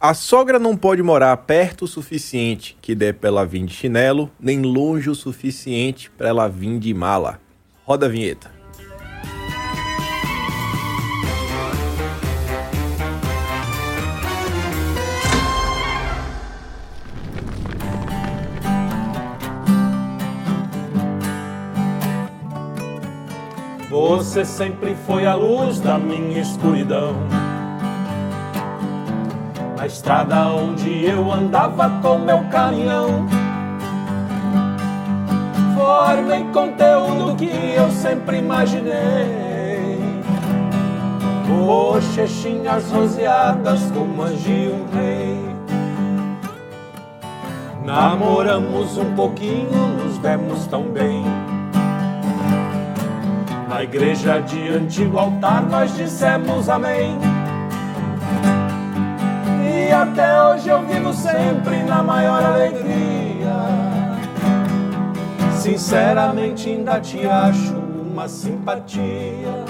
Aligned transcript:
A 0.00 0.14
sogra 0.14 0.60
não 0.60 0.76
pode 0.76 1.02
morar 1.02 1.36
perto 1.38 1.84
o 1.84 1.88
suficiente 1.88 2.78
que 2.80 2.94
dê 2.94 3.12
pra 3.12 3.30
ela 3.30 3.44
vir 3.44 3.64
de 3.64 3.74
chinelo, 3.74 4.30
nem 4.38 4.62
longe 4.62 5.10
o 5.10 5.14
suficiente 5.14 6.08
pra 6.16 6.28
ela 6.28 6.46
vir 6.46 6.78
de 6.78 6.94
mala. 6.94 7.40
Roda 7.84 8.06
a 8.06 8.08
vinheta. 8.08 8.48
Você 23.90 24.44
sempre 24.44 24.94
foi 25.04 25.26
a 25.26 25.34
luz 25.34 25.80
da 25.80 25.98
minha 25.98 26.40
escuridão. 26.40 27.37
Na 29.78 29.86
estrada 29.86 30.48
onde 30.48 31.04
eu 31.04 31.32
andava 31.32 31.88
com 32.02 32.18
meu 32.18 32.42
caminhão. 32.50 33.28
Forma 35.76 36.36
em 36.36 36.50
conteúdo 36.50 37.36
que 37.36 37.48
eu 37.76 37.88
sempre 37.92 38.38
imaginei. 38.38 40.00
Bochechinhas 41.46 42.90
roseadas 42.90 43.80
como 43.92 44.24
as 44.24 44.42
de 44.42 44.50
um 44.50 44.84
rei. 44.92 45.38
Namoramos 47.84 48.98
um 48.98 49.14
pouquinho, 49.14 49.86
nos 50.02 50.18
demos 50.18 50.66
tão 50.66 50.90
bem. 50.90 51.22
Na 53.68 53.84
igreja 53.84 54.40
diante 54.40 55.04
do 55.04 55.16
altar 55.16 55.62
nós 55.62 55.96
dissemos 55.96 56.68
amém. 56.68 57.27
E 59.88 59.90
até 59.90 60.42
hoje 60.42 60.68
eu 60.68 60.84
vivo 60.86 61.14
sempre 61.14 61.82
na 61.84 62.02
maior 62.02 62.44
alegria. 62.44 63.56
Sinceramente 65.56 66.68
ainda 66.68 67.00
te 67.00 67.26
acho 67.26 67.74
uma 67.74 68.28
simpatia. 68.28 69.64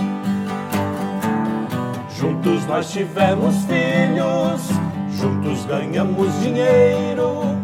Juntos 2.18 2.66
nós 2.66 2.90
tivemos 2.90 3.54
filhos, 3.66 4.68
juntos 5.12 5.64
ganhamos 5.66 6.40
dinheiro, 6.40 7.56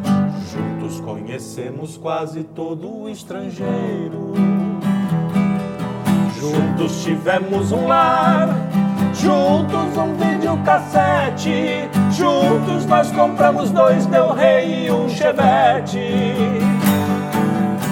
juntos 0.52 1.00
conhecemos 1.00 1.96
quase 1.96 2.44
todo 2.44 3.02
o 3.02 3.08
estrangeiro. 3.08 4.32
Juntos 6.38 7.02
tivemos 7.02 7.72
um 7.72 7.88
lar, 7.88 8.48
juntos 9.12 9.96
um 9.96 10.14
videocassete, 10.14 11.90
juntos 12.14 12.86
nós 12.86 13.10
compramos 13.12 13.70
dois 13.70 14.06
Del 14.06 14.32
Rey 14.32 14.86
e 14.86 14.90
um 14.90 15.08
Chevette. 15.08 15.98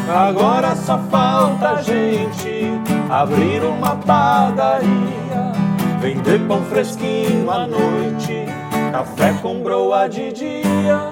Agora 0.08 0.74
só 0.76 0.98
falta 1.10 1.70
a 1.70 1.82
gente 1.82 2.70
abrir 3.10 3.64
uma 3.64 3.96
padaria, 3.96 5.52
vender 6.00 6.40
pão 6.46 6.62
fresquinho 6.64 7.50
à 7.50 7.66
noite, 7.66 8.46
café 8.92 9.32
com 9.40 9.62
broa 9.62 10.08
de 10.08 10.32
dia. 10.32 11.10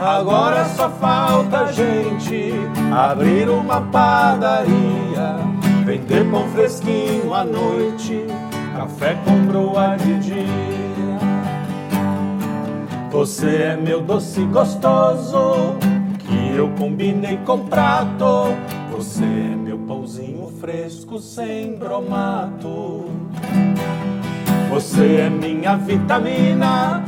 Agora 0.00 0.64
só 0.64 0.88
falta 0.88 1.60
a 1.60 1.72
gente 1.72 2.54
abrir 2.92 3.48
uma 3.48 3.82
padaria 3.82 5.50
Vender 5.90 6.30
pão 6.30 6.46
fresquinho 6.50 7.34
à 7.34 7.42
noite, 7.42 8.24
café 8.76 9.18
com 9.24 9.44
broa 9.46 9.96
de 9.96 10.20
dia. 10.20 10.69
Você 13.10 13.62
é 13.64 13.76
meu 13.76 14.00
doce 14.00 14.40
gostoso, 14.44 15.74
que 16.20 16.56
eu 16.56 16.68
combinei 16.78 17.38
com 17.44 17.66
prato. 17.66 18.54
Você 18.92 19.24
é 19.24 19.56
meu 19.56 19.78
pãozinho 19.78 20.46
fresco 20.60 21.18
sem 21.18 21.76
bromato. 21.76 23.06
Você 24.70 25.16
é 25.16 25.28
minha 25.28 25.76
vitamina, 25.76 27.02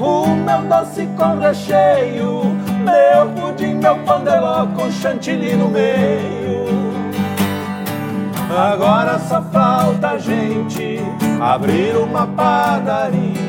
o 0.00 0.26
meu 0.34 0.62
doce 0.62 1.08
com 1.16 1.38
recheio, 1.38 2.42
meu 2.82 3.28
pudim, 3.36 3.74
meu 3.74 3.96
pão 3.98 4.24
de 4.24 4.36
ló 4.36 4.66
com 4.74 4.90
chantilly 4.90 5.54
no 5.54 5.68
meio. 5.68 6.64
Agora 8.50 9.18
só 9.20 9.40
falta 9.42 10.10
a 10.10 10.18
gente 10.18 10.98
abrir 11.40 11.96
uma 11.96 12.26
padaria, 12.26 13.43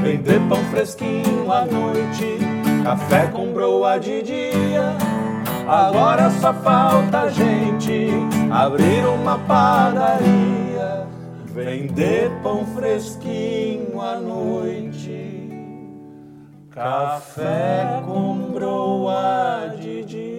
vender 0.00 0.40
pão 0.48 0.62
fresquinho 0.70 1.50
à 1.52 1.64
noite, 1.64 2.38
café 2.82 3.26
com 3.28 3.52
broa 3.52 3.98
de 3.98 4.22
dia. 4.22 4.96
Agora 5.68 6.30
só 6.30 6.52
falta 6.52 7.20
a 7.22 7.28
gente 7.28 8.08
abrir 8.50 9.06
uma 9.06 9.38
padaria, 9.38 11.06
vender 11.46 12.30
pão 12.42 12.66
fresquinho 12.74 14.00
à 14.00 14.16
noite, 14.16 15.48
café 16.70 18.02
com 18.04 18.52
broa 18.52 19.74
de 19.78 20.04
dia. 20.04 20.29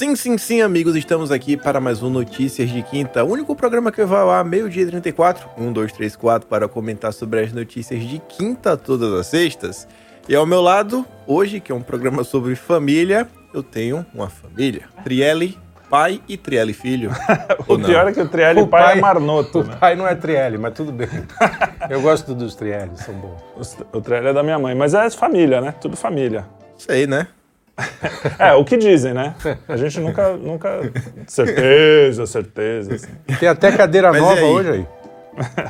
Sim, 0.00 0.16
sim, 0.16 0.38
sim, 0.38 0.62
amigos, 0.62 0.96
estamos 0.96 1.30
aqui 1.30 1.58
para 1.58 1.78
mais 1.78 2.02
um 2.02 2.08
Notícias 2.08 2.70
de 2.70 2.82
Quinta, 2.82 3.22
o 3.22 3.32
único 3.32 3.54
programa 3.54 3.92
que 3.92 4.02
vai 4.02 4.26
ar 4.30 4.42
meio-dia 4.42 4.84
e 4.84 4.86
34, 4.86 5.46
1, 5.58 5.72
2, 5.74 5.92
3, 5.92 6.16
4, 6.16 6.48
para 6.48 6.66
comentar 6.66 7.12
sobre 7.12 7.40
as 7.40 7.52
notícias 7.52 8.02
de 8.02 8.18
quinta 8.20 8.78
todas 8.78 9.12
as 9.12 9.26
sextas. 9.26 9.86
E 10.26 10.34
ao 10.34 10.46
meu 10.46 10.62
lado, 10.62 11.04
hoje, 11.26 11.60
que 11.60 11.70
é 11.70 11.74
um 11.74 11.82
programa 11.82 12.24
sobre 12.24 12.54
família, 12.54 13.28
eu 13.52 13.62
tenho 13.62 14.06
uma 14.14 14.30
família. 14.30 14.84
Trielli, 15.04 15.58
pai 15.90 16.22
e 16.26 16.38
Trielli 16.38 16.72
filho. 16.72 17.10
o 17.68 17.78
pior 17.78 18.08
é 18.08 18.12
que 18.14 18.22
o 18.22 18.26
Trielli 18.26 18.62
O 18.62 18.66
pai, 18.68 18.82
pai- 18.82 18.98
é 18.98 19.00
marnoto. 19.02 19.60
O 19.60 19.64
né? 19.64 19.76
pai 19.78 19.96
não 19.96 20.08
é 20.08 20.14
Trielli, 20.14 20.56
mas 20.56 20.72
tudo 20.72 20.92
bem. 20.92 21.10
Eu 21.90 22.00
gosto 22.00 22.34
dos 22.34 22.54
Trielli, 22.54 22.96
são 22.96 23.12
bons. 23.16 23.76
O 23.92 23.98
o 23.98 24.00
Trielli 24.00 24.28
é 24.28 24.32
da 24.32 24.42
minha 24.42 24.58
mãe, 24.58 24.74
mas 24.74 24.94
é 24.94 25.10
família, 25.10 25.60
né? 25.60 25.74
Tudo 25.78 25.94
família. 25.94 26.46
Sei, 26.78 27.06
né? 27.06 27.26
É, 28.38 28.52
o 28.52 28.64
que 28.64 28.76
dizem, 28.76 29.14
né? 29.14 29.34
A 29.68 29.76
gente 29.76 30.00
nunca, 30.00 30.36
nunca... 30.36 30.80
Certeza, 31.26 32.26
certeza. 32.26 32.94
assim. 32.94 33.08
Tem 33.38 33.48
até 33.48 33.72
cadeira 33.72 34.10
Mas 34.10 34.20
nova 34.20 34.40
aí? 34.40 34.44
hoje 34.44 34.70
aí. 34.70 34.86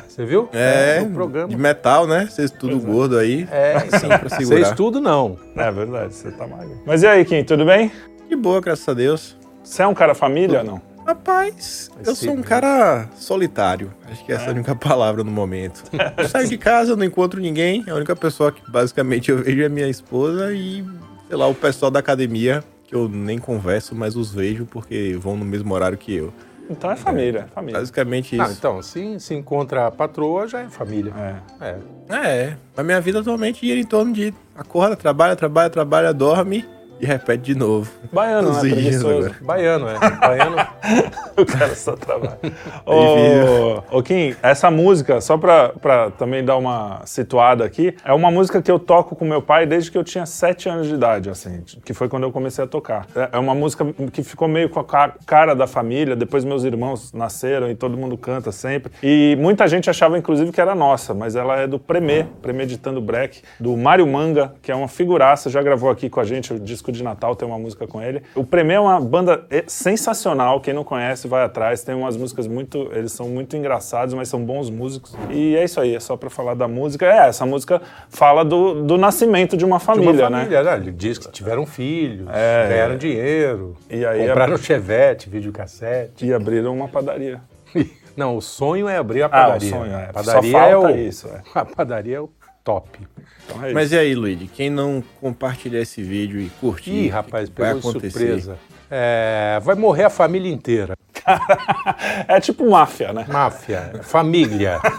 Você 0.07 0.25
viu? 0.25 0.49
É, 0.51 0.99
no 1.01 1.11
programa. 1.11 1.47
de 1.47 1.57
metal, 1.57 2.07
né? 2.07 2.27
Vocês 2.29 2.51
tudo 2.51 2.79
gordo 2.79 3.17
aí. 3.17 3.47
É, 3.51 3.79
Sim, 3.97 4.07
pra 4.07 4.29
Vocês 4.29 4.71
tudo 4.71 4.99
não. 4.99 5.37
É 5.55 5.71
verdade, 5.71 6.13
você 6.13 6.31
tá 6.31 6.47
magro. 6.47 6.81
Mas 6.85 7.03
e 7.03 7.07
aí, 7.07 7.23
Kim, 7.23 7.43
tudo 7.43 7.65
bem? 7.65 7.91
De 8.27 8.35
boa, 8.35 8.59
graças 8.59 8.87
a 8.87 8.93
Deus. 8.93 9.37
Você 9.63 9.83
é 9.83 9.87
um 9.87 9.93
cara 9.93 10.15
família 10.15 10.59
ou 10.59 10.65
não? 10.65 10.91
Rapaz, 11.05 11.89
eu 12.05 12.15
sim, 12.15 12.25
sou 12.25 12.33
um 12.35 12.37
né? 12.37 12.43
cara 12.43 13.09
solitário. 13.15 13.91
Acho 14.09 14.23
que 14.23 14.31
essa 14.31 14.45
é 14.45 14.47
a 14.49 14.51
única 14.51 14.75
palavra 14.75 15.23
no 15.23 15.31
momento. 15.31 15.83
Eu 16.15 16.29
saio 16.29 16.47
de 16.47 16.57
casa, 16.57 16.91
eu 16.91 16.95
não 16.95 17.03
encontro 17.03 17.41
ninguém. 17.41 17.83
A 17.89 17.95
única 17.95 18.15
pessoa 18.15 18.51
que 18.51 18.61
basicamente 18.69 19.31
eu 19.31 19.37
vejo 19.39 19.63
é 19.63 19.69
minha 19.69 19.87
esposa 19.87 20.53
e, 20.53 20.85
sei 21.31 21.37
lá, 21.37 21.47
o 21.47 21.55
pessoal 21.55 21.89
da 21.89 21.97
academia, 21.99 22.61
que 22.83 22.93
eu 22.93 23.07
nem 23.07 23.37
converso, 23.39 23.95
mas 23.95 24.17
os 24.17 24.33
vejo 24.33 24.65
porque 24.65 25.17
vão 25.17 25.37
no 25.37 25.45
mesmo 25.45 25.73
horário 25.73 25.97
que 25.97 26.13
eu. 26.13 26.33
Então 26.69 26.91
é 26.91 26.95
família, 26.97 27.47
família. 27.55 27.79
Basicamente 27.79 28.37
Ah, 28.39 28.43
isso. 28.43 28.55
então, 28.57 28.81
se, 28.81 29.17
se 29.17 29.33
encontra 29.33 29.87
a 29.87 29.91
patroa, 29.91 30.45
já 30.45 30.59
é 30.59 30.67
família. 30.69 31.13
É. 31.61 31.65
É. 32.09 32.17
É, 32.49 32.57
a 32.75 32.83
minha 32.83 32.99
vida 32.99 33.21
atualmente 33.21 33.65
gira 33.65 33.79
em 33.79 33.85
torno 33.85 34.11
de 34.11 34.33
acorda, 34.53 34.97
trabalha, 34.97 35.33
trabalha, 35.37 35.69
trabalha, 35.69 36.13
dorme 36.13 36.65
e 37.01 37.05
repete 37.05 37.43
de 37.43 37.55
novo. 37.55 37.89
Baiano, 38.11 38.53
né? 38.53 38.59
Preguiçoso. 38.59 39.31
Baiano, 39.41 39.87
é. 39.89 39.99
Baiano. 40.19 40.55
O 41.37 41.45
cara 41.45 41.73
só 41.73 41.93
trabalha. 41.95 42.37
Ô, 42.85 43.97
ô, 43.97 44.03
Kim, 44.03 44.35
essa 44.43 44.69
música, 44.69 45.21
só 45.21 45.37
pra, 45.37 45.69
pra 45.69 46.11
também 46.11 46.43
dar 46.43 46.57
uma 46.57 47.01
situada 47.05 47.63
aqui, 47.63 47.95
é 48.03 48.13
uma 48.13 48.29
música 48.29 48.61
que 48.61 48.69
eu 48.69 48.77
toco 48.77 49.15
com 49.15 49.25
meu 49.25 49.41
pai 49.41 49.65
desde 49.65 49.89
que 49.89 49.97
eu 49.97 50.03
tinha 50.03 50.25
7 50.25 50.69
anos 50.69 50.87
de 50.87 50.93
idade, 50.93 51.29
assim, 51.29 51.63
que 51.83 51.93
foi 51.93 52.09
quando 52.09 52.23
eu 52.23 52.31
comecei 52.31 52.63
a 52.63 52.67
tocar. 52.67 53.07
É- 53.15 53.29
É 53.33 53.39
uma 53.39 53.55
música 53.55 53.85
que 54.11 54.23
ficou 54.23 54.47
meio 54.47 54.69
com 54.69 54.79
a 54.79 54.83
ca- 54.83 55.13
cara 55.25 55.55
da 55.55 55.65
família, 55.65 56.15
depois 56.15 56.43
meus 56.43 56.63
irmãos 56.63 57.13
nasceram 57.13 57.69
e 57.71 57.75
todo 57.75 57.97
mundo 57.97 58.17
canta 58.17 58.51
sempre. 58.51 58.91
E 59.01 59.35
muita 59.39 59.67
gente 59.67 59.89
achava, 59.89 60.17
inclusive, 60.17 60.51
que 60.51 60.59
era 60.61 60.75
nossa, 60.75 61.13
mas 61.13 61.35
ela 61.35 61.57
é 61.59 61.65
do 61.67 61.79
Premê, 61.79 62.25
Premeditando 62.41 62.99
Break, 63.01 63.41
do 63.59 63.75
Mário 63.77 64.05
Manga, 64.05 64.53
que 64.61 64.71
é 64.71 64.75
uma 64.75 64.87
figuraça, 64.89 65.49
já 65.49 65.61
gravou 65.63 65.89
aqui 65.89 66.09
com 66.09 66.19
a 66.19 66.23
gente 66.25 66.53
o 66.53 66.59
disco 66.59 66.90
de 66.91 67.03
Natal, 67.03 67.35
tem 67.35 67.47
uma 67.47 67.57
música 67.59 67.87
com 67.87 68.01
ele. 68.01 68.21
O 68.35 68.43
Premê 68.43 68.73
é 68.75 68.79
uma 68.79 68.99
banda 68.99 69.45
sensacional, 69.67 70.59
quem 70.61 70.73
não 70.73 70.83
conhece, 70.83 71.27
vai 71.27 71.43
atrás. 71.43 71.83
Tem 71.83 71.95
umas 71.95 72.15
músicas 72.17 72.47
muito. 72.47 72.89
Eles 72.93 73.11
são 73.11 73.27
muito 73.27 73.55
engraçados, 73.57 74.13
mas 74.13 74.27
são 74.29 74.43
bons 74.43 74.69
músicos. 74.69 75.15
E 75.29 75.55
é 75.55 75.63
isso 75.63 75.79
aí, 75.79 75.95
é 75.95 75.99
só 75.99 76.15
pra 76.15 76.29
falar 76.29 76.53
da 76.53 76.67
música. 76.67 77.05
É, 77.05 77.27
essa 77.27 77.45
música 77.45 77.81
fala 78.09 78.43
do, 78.45 78.83
do 78.83 78.97
nascimento 78.97 79.57
de 79.57 79.65
uma 79.65 79.77
De 79.79 79.85
família, 79.85 80.11
uma 80.27 80.29
né? 80.29 80.37
família, 80.43 80.63
né? 80.63 80.75
Ele 80.77 80.91
diz 80.91 81.17
que 81.17 81.31
tiveram 81.31 81.65
filhos, 81.65 82.27
É. 82.31 82.67
ganharam 82.69 82.97
dinheiro, 82.97 83.75
E 83.89 84.05
aí 84.05 84.27
compraram 84.27 84.57
chevette, 84.57 85.29
videocassete. 85.29 86.25
E 86.25 86.33
abriram 86.33 86.73
uma 86.73 86.87
padaria. 86.87 87.39
Não, 88.15 88.35
o 88.35 88.41
sonho 88.41 88.89
é 88.89 88.97
abrir 88.97 89.23
a 89.23 89.25
Ah, 89.25 89.29
o 89.29 89.31
padaria. 89.31 89.69
sonho, 89.69 89.93
é. 89.93 90.05
A 90.09 90.13
padaria 90.13 90.51
Só 90.51 90.57
é 90.59 90.71
falta 90.71 90.87
o... 90.87 90.97
isso, 90.97 91.27
é. 91.29 91.41
A 91.59 91.65
padaria 91.65 92.17
é 92.17 92.19
o 92.19 92.29
top. 92.63 92.99
Então 93.45 93.63
é 93.63 93.67
isso. 93.67 93.73
Mas 93.73 93.91
e 93.91 93.97
aí, 93.97 94.15
Luigi, 94.15 94.47
quem 94.47 94.69
não 94.69 95.03
compartilhar 95.19 95.81
esse 95.81 96.01
vídeo 96.01 96.39
e 96.39 96.49
curtir, 96.59 96.91
Ih, 96.91 97.07
rapaz, 97.09 97.49
que 97.49 97.59
vai 97.59 97.71
acontecer? 97.71 98.09
surpresa. 98.11 98.57
É, 98.89 99.59
vai 99.63 99.75
morrer 99.75 100.03
a 100.03 100.09
família 100.09 100.51
inteira. 100.51 100.95
é 102.27 102.39
tipo 102.39 102.69
máfia, 102.69 103.13
né? 103.13 103.25
Máfia, 103.27 104.01
família. 104.03 104.79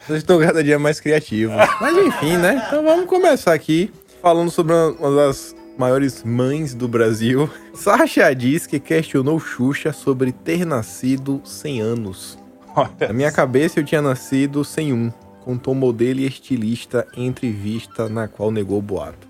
Vocês 0.00 0.18
estão 0.18 0.40
cada 0.40 0.62
dia 0.64 0.78
mais 0.78 1.00
criativos. 1.00 1.56
Mas 1.80 1.96
enfim, 1.96 2.36
né? 2.36 2.64
Então 2.66 2.82
vamos 2.82 3.06
começar 3.06 3.52
aqui 3.52 3.92
falando 4.22 4.50
sobre 4.50 4.74
uma 4.74 5.14
das 5.14 5.54
maiores 5.76 6.24
mães 6.24 6.74
do 6.74 6.88
Brasil. 6.88 7.48
Sasha 7.74 8.34
diz 8.34 8.66
que 8.66 8.80
questionou 8.80 9.38
Xuxa 9.38 9.92
sobre 9.92 10.32
ter 10.32 10.64
nascido 10.64 11.40
sem 11.44 11.80
anos. 11.80 12.38
Olha, 12.80 13.08
Na 13.08 13.12
minha 13.12 13.32
cabeça 13.32 13.80
eu 13.80 13.84
tinha 13.84 14.00
nascido 14.02 14.64
sem 14.64 14.92
um. 14.92 15.10
Contou 15.44 15.74
modelo 15.74 16.20
e 16.20 16.26
estilista 16.26 17.06
em 17.16 17.26
entrevista 17.26 18.08
na 18.08 18.28
qual 18.28 18.50
negou 18.50 18.78
o 18.78 18.82
boato. 18.82 19.26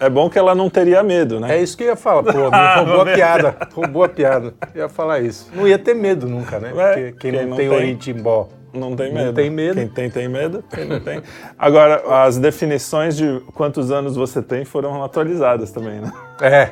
é 0.00 0.08
bom 0.08 0.30
que 0.30 0.38
ela 0.38 0.54
não 0.54 0.70
teria 0.70 1.02
medo, 1.02 1.38
né? 1.38 1.58
É 1.58 1.62
isso 1.62 1.76
que 1.76 1.82
eu 1.84 1.88
ia 1.88 1.96
falar. 1.96 2.22
Pô, 2.22 2.30
roubou 2.48 3.00
a 3.02 3.04
piada. 3.14 3.56
Roubou 3.74 4.04
a 4.04 4.08
piada. 4.08 4.54
Eu 4.74 4.82
ia 4.82 4.88
falar 4.88 5.20
isso. 5.20 5.50
Não 5.54 5.68
ia 5.68 5.78
ter 5.78 5.94
medo 5.94 6.26
nunca, 6.26 6.58
né? 6.58 6.70
É, 6.70 6.72
Porque 6.72 7.12
quem, 7.20 7.30
quem 7.32 7.42
não, 7.42 7.50
não 7.50 7.56
tem 7.58 7.68
tem- 7.68 7.78
Oritimbó. 7.78 8.48
Não 8.74 8.96
tem 8.96 9.12
Não 9.12 9.22
medo. 9.22 9.34
tem 9.34 9.50
medo. 9.50 9.74
Quem 9.76 9.88
tem, 9.88 10.10
tem 10.10 10.28
medo. 10.28 10.64
Quem 10.68 10.84
não 10.84 11.00
tem. 11.00 11.22
Agora, 11.58 12.02
as 12.24 12.36
definições 12.36 13.16
de 13.16 13.40
quantos 13.54 13.90
anos 13.90 14.16
você 14.16 14.42
tem 14.42 14.64
foram 14.64 15.02
atualizadas 15.02 15.70
também, 15.70 16.00
né? 16.00 16.12
É. 16.40 16.70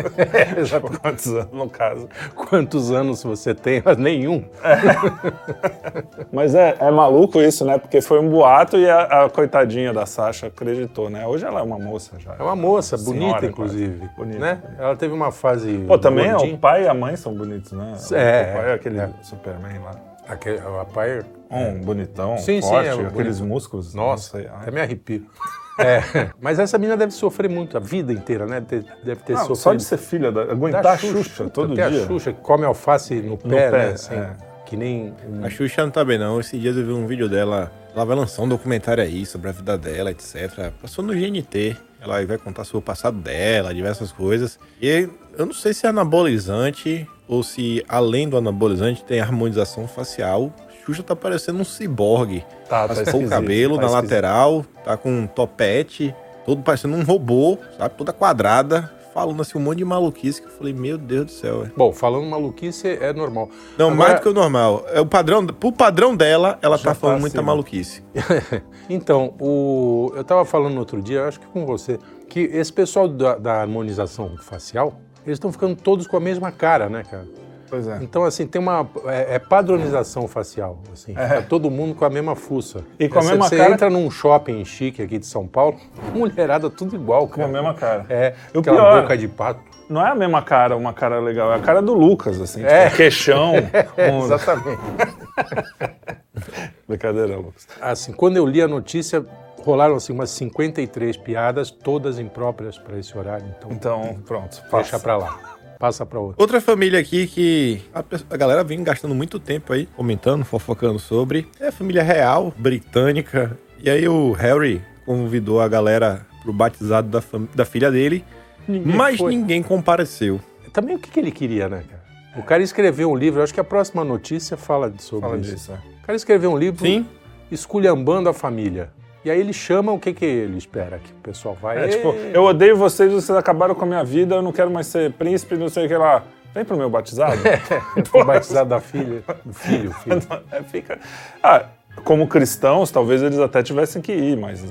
Exato. 0.58 0.90
Quantos 0.98 1.26
anos, 1.28 1.52
no 1.52 1.68
caso. 1.68 2.08
Quantos 2.34 2.90
anos 2.90 3.22
você 3.22 3.54
tem? 3.54 3.82
Nenhum. 3.98 4.44
Mas 6.32 6.54
é, 6.54 6.76
é 6.80 6.90
maluco 6.90 7.40
isso, 7.40 7.64
né? 7.64 7.78
Porque 7.78 8.00
foi 8.00 8.18
um 8.18 8.28
boato 8.30 8.78
e 8.78 8.88
a, 8.88 9.24
a 9.24 9.30
coitadinha 9.30 9.92
da 9.92 10.06
Sasha 10.06 10.46
acreditou, 10.46 11.10
né? 11.10 11.26
Hoje 11.26 11.44
ela 11.44 11.60
é 11.60 11.62
uma 11.62 11.78
moça 11.78 12.18
já. 12.18 12.34
É 12.38 12.42
uma 12.42 12.56
moça, 12.56 12.96
Senhora, 12.96 13.18
bonita, 13.18 13.52
quase. 13.52 13.84
inclusive. 13.84 14.10
Bonita. 14.16 14.38
Né? 14.38 14.62
Ela 14.78 14.96
teve 14.96 15.12
uma 15.12 15.30
fase. 15.30 15.84
Pô, 15.86 15.98
também 15.98 16.28
é, 16.28 16.36
o 16.36 16.56
pai 16.56 16.84
e 16.84 16.88
a 16.88 16.94
mãe 16.94 17.16
são 17.16 17.34
bonitos, 17.34 17.72
né? 17.72 17.94
É, 18.12 18.50
o 18.50 18.56
pai 18.56 18.70
é 18.70 18.74
aquele 18.74 18.98
é. 18.98 19.10
Superman 19.22 19.78
lá. 19.80 20.13
Aquele, 20.28 20.58
a 20.58 20.84
pai. 20.84 21.22
Um 21.50 21.80
bonitão, 21.80 22.36
Sim, 22.38 22.60
sim, 22.60 22.68
forte, 22.68 22.88
é 22.88 22.92
aqueles 22.92 23.38
bonito. 23.38 23.44
músculos. 23.44 23.94
Nossa. 23.94 24.38
Ai. 24.38 24.46
até 24.46 24.70
me 24.70 24.80
arrepio. 24.80 25.26
É, 25.76 26.30
mas 26.40 26.60
essa 26.60 26.78
menina 26.78 26.96
deve 26.96 27.10
sofrer 27.10 27.50
muito 27.50 27.76
a 27.76 27.80
vida 27.80 28.12
inteira, 28.12 28.46
né? 28.46 28.60
Deve 28.60 28.84
ter, 28.84 28.96
deve 29.04 29.22
ter 29.24 29.32
Não, 29.32 29.40
sofrido. 29.40 29.56
só 29.56 29.74
de 29.74 29.82
ser 29.82 29.98
filha, 29.98 30.30
da, 30.30 30.42
aguentar 30.42 30.84
da 30.84 30.92
a 30.92 30.96
Xuxa, 30.96 31.50
todo 31.50 31.74
Tem 31.74 31.88
dia. 31.90 32.04
a 32.04 32.06
Xuxa 32.06 32.32
que 32.32 32.40
come 32.40 32.64
alface 32.64 33.12
no 33.16 33.36
pé, 33.36 33.48
pé, 33.48 33.70
né? 33.72 33.86
Assim, 33.88 34.14
é. 34.14 34.36
Que 34.66 34.76
nem. 34.76 35.12
um- 35.28 35.44
A 35.44 35.50
Xuxa 35.50 35.82
não 35.82 35.90
tá 35.90 36.04
bem, 36.04 36.16
não. 36.16 36.38
Esses 36.38 36.60
dias 36.60 36.76
eu 36.76 36.86
vi 36.86 36.92
um 36.92 37.08
vídeo 37.08 37.28
dela. 37.28 37.72
Ela 37.92 38.04
vai 38.04 38.14
lançar 38.16 38.42
um 38.42 38.48
documentário 38.48 39.02
aí 39.02 39.26
sobre 39.26 39.48
a 39.48 39.52
vida 39.52 39.76
dela, 39.76 40.12
etc. 40.12 40.70
Passou 40.80 41.04
no 41.04 41.12
GNT. 41.12 41.76
Ela 42.00 42.24
vai 42.24 42.38
contar 42.38 42.62
sobre 42.62 42.78
o 42.78 42.82
passado 42.82 43.18
dela, 43.18 43.74
diversas 43.74 44.12
coisas. 44.12 44.60
E 44.80 45.08
eu 45.36 45.44
não 45.44 45.52
sei 45.52 45.74
se 45.74 45.86
é 45.86 45.88
anabolizante 45.88 47.04
ou 47.28 47.42
se, 47.42 47.84
além 47.88 48.28
do 48.28 48.36
anabolizante, 48.36 49.04
tem 49.04 49.20
harmonização 49.20 49.86
facial. 49.88 50.52
Xuxa 50.84 51.02
tá 51.02 51.16
parecendo 51.16 51.60
um 51.60 51.64
ciborgue. 51.64 52.44
Tá, 52.68 52.86
tá 52.86 52.94
Raspou 52.94 52.98
o 52.98 53.02
esquisito, 53.02 53.28
cabelo 53.30 53.74
tá 53.76 53.80
na 53.82 53.86
esquisito. 53.86 54.04
lateral, 54.04 54.66
tá 54.84 54.96
com 54.96 55.10
um 55.10 55.26
topete, 55.26 56.14
todo 56.44 56.62
parecendo 56.62 56.94
um 56.96 57.02
robô, 57.02 57.56
sabe? 57.78 57.94
Toda 57.96 58.12
quadrada, 58.12 58.92
falando 59.14 59.40
assim 59.40 59.56
um 59.56 59.60
monte 59.62 59.78
de 59.78 59.84
maluquice 59.84 60.42
que 60.42 60.48
eu 60.48 60.52
falei, 60.52 60.74
meu 60.74 60.98
Deus 60.98 61.26
do 61.26 61.30
céu, 61.30 61.60
velho. 61.60 61.72
Bom, 61.74 61.92
falando 61.92 62.26
maluquice 62.26 62.86
é 63.00 63.12
normal. 63.14 63.48
Não, 63.78 63.86
Agora- 63.90 64.08
mais 64.08 64.20
do 64.20 64.22
que 64.24 64.28
o 64.28 64.34
normal. 64.34 64.84
É 64.92 65.00
o 65.00 65.06
padrão, 65.06 65.46
pro 65.46 65.72
padrão 65.72 66.14
dela, 66.14 66.58
ela 66.60 66.76
Já 66.76 66.84
tá 66.90 66.94
falando 66.94 67.16
tá 67.16 67.20
muita 67.20 67.40
maluquice. 67.42 68.02
Então, 68.90 69.32
o, 69.40 70.12
eu 70.14 70.20
estava 70.20 70.44
falando 70.44 70.74
no 70.74 70.80
outro 70.80 71.00
dia, 71.00 71.24
acho 71.24 71.40
que 71.40 71.46
com 71.46 71.64
você, 71.64 71.98
que 72.28 72.40
esse 72.40 72.70
pessoal 72.70 73.08
da, 73.08 73.36
da 73.36 73.54
harmonização 73.62 74.36
facial, 74.36 75.00
eles 75.26 75.36
estão 75.36 75.50
ficando 75.52 75.74
todos 75.76 76.06
com 76.06 76.16
a 76.16 76.20
mesma 76.20 76.50
cara, 76.52 76.88
né, 76.88 77.02
cara? 77.08 77.24
Pois 77.70 77.88
é. 77.88 77.98
Então, 78.02 78.24
assim, 78.24 78.46
tem 78.46 78.60
uma. 78.60 78.86
É, 79.06 79.36
é 79.36 79.38
padronização 79.38 80.28
facial. 80.28 80.78
Assim, 80.92 81.14
Tá 81.14 81.42
todo 81.42 81.70
mundo 81.70 81.94
com 81.94 82.04
a 82.04 82.10
mesma 82.10 82.36
fuça. 82.36 82.84
E 83.00 83.08
com 83.08 83.18
a 83.18 83.22
Você- 83.22 83.30
mesma 83.30 83.48
você 83.48 83.56
cara- 83.56 83.72
entra 83.72 83.90
num 83.90 84.08
shopping 84.10 84.64
chique 84.64 85.02
aqui 85.02 85.18
de 85.18 85.26
São 85.26 85.46
Paulo, 85.48 85.76
mulherada 86.14 86.68
tudo 86.70 86.94
igual, 86.94 87.26
Com 87.26 87.36
cara. 87.36 87.48
a 87.48 87.52
mesma 87.52 87.74
cara. 87.74 88.06
É, 88.08 88.34
E 88.52 88.56
o 88.56 88.60
aquela 88.60 88.76
pior- 88.76 89.02
boca 89.02 89.16
de 89.16 89.26
pato. 89.28 89.60
Não 89.88 90.06
é 90.06 90.10
a 90.10 90.14
mesma 90.14 90.40
cara, 90.40 90.76
uma 90.76 90.92
cara 90.94 91.18
legal, 91.20 91.52
é 91.52 91.56
a 91.56 91.60
cara 91.60 91.82
do 91.82 91.92
Lucas, 91.94 92.40
assim. 92.40 92.64
É. 92.64 92.84
Tipo, 92.84 92.96
queixão. 92.96 93.54
É, 93.96 94.10
com- 94.10 94.24
exatamente. 94.24 94.80
Brincadeira, 96.88 97.36
Lucas. 97.36 97.66
Assim, 97.80 98.12
quando 98.12 98.36
eu 98.36 98.46
li 98.46 98.60
a 98.62 98.68
notícia, 98.68 99.24
rolaram 99.64 99.96
assim 99.96 100.12
umas 100.12 100.30
53 100.30 101.16
piadas, 101.16 101.70
todas 101.70 102.18
impróprias 102.18 102.78
para 102.78 102.98
esse 102.98 103.16
horário. 103.16 103.46
Então, 103.58 103.70
Então, 103.72 104.18
pronto. 104.24 104.50
deixa 104.56 104.68
passa. 104.70 104.98
para 105.00 105.16
lá. 105.16 105.40
Passa 105.78 106.06
para 106.06 106.20
outra. 106.20 106.40
Outra 106.42 106.60
família 106.60 106.98
aqui 107.00 107.26
que 107.26 107.82
a, 107.92 108.02
a 108.30 108.36
galera 108.36 108.62
vem 108.62 108.82
gastando 108.82 109.14
muito 109.14 109.38
tempo 109.40 109.72
aí, 109.72 109.86
comentando, 109.86 110.44
fofocando 110.44 110.98
sobre, 110.98 111.48
é 111.60 111.68
a 111.68 111.72
família 111.72 112.02
real, 112.02 112.54
britânica. 112.56 113.58
E 113.82 113.90
aí 113.90 114.08
o 114.08 114.32
Harry 114.32 114.80
convidou 115.04 115.60
a 115.60 115.68
galera 115.68 116.24
pro 116.42 116.52
batizado 116.52 117.08
da, 117.08 117.22
da 117.54 117.64
filha 117.64 117.90
dele, 117.90 118.24
Ninguém 118.68 118.94
mas 118.96 119.18
foi. 119.18 119.34
ninguém 119.34 119.62
compareceu. 119.62 120.40
Também 120.72 120.96
o 120.96 120.98
que, 120.98 121.10
que 121.10 121.20
ele 121.20 121.30
queria, 121.30 121.68
né, 121.68 121.82
cara? 121.88 122.02
O 122.36 122.42
cara 122.42 122.62
escreveu 122.62 123.10
um 123.10 123.14
livro, 123.16 123.42
acho 123.42 123.52
que 123.52 123.60
a 123.60 123.64
próxima 123.64 124.02
notícia 124.04 124.56
fala 124.56 124.92
sobre 124.98 125.28
Fala 125.28 125.40
isso. 125.40 125.50
disso, 125.54 125.72
é. 125.72 125.74
O 126.02 126.06
cara 126.06 126.16
escreveu 126.16 126.50
um 126.52 126.56
livro 126.56 126.84
Sim. 126.84 127.06
esculhambando 127.50 128.28
a 128.28 128.32
família. 128.32 128.90
E 129.24 129.30
aí 129.30 129.40
ele 129.40 129.52
chama 129.52 129.90
o 129.90 129.98
que, 129.98 130.12
que 130.12 130.24
ele 130.24 130.58
espera 130.58 130.98
que 130.98 131.10
o 131.10 131.16
pessoal 131.22 131.56
vai. 131.60 131.84
É, 131.84 131.88
tipo, 131.88 132.08
eu 132.32 132.42
odeio 132.42 132.76
vocês, 132.76 133.10
vocês 133.10 133.36
acabaram 133.36 133.74
com 133.74 133.84
a 133.84 133.86
minha 133.86 134.04
vida, 134.04 134.34
eu 134.34 134.42
não 134.42 134.52
quero 134.52 134.70
mais 134.70 134.86
ser 134.86 135.12
príncipe, 135.12 135.56
não 135.56 135.68
sei 135.68 135.86
o 135.86 135.88
que 135.88 135.96
lá. 135.96 136.22
Vem 136.54 136.64
pro 136.64 136.76
meu 136.76 136.88
batizado. 136.88 137.40
Eu 137.96 138.06
fui 138.06 138.22
batizado 138.24 138.70
da 138.70 138.80
filha, 138.80 139.24
do 139.44 139.52
filho, 139.52 139.92
filho. 140.04 140.22
É, 140.52 140.62
fica... 140.62 141.00
Ah, 141.42 141.64
como 142.04 142.28
cristãos, 142.28 142.92
talvez 142.92 143.22
eles 143.22 143.38
até 143.40 143.60
tivessem 143.62 144.00
que 144.00 144.12
ir, 144.12 144.36
mas 144.36 144.64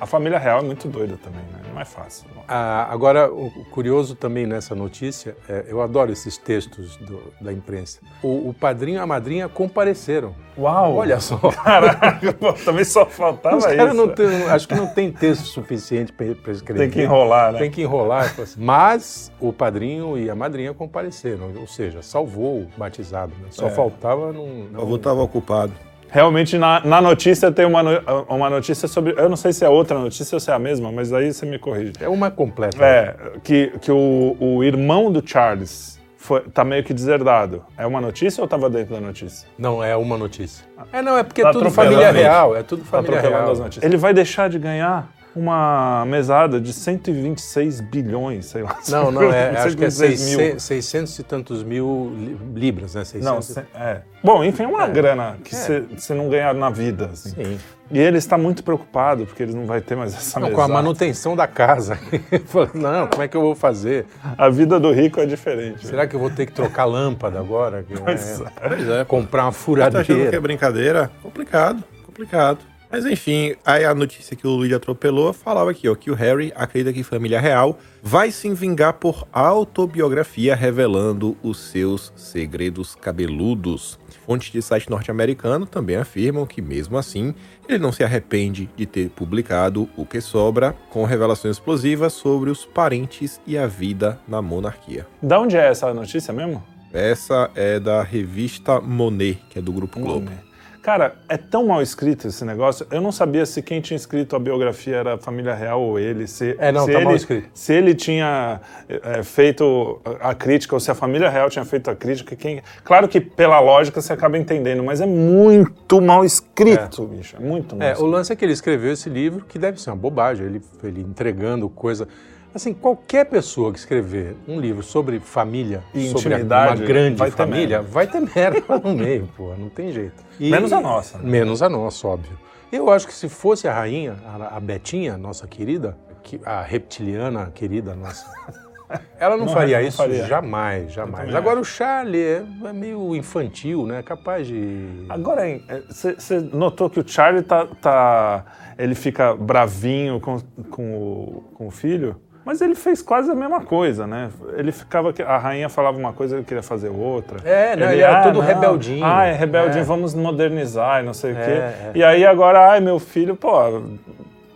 a 0.00 0.06
família 0.06 0.38
real 0.38 0.60
é 0.60 0.62
muito 0.62 0.88
doida 0.88 1.16
também, 1.22 1.40
né? 1.52 1.60
Não 1.72 1.80
é 1.80 1.84
fácil. 1.84 2.26
Ah, 2.46 2.86
agora, 2.90 3.30
o 3.32 3.50
curioso 3.70 4.14
também 4.14 4.46
nessa 4.46 4.74
notícia, 4.74 5.36
é, 5.48 5.66
eu 5.68 5.80
adoro 5.82 6.10
esses 6.10 6.36
textos 6.38 6.96
do- 6.96 7.22
da 7.40 7.52
imprensa. 7.52 8.00
O, 8.22 8.48
o 8.48 8.54
padrinho 8.54 8.96
e 8.98 9.00
a 9.00 9.06
madrinha 9.06 9.48
compareceram. 9.48 10.34
Uau! 10.56 10.96
Olha 10.96 11.20
só. 11.20 11.36
Caraca, 11.62 12.32
pô, 12.32 12.52
também 12.52 12.84
só 12.84 13.04
faltava 13.06 13.56
Os 13.58 13.64
isso. 13.66 13.94
não 13.94 14.08
tem, 14.08 14.42
acho 14.44 14.66
que 14.66 14.74
não 14.74 14.86
tem 14.88 15.12
texto 15.12 15.44
suficiente 15.44 16.12
para 16.12 16.52
escrever. 16.52 16.80
Tem 16.80 16.90
que 16.90 17.02
enrolar, 17.02 17.52
né? 17.52 17.58
Tem 17.58 17.70
que 17.70 17.82
enrolar. 17.82 18.28
falar 18.30 18.44
assim. 18.44 18.60
Mas 18.64 19.30
o 19.40 19.52
padrinho 19.52 20.16
e 20.18 20.28
a 20.30 20.34
madrinha 20.34 20.72
compareceram, 20.74 21.52
ou 21.60 21.66
seja, 21.66 22.02
salvou 22.02 22.62
o 22.62 22.68
batizado. 22.76 23.32
né? 23.40 23.48
Só 23.50 23.66
É. 23.66 23.70
faltava 23.70 24.32
não. 24.32 24.44
O 24.44 24.68
não 24.72 24.80
avô 24.82 24.98
tava 24.98 25.22
ocupado. 25.22 25.72
Realmente, 26.10 26.56
na, 26.58 26.80
na 26.84 27.00
notícia 27.00 27.50
tem 27.52 27.66
uma, 27.66 27.82
no- 27.82 28.00
uma 28.28 28.48
notícia 28.50 28.88
sobre. 28.88 29.14
Eu 29.16 29.28
não 29.28 29.36
sei 29.36 29.52
se 29.52 29.64
é 29.64 29.68
outra 29.68 29.98
notícia 29.98 30.34
ou 30.36 30.40
se 30.40 30.50
é 30.50 30.54
a 30.54 30.58
mesma, 30.58 30.90
mas 30.90 31.12
aí 31.12 31.32
você 31.32 31.44
me 31.44 31.58
corrige. 31.58 31.92
É 32.00 32.08
uma 32.08 32.30
completa. 32.30 32.82
É, 32.84 33.14
que, 33.44 33.72
que 33.80 33.92
o, 33.92 34.36
o 34.40 34.64
irmão 34.64 35.12
do 35.12 35.22
Charles 35.26 35.98
foi, 36.16 36.40
tá 36.40 36.64
meio 36.64 36.82
que 36.82 36.92
deserdado. 36.94 37.64
É 37.76 37.86
uma 37.86 38.00
notícia 38.00 38.40
ou 38.42 38.48
tava 38.48 38.68
dentro 38.70 38.94
da 38.94 39.00
notícia? 39.00 39.46
Não, 39.58 39.82
é 39.84 39.94
uma 39.96 40.16
notícia. 40.16 40.64
É, 40.92 41.02
não, 41.02 41.16
é 41.16 41.22
porque 41.22 41.42
Tá 41.42 41.50
é 41.50 41.52
tudo 41.52 41.70
família 41.70 42.10
real. 42.10 42.56
É 42.56 42.62
tudo 42.62 42.82
Tá 42.84 42.90
família 42.90 43.18
atropelando 43.18 43.42
real. 43.44 43.52
as 43.52 43.58
notícias. 43.60 43.84
Ele 43.84 43.96
vai 43.96 44.14
deixar 44.14 44.48
de 44.48 44.58
ganhar 44.58 45.08
uma 45.38 46.04
mesada 46.06 46.60
de 46.60 46.72
126 46.72 47.80
bilhões, 47.80 48.46
sei 48.46 48.62
lá. 48.62 48.76
Não, 48.88 49.10
não, 49.10 49.22
é, 49.32 49.50
acho 49.60 49.76
que 49.76 49.84
é 49.84 49.90
126 49.90 50.20
mil. 50.28 50.38
600, 50.60 50.62
600 50.64 51.18
e 51.18 51.22
tantos 51.22 51.62
mil 51.62 52.12
li- 52.16 52.38
libras, 52.54 52.94
né? 52.94 53.04
600 53.04 53.24
Não, 53.24 53.40
cem- 53.42 53.64
é. 53.74 54.00
Bom, 54.22 54.42
enfim, 54.44 54.64
é 54.64 54.66
uma 54.66 54.86
grana 54.88 55.36
que 55.44 55.54
você 55.54 56.14
não 56.14 56.28
ganha 56.28 56.52
na 56.52 56.70
vida. 56.70 57.10
Assim. 57.12 57.30
Sim. 57.30 57.58
E 57.90 57.98
ele 57.98 58.18
está 58.18 58.36
muito 58.36 58.62
preocupado 58.62 59.24
porque 59.24 59.42
ele 59.42 59.54
não 59.54 59.64
vai 59.64 59.80
ter 59.80 59.96
mais 59.96 60.12
essa 60.12 60.38
Não, 60.38 60.48
com 60.50 60.60
a 60.60 60.64
mesada. 60.64 60.74
manutenção 60.74 61.34
da 61.34 61.46
casa. 61.46 61.98
Não, 62.74 63.06
como 63.06 63.22
é 63.22 63.28
que 63.28 63.34
eu 63.36 63.40
vou 63.40 63.54
fazer? 63.54 64.04
A 64.36 64.50
vida 64.50 64.78
do 64.78 64.92
rico 64.92 65.20
é 65.20 65.24
diferente. 65.26 65.86
Será 65.86 66.06
que 66.06 66.14
eu 66.14 66.20
vou 66.20 66.28
ter 66.28 66.44
que 66.44 66.52
trocar 66.52 66.84
lâmpada 66.84 67.38
agora? 67.38 67.82
Que, 67.84 67.94
Pois 67.98 68.40
é, 68.40 68.44
é. 68.44 68.68
Pois 68.68 68.88
é. 68.90 69.04
comprar 69.06 69.44
uma 69.44 69.52
Tá 69.52 69.56
achando 69.58 70.04
que 70.04 70.12
é 70.12 70.14
furadeira. 70.16 70.40
brincadeira? 70.40 71.10
Complicado, 71.22 71.82
complicado. 72.04 72.58
Mas 72.90 73.04
enfim, 73.04 73.54
aí 73.64 73.84
a 73.84 73.94
notícia 73.94 74.34
que 74.34 74.46
o 74.46 74.50
Luigi 74.50 74.74
atropelou 74.74 75.32
falava 75.32 75.70
aqui, 75.70 75.88
ó, 75.88 75.94
que 75.94 76.10
o 76.10 76.14
Harry 76.14 76.52
acredita 76.56 76.92
que 76.92 77.02
família 77.02 77.38
real 77.38 77.78
vai 78.02 78.30
se 78.30 78.48
vingar 78.54 78.94
por 78.94 79.26
autobiografia 79.32 80.54
revelando 80.54 81.36
os 81.42 81.58
seus 81.58 82.12
segredos 82.16 82.94
cabeludos. 82.94 83.98
Fontes 84.24 84.50
de 84.50 84.62
site 84.62 84.88
norte-americano 84.88 85.66
também 85.66 85.96
afirmam 85.96 86.46
que, 86.46 86.62
mesmo 86.62 86.96
assim, 86.96 87.34
ele 87.68 87.78
não 87.78 87.92
se 87.92 88.02
arrepende 88.02 88.68
de 88.74 88.86
ter 88.86 89.10
publicado 89.10 89.88
O 89.96 90.06
Que 90.06 90.20
Sobra, 90.20 90.74
com 90.90 91.04
revelações 91.04 91.56
explosivas 91.56 92.14
sobre 92.14 92.50
os 92.50 92.64
parentes 92.64 93.40
e 93.46 93.58
a 93.58 93.66
vida 93.66 94.18
na 94.26 94.40
monarquia. 94.40 95.06
Da 95.22 95.38
onde 95.38 95.56
é 95.56 95.68
essa 95.68 95.92
notícia 95.92 96.32
mesmo? 96.32 96.62
Essa 96.92 97.50
é 97.54 97.78
da 97.78 98.02
revista 98.02 98.80
Monet, 98.80 99.38
que 99.50 99.58
é 99.58 99.62
do 99.62 99.72
Grupo 99.72 100.00
Globo. 100.00 100.30
Monet. 100.30 100.47
Cara, 100.82 101.16
é 101.28 101.36
tão 101.36 101.66
mal 101.66 101.82
escrito 101.82 102.28
esse 102.28 102.44
negócio. 102.44 102.86
Eu 102.90 103.00
não 103.00 103.12
sabia 103.12 103.44
se 103.44 103.60
quem 103.60 103.80
tinha 103.80 103.96
escrito 103.96 104.34
a 104.34 104.38
biografia 104.38 104.96
era 104.96 105.14
a 105.14 105.18
família 105.18 105.54
real 105.54 105.82
ou 105.82 105.98
ele. 105.98 106.26
Se, 106.26 106.56
É, 106.58 106.72
não, 106.72 106.84
se 106.84 106.92
tá 106.92 106.98
ele, 106.98 107.04
mal 107.04 107.16
escrito. 107.16 107.48
Se 107.52 107.72
ele 107.74 107.94
tinha 107.94 108.60
é, 108.88 109.22
feito 109.22 110.00
a 110.20 110.34
crítica 110.34 110.74
ou 110.74 110.80
se 110.80 110.90
a 110.90 110.94
família 110.94 111.28
real 111.28 111.50
tinha 111.50 111.64
feito 111.64 111.90
a 111.90 111.96
crítica. 111.96 112.34
Quem... 112.36 112.62
Claro 112.84 113.08
que 113.08 113.20
pela 113.20 113.60
lógica 113.60 114.00
você 114.00 114.12
acaba 114.12 114.38
entendendo, 114.38 114.82
mas 114.82 115.00
é 115.00 115.06
muito 115.06 116.00
mal 116.00 116.24
escrito, 116.24 117.04
bicho. 117.06 117.36
É 117.36 117.40
muito 117.40 117.76
mal 117.76 117.86
É, 117.86 117.90
o 117.90 117.92
escrito. 117.92 118.10
lance 118.10 118.32
é 118.32 118.36
que 118.36 118.44
ele 118.44 118.52
escreveu 118.52 118.92
esse 118.92 119.10
livro, 119.10 119.44
que 119.44 119.58
deve 119.58 119.80
ser 119.80 119.90
uma 119.90 119.96
bobagem, 119.96 120.46
ele, 120.46 120.62
ele 120.82 121.00
entregando 121.02 121.68
coisa. 121.68 122.08
Assim, 122.54 122.72
qualquer 122.72 123.26
pessoa 123.26 123.72
que 123.72 123.78
escrever 123.78 124.34
um 124.48 124.58
livro 124.58 124.82
sobre 124.82 125.20
família, 125.20 125.82
E 125.94 126.08
sobre 126.08 126.34
uma 126.42 126.74
grande 126.74 127.16
vai 127.16 127.30
família, 127.30 127.82
vai 127.82 128.06
ter 128.06 128.20
merda 128.20 128.62
lá 128.68 128.78
no 128.78 128.94
meio, 128.94 129.28
pô, 129.36 129.54
não 129.56 129.68
tem 129.68 129.92
jeito. 129.92 130.24
E- 130.40 130.50
Menos 130.50 130.72
a 130.72 130.80
nossa, 130.80 131.18
né? 131.18 131.24
Menos 131.30 131.62
a 131.62 131.68
nossa, 131.68 132.06
óbvio. 132.08 132.38
Eu 132.72 132.90
acho 132.90 133.06
que 133.06 133.14
se 133.14 133.28
fosse 133.28 133.66
a 133.68 133.72
rainha, 133.72 134.16
a, 134.50 134.58
Betinha, 134.60 135.16
nossa 135.16 135.46
querida, 135.46 135.96
que- 136.22 136.40
a 136.44 136.62
reptiliana 136.62 137.50
querida 137.54 137.94
nossa, 137.94 138.26
ela 139.20 139.36
não, 139.36 139.44
Não, 139.46 139.52
faria 139.52 139.80
não 139.80 139.86
isso 139.86 139.98
faria. 139.98 140.24
jamais, 140.26 140.90
jamais. 140.92 141.34
Agora 141.34 141.60
o 141.60 141.64
Charlie 141.64 142.20
é, 142.22 142.42
é 142.64 142.72
meio 142.72 143.14
infantil, 143.14 143.86
né? 143.86 144.02
Capaz 144.02 144.46
de... 144.46 145.04
Agora, 145.08 145.42
você 145.88 146.40
notou 146.40 146.88
que 146.88 146.98
o 146.98 147.06
Charlie 147.06 147.42
tá, 147.42 147.66
tá- 147.80 148.44
Ele 148.78 148.94
fica 148.94 149.34
bravinho 149.36 150.18
com, 150.20 150.38
com, 150.70 150.94
o, 150.94 151.44
com 151.54 151.66
o 151.66 151.70
filho, 151.70 152.16
mas 152.48 152.62
ele 152.62 152.74
fez 152.74 153.02
quase 153.02 153.30
a 153.30 153.34
mesma 153.34 153.60
coisa, 153.60 154.06
né? 154.06 154.30
Ele 154.56 154.72
ficava. 154.72 155.12
A 155.26 155.36
rainha 155.36 155.68
falava 155.68 155.98
uma 155.98 156.14
coisa, 156.14 156.34
ele 156.36 156.44
queria 156.46 156.62
fazer 156.62 156.88
outra. 156.88 157.46
É, 157.46 157.76
não, 157.76 157.92
ele 157.92 158.00
era 158.00 158.22
todo 158.22 158.40
rebeldinho. 158.40 159.04
Ah, 159.04 159.26
é 159.26 159.34
rebeldinho, 159.34 159.82
É. 159.82 159.84
vamos 159.84 160.14
modernizar 160.14 161.02
e 161.02 161.04
não 161.04 161.12
sei 161.12 161.32
o 161.32 161.34
quê. 161.34 161.40
É, 161.42 161.44
é. 161.44 161.92
E 161.94 162.02
aí 162.02 162.24
agora, 162.24 162.70
ai, 162.70 162.80
meu 162.80 162.98
filho, 162.98 163.36
pô. 163.36 163.82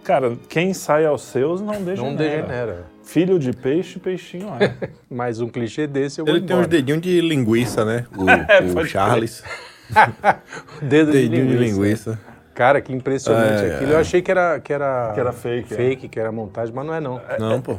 Cara, 0.02 0.38
quem 0.48 0.72
sai 0.72 1.04
aos 1.04 1.20
seus 1.20 1.60
não 1.60 1.82
degenera. 1.82 2.02
Não 2.08 2.16
degenera. 2.16 2.84
Filho 3.04 3.38
de 3.38 3.52
peixe, 3.52 3.98
peixinho 3.98 4.48
é. 4.58 4.72
Mais 5.14 5.42
um 5.42 5.48
clichê 5.50 5.86
desse 5.86 6.18
eu 6.18 6.24
vou 6.24 6.34
Ele 6.34 6.46
tem 6.46 6.56
uns 6.56 6.60
embora. 6.60 6.68
dedinhos 6.68 7.02
de 7.02 7.20
linguiça, 7.20 7.84
né? 7.84 8.06
O, 8.16 8.22
o 8.70 8.74
pode 8.74 8.88
Charles. 8.88 9.44
Dedo 10.80 11.12
de 11.12 11.28
Dedinho 11.28 11.46
de 11.46 11.56
linguiça. 11.58 12.12
linguiça. 12.12 12.31
Cara, 12.54 12.80
que 12.80 12.92
impressionante 12.92 13.64
É, 13.64 13.74
aquilo. 13.76 13.92
Eu 13.92 13.98
achei 13.98 14.20
que 14.22 14.30
era, 14.30 14.60
que 14.60 14.72
era, 14.72 15.12
Que 15.14 15.20
era 15.20 15.32
fake, 15.32 15.72
é. 15.72 15.76
fake, 15.76 16.08
que 16.08 16.20
era 16.20 16.30
montagem, 16.30 16.74
mas 16.74 16.84
não 16.86 16.94
é 16.94 17.00
não. 17.00 17.20
Não, 17.38 17.60
pô. 17.60 17.78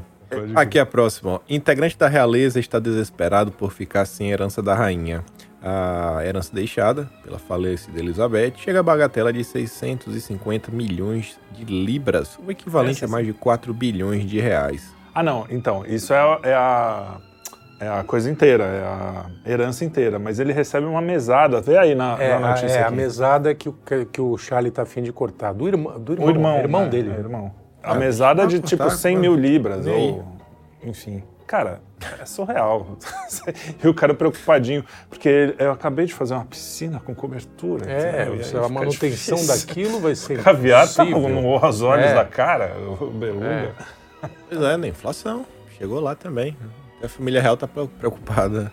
Aqui 0.55 0.79
a 0.79 0.85
próxima. 0.85 1.33
ó. 1.33 1.39
Integrante 1.47 1.95
da 1.97 2.07
realeza 2.07 2.59
está 2.59 2.79
desesperado 2.79 3.51
por 3.51 3.71
ficar 3.71 4.05
sem 4.05 4.31
herança 4.31 4.61
da 4.63 4.73
rainha. 4.73 5.23
A 5.61 6.21
herança 6.25 6.49
deixada 6.53 7.07
pela 7.23 7.37
falecida 7.39 7.97
Elizabeth 7.99 8.53
chega 8.57 8.79
a 8.79 8.83
bagatela 8.83 9.31
de 9.31 9.43
650 9.43 10.71
milhões 10.71 11.39
de 11.51 11.63
libras, 11.63 12.37
o 12.45 12.51
equivalente 12.51 12.97
Essas- 12.97 13.09
a 13.09 13.11
mais 13.11 13.25
de 13.25 13.31
4 13.33 13.73
bilhões 13.73 14.25
de 14.25 14.39
reais. 14.39 14.93
Ah, 15.15 15.21
não. 15.23 15.45
Então, 15.49 15.85
isso 15.85 16.11
é, 16.13 16.39
é 16.43 16.53
a. 16.53 17.17
É 17.79 17.87
a 17.89 18.03
coisa 18.03 18.29
inteira, 18.29 18.63
é 18.63 18.83
a 18.83 19.25
herança 19.51 19.83
inteira. 19.83 20.17
Mas 20.17 20.39
ele 20.39 20.53
recebe 20.53 20.85
uma 20.85 21.01
mesada. 21.01 21.59
Vê 21.59 21.77
aí 21.77 21.95
na, 21.95 22.17
É, 22.21 22.39
na 22.39 22.47
a, 22.47 22.49
notícia. 22.51 22.77
é 22.77 22.83
a 22.83 22.87
aqui. 22.87 22.95
mesada 22.95 23.53
que 23.55 23.69
o, 23.69 23.73
que, 23.73 24.05
que 24.05 24.21
o 24.21 24.37
Charlie 24.37 24.71
tá 24.71 24.83
afim 24.83 25.01
de 25.01 25.11
cortar. 25.11 25.53
Do 25.53 25.67
irmão, 25.67 25.99
do 25.99 26.13
irmão, 26.13 26.27
O 26.27 26.29
irmão. 26.29 26.57
irmão 26.59 26.81
né? 26.83 26.89
dele. 26.89 27.11
É, 27.11 27.19
irmão. 27.19 27.51
A 27.81 27.95
mesada 27.95 28.43
ah, 28.43 28.45
de 28.45 28.61
tá, 28.61 28.67
tipo 28.67 28.83
tá, 28.83 28.89
100 28.89 29.15
tá. 29.15 29.21
mil 29.21 29.35
libras. 29.35 29.85
Ou, 29.85 30.23
enfim. 30.83 31.21
Cara, 31.45 31.81
é 32.21 32.25
surreal. 32.25 32.97
e 33.83 33.87
o 33.87 33.93
cara 33.93 34.13
preocupadinho. 34.13 34.85
Porque 35.09 35.53
eu 35.59 35.71
acabei 35.71 36.05
de 36.05 36.13
fazer 36.13 36.35
uma 36.35 36.45
piscina 36.45 37.01
com 37.01 37.13
cobertura. 37.13 37.91
É, 37.91 38.25
se 38.43 38.55
a 38.55 38.69
manutenção 38.69 39.37
difícil. 39.37 39.67
daquilo 39.67 39.99
vai 39.99 40.15
ser 40.15 40.39
Caviar 40.41 40.87
tá 40.87 41.03
no, 41.03 41.57
aos 41.57 41.81
olhos 41.81 42.05
É. 42.05 42.15
da 42.15 42.23
cara, 42.23 42.73
o 43.01 43.07
beluga. 43.09 43.45
É. 43.45 43.71
Pois 44.47 44.61
é, 44.61 44.77
na 44.77 44.87
inflação. 44.87 45.45
Chegou 45.77 45.99
lá 45.99 46.15
também. 46.15 46.55
A 47.03 47.07
família 47.09 47.41
real 47.41 47.57
tá 47.57 47.67
preocupada. 47.67 48.71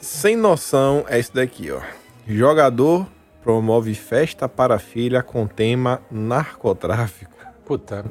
Sem 0.00 0.36
noção 0.36 1.04
é 1.08 1.18
isso 1.18 1.34
daqui, 1.34 1.70
ó. 1.72 1.80
Jogador 2.26 3.06
promove 3.42 3.92
festa 3.94 4.48
para 4.48 4.78
filha 4.78 5.20
com 5.22 5.46
tema 5.48 6.00
narcotráfico. 6.08 7.32
Puta, 7.64 8.04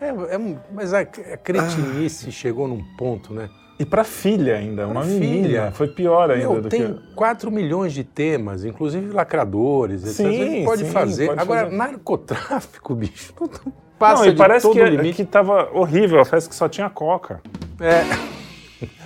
é, 0.00 0.06
é- 0.06 0.34
é 0.36 0.56
mas 0.72 0.94
a, 0.94 1.00
a 1.00 1.04
cretinice 1.04 2.30
chegou 2.30 2.68
num 2.68 2.82
ponto, 2.96 3.34
né? 3.34 3.48
E 3.80 3.84
pra 3.84 4.04
filha 4.04 4.56
ainda, 4.56 4.86
uma 4.86 5.02
filha. 5.02 5.18
menina. 5.20 5.70
Foi 5.72 5.88
pior 5.88 6.30
ainda 6.30 6.48
Meu, 6.48 6.62
do 6.62 6.68
tem 6.68 6.94
que... 6.94 7.14
4 7.14 7.50
milhões 7.50 7.92
de 7.92 8.02
temas, 8.04 8.64
inclusive 8.64 9.12
lacradores, 9.12 10.02
etc. 10.04 10.14
Sim, 10.16 10.64
pode 10.64 10.84
sim, 10.84 10.90
fazer. 10.90 11.26
pode 11.28 11.40
Agora, 11.40 11.64
fazer. 11.64 11.76
narcotráfico, 11.76 12.94
bicho, 12.94 13.34
não- 13.40 13.48
não 13.66 13.72
passa 13.98 14.22
Não, 14.22 14.28
e 14.28 14.32
de 14.32 14.38
parece 14.38 14.62
todo 14.66 14.74
que, 14.74 14.80
o 14.80 14.86
limite. 14.86 15.16
que 15.16 15.24
tava 15.24 15.70
horrível, 15.72 16.20
a 16.20 16.24
festa 16.24 16.48
que 16.50 16.54
só 16.56 16.68
tinha 16.68 16.88
coca. 16.90 17.40
É, 17.80 18.02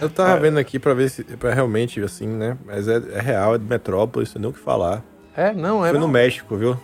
Eu 0.00 0.10
tava 0.10 0.36
vendo 0.38 0.58
aqui 0.58 0.78
pra 0.78 0.94
ver 0.94 1.08
se 1.10 1.24
pra 1.24 1.52
realmente, 1.52 2.00
assim, 2.02 2.26
né? 2.26 2.56
Mas 2.66 2.88
é, 2.88 3.00
é 3.14 3.20
real, 3.20 3.54
é 3.54 3.58
de 3.58 3.64
metrópolis, 3.64 4.28
não 4.30 4.32
tem 4.34 4.42
nem 4.42 4.50
o 4.50 4.54
que 4.54 4.60
falar. 4.60 5.02
é, 5.36 5.52
não, 5.52 5.84
é. 5.84 5.90
Foi 5.90 5.98
no 5.98 6.08
México, 6.08 6.56
viu? 6.56 6.76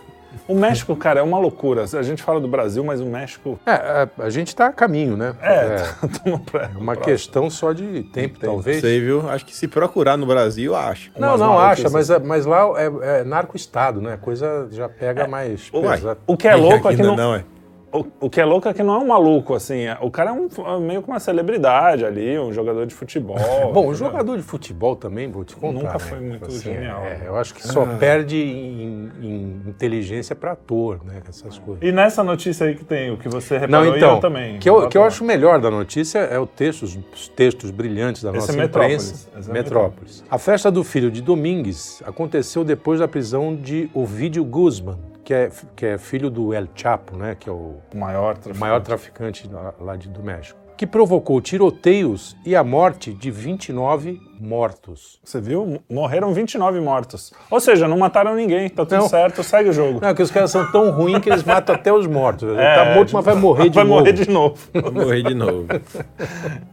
O 0.47 0.55
México, 0.55 0.95
cara, 0.95 1.19
é 1.19 1.23
uma 1.23 1.39
loucura. 1.39 1.83
A 1.93 2.01
gente 2.03 2.21
fala 2.23 2.39
do 2.39 2.47
Brasil, 2.47 2.83
mas 2.83 3.01
o 3.01 3.05
México... 3.05 3.59
É, 3.65 3.71
a, 3.71 4.09
a 4.19 4.29
gente 4.29 4.55
tá 4.55 4.67
a 4.67 4.71
caminho, 4.73 5.17
né? 5.17 5.35
É, 5.41 5.83
tamo 6.23 6.39
pra- 6.39 6.69
É 6.73 6.77
uma 6.77 6.95
questão 6.95 7.49
só 7.49 7.73
de 7.73 8.03
tempo, 8.03 8.39
talvez. 8.39 8.79
Sei, 8.81 8.99
viu? 8.99 9.27
Acho 9.29 9.45
que 9.45 9.55
se 9.55 9.67
procurar 9.67 10.17
no 10.17 10.25
Brasil, 10.25 10.75
acho. 10.75 11.11
Não, 11.17 11.29
Umas 11.29 11.39
não 11.39 11.59
acha, 11.59 11.89
mas, 11.89 12.09
mas 12.23 12.45
lá 12.45 12.63
é, 12.77 13.19
é 13.19 13.23
narco-estado, 13.23 14.01
né? 14.01 14.13
A 14.13 14.17
coisa 14.17 14.67
já 14.71 14.87
pega 14.87 15.27
mais 15.27 15.69
Uai, 15.73 15.97
pesado. 15.97 16.19
O 16.25 16.37
que 16.37 16.47
é 16.47 16.55
louco 16.55 16.77
é 16.77 16.95
que 16.95 17.01
ainda 17.01 17.03
não... 17.03 17.15
não, 17.15 17.35
é. 17.35 17.43
O, 17.91 18.05
o 18.27 18.29
que 18.29 18.39
é 18.39 18.45
louco 18.45 18.67
é 18.69 18.73
que 18.73 18.83
não 18.83 18.93
é 18.95 18.97
um 18.99 19.07
maluco, 19.07 19.55
assim. 19.55 19.79
é- 19.87 19.97
O 20.01 20.11
cara 20.11 20.29
é 20.29 20.33
um, 20.33 20.79
meio 20.79 21.01
que 21.01 21.07
uma 21.07 21.19
celebridade 21.19 22.05
ali, 22.05 22.37
um 22.37 22.53
jogador 22.53 22.85
de 22.85 22.93
futebol. 22.93 23.35
Bom, 23.73 23.79
o 23.81 23.83
entendeu? 23.89 23.93
jogador 23.95 24.37
de 24.37 24.43
futebol 24.43 24.95
também, 24.95 25.29
vou 25.31 25.43
te 25.43 25.55
contar. 25.55 25.73
Nunca 25.73 25.93
né? 25.93 25.99
foi 25.99 26.19
muito 26.19 26.45
Assim, 26.45 26.59
genial. 26.73 27.01
é, 27.03 27.23
eu 27.25 27.35
acho 27.35 27.53
que 27.53 27.65
só 27.67 27.85
perde 27.97 28.37
em, 28.37 29.11
em 29.21 29.61
inteligência 29.67 30.35
para 30.35 30.51
ator, 30.51 30.99
né? 31.03 31.21
Essas 31.27 31.57
coisas. 31.57 31.83
E 31.83 31.91
nessa 31.91 32.23
notícia 32.23 32.67
aí 32.67 32.75
que 32.75 32.83
tem, 32.85 33.11
o 33.11 33.17
que 33.17 33.27
você 33.27 33.55
Não, 33.67 33.81
reparou 33.81 33.93
e 33.93 33.97
então, 33.97 34.15
eu 34.15 34.19
também. 34.21 34.59
que 34.59 34.69
eu, 34.69 34.87
que 34.87 34.97
eu 34.97 35.03
acho 35.03 35.23
melhor 35.23 35.59
da 35.59 35.71
notícia 35.71 36.19
é 36.19 36.37
o 36.37 36.45
texto, 36.45 36.83
os, 36.83 36.97
os 37.13 37.27
textos 37.29 37.71
brilhantes 37.71 38.21
da 38.23 38.29
Esse 38.29 38.39
nossa 38.39 38.53
é 38.53 38.55
Metrópolis. 38.57 39.27
imprensa. 39.27 39.49
É 39.49 39.53
Metrópolis. 39.53 40.23
A 40.29 40.37
festa 40.37 40.69
do 40.69 40.83
filho 40.83 41.09
de 41.09 41.21
Domingues 41.21 42.03
aconteceu 42.05 42.63
depois 42.63 42.99
da 42.99 43.07
prisão 43.07 43.55
de 43.55 43.89
Ovidio 43.93 44.43
Guzman, 44.45 44.97
que 45.29 45.33
é, 45.35 45.51
que 45.75 45.85
é 45.85 45.97
filho 45.99 46.27
do 46.31 46.55
El 46.55 46.67
Chapo, 46.73 47.15
né? 47.15 47.35
Que 47.39 47.47
é 47.47 47.51
o 47.51 47.75
maior 47.93 48.33
traficante. 48.33 48.59
maior 48.59 48.81
traficante 48.81 49.47
lá- 49.47 49.75
lá 49.79 49.95
de- 49.95 50.09
do 50.09 50.23
México, 50.23 50.57
que 50.75 50.87
provocou 50.87 51.39
tiroteios 51.39 52.35
e 52.43 52.55
a 52.55 52.63
morte 52.63 53.13
de 53.13 53.29
29 53.29 54.19
mortos. 54.39 55.19
Você 55.23 55.39
viu? 55.41 55.81
Morreram 55.89 56.33
29 56.33 56.79
mortos. 56.79 57.33
Ou 57.49 57.59
seja, 57.59 57.87
não 57.87 57.97
mataram 57.97 58.35
ninguém, 58.35 58.69
tá 58.69 58.85
tudo 58.85 58.97
Não. 58.97 59.09
certo, 59.09 59.43
segue 59.43 59.69
o 59.69 59.73
jogo. 59.73 59.99
Não, 60.01 60.13
que 60.13 60.21
os 60.23 60.31
caras 60.31 60.51
são 60.51 60.71
tão 60.71 60.91
ruins 60.91 61.19
que 61.19 61.29
eles 61.29 61.43
matam 61.43 61.75
até 61.75 61.91
os 61.93 62.07
mortos. 62.07 62.49
É, 62.59 62.75
tá 62.75 62.95
morto, 62.95 63.13
mas 63.13 63.25
vai 63.25 63.35
morrer 63.35 63.69
de 63.69 63.75
vai 63.75 63.83
novo. 63.83 63.99
morrer 63.99 64.13
de 64.13 64.29
novo. 64.29 64.57
Vou 64.73 64.91
morrer 64.91 65.23
de 65.23 65.33
novo. 65.33 65.65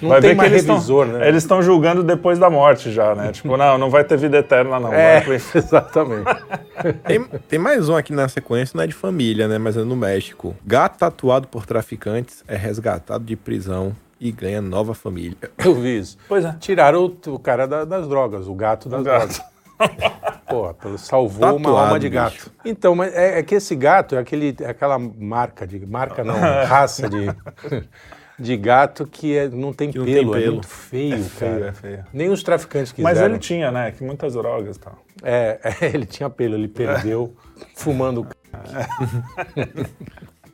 Não 0.02 0.08
vai 0.08 0.20
tem 0.20 0.30
ver 0.30 0.34
que 0.34 0.34
mais 0.34 0.52
eles 0.52 0.66
revisor, 0.66 1.06
tão, 1.06 1.18
né? 1.18 1.28
Eles 1.28 1.42
estão 1.42 1.62
julgando 1.62 2.02
depois 2.02 2.38
da 2.38 2.50
morte 2.50 2.90
já, 2.90 3.14
né? 3.14 3.32
Tipo, 3.32 3.56
não, 3.56 3.78
não 3.78 3.88
vai 3.90 4.04
ter 4.04 4.16
vida 4.16 4.38
eterna, 4.38 4.80
não. 4.80 4.92
É, 4.92 5.20
Vai 5.20 5.36
exatamente. 5.54 6.24
Tem, 7.04 7.22
tem 7.48 7.58
mais 7.58 7.88
um 7.88 7.96
aqui 7.96 8.12
na 8.12 8.28
sequência, 8.28 8.76
não 8.76 8.84
é 8.84 8.86
de 8.86 8.94
família, 8.94 9.48
né? 9.48 9.58
Mas 9.58 9.76
é 9.76 9.82
no 9.82 9.96
México. 9.96 10.54
Gato 10.64 10.98
tatuado 10.98 11.48
por 11.48 11.66
traficantes 11.66 12.42
é 12.48 12.56
resgatado 12.56 13.24
de 13.24 13.36
prisão 13.36 13.94
e 14.20 14.32
ganha 14.32 14.60
nova 14.62 14.94
família. 14.94 15.36
Eu 15.64 15.74
vi 15.74 15.98
isso. 15.98 16.16
Pois 16.28 16.44
é. 16.44 16.54
Tiraram 16.60 17.04
o, 17.04 17.30
o 17.34 17.38
cara 17.38 17.66
da- 17.66 17.84
das 17.84 18.08
drogas, 18.08 18.46
o 18.48 18.54
gato 18.54 18.88
das 18.88 19.00
O 19.00 19.04
gato. 19.04 19.26
drogas. 19.28 19.56
Pô, 20.48 20.74
salvou 20.96 21.48
uma 21.50 21.56
Tatuado, 21.58 21.78
alma 21.86 22.00
de 22.00 22.08
bicho. 22.08 22.22
gato. 22.22 22.52
Então, 22.64 22.94
mas 22.94 23.12
é, 23.14 23.38
é 23.40 23.42
que 23.42 23.54
esse 23.56 23.74
gato 23.76 24.14
é, 24.14 24.18
aquele, 24.18 24.56
é 24.60 24.70
aquela 24.70 24.98
marca 24.98 25.66
de. 25.66 25.84
Marca 25.84 26.24
não, 26.24 26.34
raça 26.64 27.10
de, 27.10 27.26
de 28.38 28.56
gato 28.56 29.06
que 29.06 29.36
é- 29.36 29.48
não 29.48 29.74
tem 29.74 29.88
não 29.94 30.04
pelo, 30.04 30.32
tem 30.32 30.40
é 30.40 30.44
pelo. 30.44 30.52
muito 30.54 30.68
feio, 30.68 31.22
feio, 31.24 31.52
cara. 31.58 31.66
é 31.68 31.72
feio. 31.72 32.04
Nem 32.12 32.30
os 32.30 32.42
traficantes 32.42 32.90
quiseram. 32.92 33.14
Mas 33.14 33.22
ele 33.22 33.38
tinha, 33.38 33.70
né? 33.70 33.90
Que 33.90 34.02
muitas 34.02 34.32
drogas 34.32 34.76
e 34.76 34.80
tal. 34.80 34.96
É, 35.22 35.58
é, 35.82 35.86
ele 35.94 36.06
tinha 36.06 36.30
pelo, 36.30 36.54
ele 36.54 36.68
perdeu 36.68 37.34
fumando. 37.74 38.26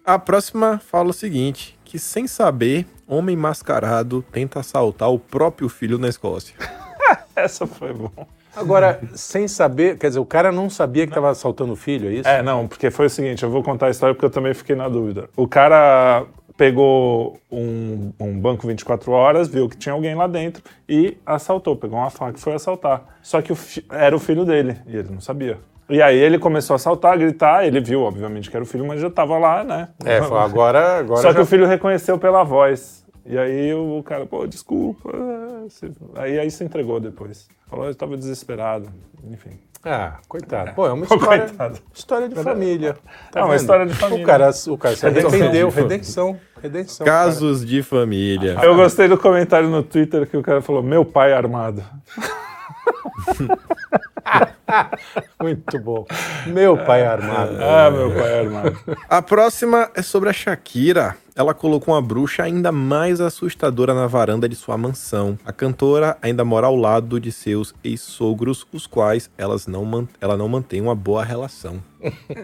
A 0.05 0.19
próxima 0.19 0.81
fala 0.85 1.11
o 1.11 1.13
seguinte: 1.13 1.79
que 1.85 1.99
sem 1.99 2.27
saber, 2.27 2.87
homem 3.13 3.37
mascarado 3.37 4.23
tenta 4.33 4.61
assaltar 4.61 5.11
o 5.11 5.19
próprio 5.19 5.69
filho 5.69 5.99
na 5.99 6.09
Escócia. 6.09 6.55
Essa 7.37 7.67
foi 7.67 7.93
bom. 7.93 8.11
Agora, 8.55 9.01
sem 9.15 9.49
saber, 9.49 9.97
quer 9.97 10.09
dizer, 10.09 10.21
o 10.21 10.27
cara 10.27 10.53
não 10.53 10.69
sabia 10.69 11.07
que 11.07 11.11
estava 11.11 11.31
assaltando 11.31 11.73
o 11.73 11.77
filho, 11.77 12.09
é 12.11 12.13
isso? 12.13 12.29
É, 12.29 12.43
não, 12.43 12.69
porque 12.69 12.91
foi 12.91 13.07
o 13.07 13.11
seguinte, 13.11 13.43
eu 13.43 13.51
vou 13.51 13.63
contar 13.63 13.87
a 13.87 13.91
história 13.91 14.15
porque 14.15 14.27
eu 14.27 14.31
também 14.31 14.53
fiquei 14.53 14.77
na 14.77 14.89
dúvida. 14.91 15.31
O 15.35 15.49
cara 15.49 16.27
pegou 16.55 17.39
um, 17.51 18.13
um 18.21 18.39
banco 18.39 18.67
24 18.67 19.11
horas, 19.11 19.49
viu 19.49 19.69
que 19.71 19.77
tinha 19.77 19.95
alguém 19.95 20.15
lá 20.15 20.27
dentro 20.27 20.63
e 20.87 21.17
assaltou, 21.25 21.75
pegou 21.77 21.99
uma 21.99 22.11
faca 22.11 22.37
e 22.37 22.41
foi 22.41 22.53
assaltar. 22.53 23.03
Só 23.23 23.41
que 23.41 23.51
o 23.53 23.57
fi- 23.57 23.85
era 23.91 24.15
o 24.15 24.19
filho 24.19 24.45
dele 24.45 24.77
e 24.87 24.97
ele 24.97 25.09
não 25.11 25.21
sabia. 25.21 25.59
E 25.89 26.01
aí 26.03 26.17
ele 26.17 26.39
começou 26.39 26.75
a 26.75 26.77
assaltar, 26.77 27.15
a 27.15 27.17
gritar, 27.17 27.67
ele 27.67 27.81
viu, 27.81 28.03
obviamente, 28.03 28.51
que 28.51 28.57
era 28.57 28.63
o 28.63 28.67
filho, 28.67 28.87
mas 28.87 29.01
já 29.01 29.11
tava 29.11 29.39
lá, 29.39 29.65
né? 29.65 29.89
É, 30.05 30.19
agora, 30.19 30.99
agora 30.99 31.21
Só 31.23 31.29
que 31.29 31.35
já- 31.39 31.43
o 31.43 31.47
filho 31.47 31.67
reconheceu 31.67 32.19
pela 32.19 32.45
voz. 32.45 33.02
E 33.25 33.39
aí 33.39 33.73
o 33.75 34.03
cara, 34.03 34.27
pô, 34.27 34.47
desculpa. 34.47 35.11
se- 35.71 35.93
Aí, 36.17 36.39
aí 36.39 36.51
se 36.51 36.65
entregou 36.65 36.99
depois. 37.01 37.49
Falou, 37.69 37.85
eu 37.87 37.93
estava 37.93 38.17
desesperado. 38.17 38.89
Enfim. 39.25 39.59
Ah, 39.85 40.19
coitado. 40.29 40.73
Pô, 40.75 40.87
é 40.87 40.93
uma 40.93 41.05
história, 41.07 41.47
Coitado. 41.47 41.79
história 41.95 42.29
de 42.29 42.35
família. 42.37 42.97
Tá 43.33 43.41
É 43.41 43.43
uma 43.43 43.51
vendo? 43.51 43.61
história 43.61 43.87
de 43.87 43.95
família. 43.95 44.23
O 44.25 44.27
cara, 44.27 44.51
o 44.69 44.79
cara 44.79 44.97
se 44.97 45.07
arrependeu, 45.07 45.69
redenção, 45.71 46.39
redenção. 46.61 47.05
Casos 47.05 47.65
de 47.67 47.83
família. 47.83 48.57
Eu 48.63 48.77
gostei 48.77 49.09
do 49.09 49.19
comentário 49.19 49.69
no 49.69 49.83
Twitter 49.83 50.27
que 50.29 50.37
o 50.37 50.43
cara 50.43 50.61
falou: 50.61 50.83
Meu 50.83 51.05
pai 51.05 51.33
é 51.33 51.37
armado. 51.37 51.83
cara. 54.25 54.53
Muito 55.41 55.79
bom. 55.81 56.07
Meu 56.47 56.77
pai 56.79 57.03
é 57.03 57.07
armado. 57.07 57.57
Ah, 57.61 57.91
meu 57.91 58.11
pai 58.13 58.33
é 58.33 58.39
armado. 58.41 58.79
A 59.09 59.21
próxima 59.23 59.91
é 59.95 60.03
sobre 60.03 60.29
a 60.29 60.33
Shakira. 60.33 61.17
Ela 61.35 61.55
colocou 61.55 61.95
uma 61.95 62.03
bruxa 62.03 62.43
ainda 62.43 62.71
mais 62.71 63.21
assustadora 63.21 63.95
na 63.95 64.07
varanda 64.07 64.49
de 64.49 64.55
sua 64.55 64.77
mansão. 64.77 65.39
A 65.45 65.53
cantora 65.53 66.17
ainda 66.21 66.45
mora 66.45 66.67
ao 66.67 66.77
lado 66.77 67.19
de 67.19 67.33
seus 67.33 67.75
ex-sogros, 67.83 68.67
os 68.73 68.87
quais 68.87 69.31
elas 69.39 69.67
não 69.67 69.83
ela 70.21 70.37
não 70.37 70.49
mantém 70.49 70.81
uma 70.81 70.95
boa 70.95 71.25
relação. 71.25 71.83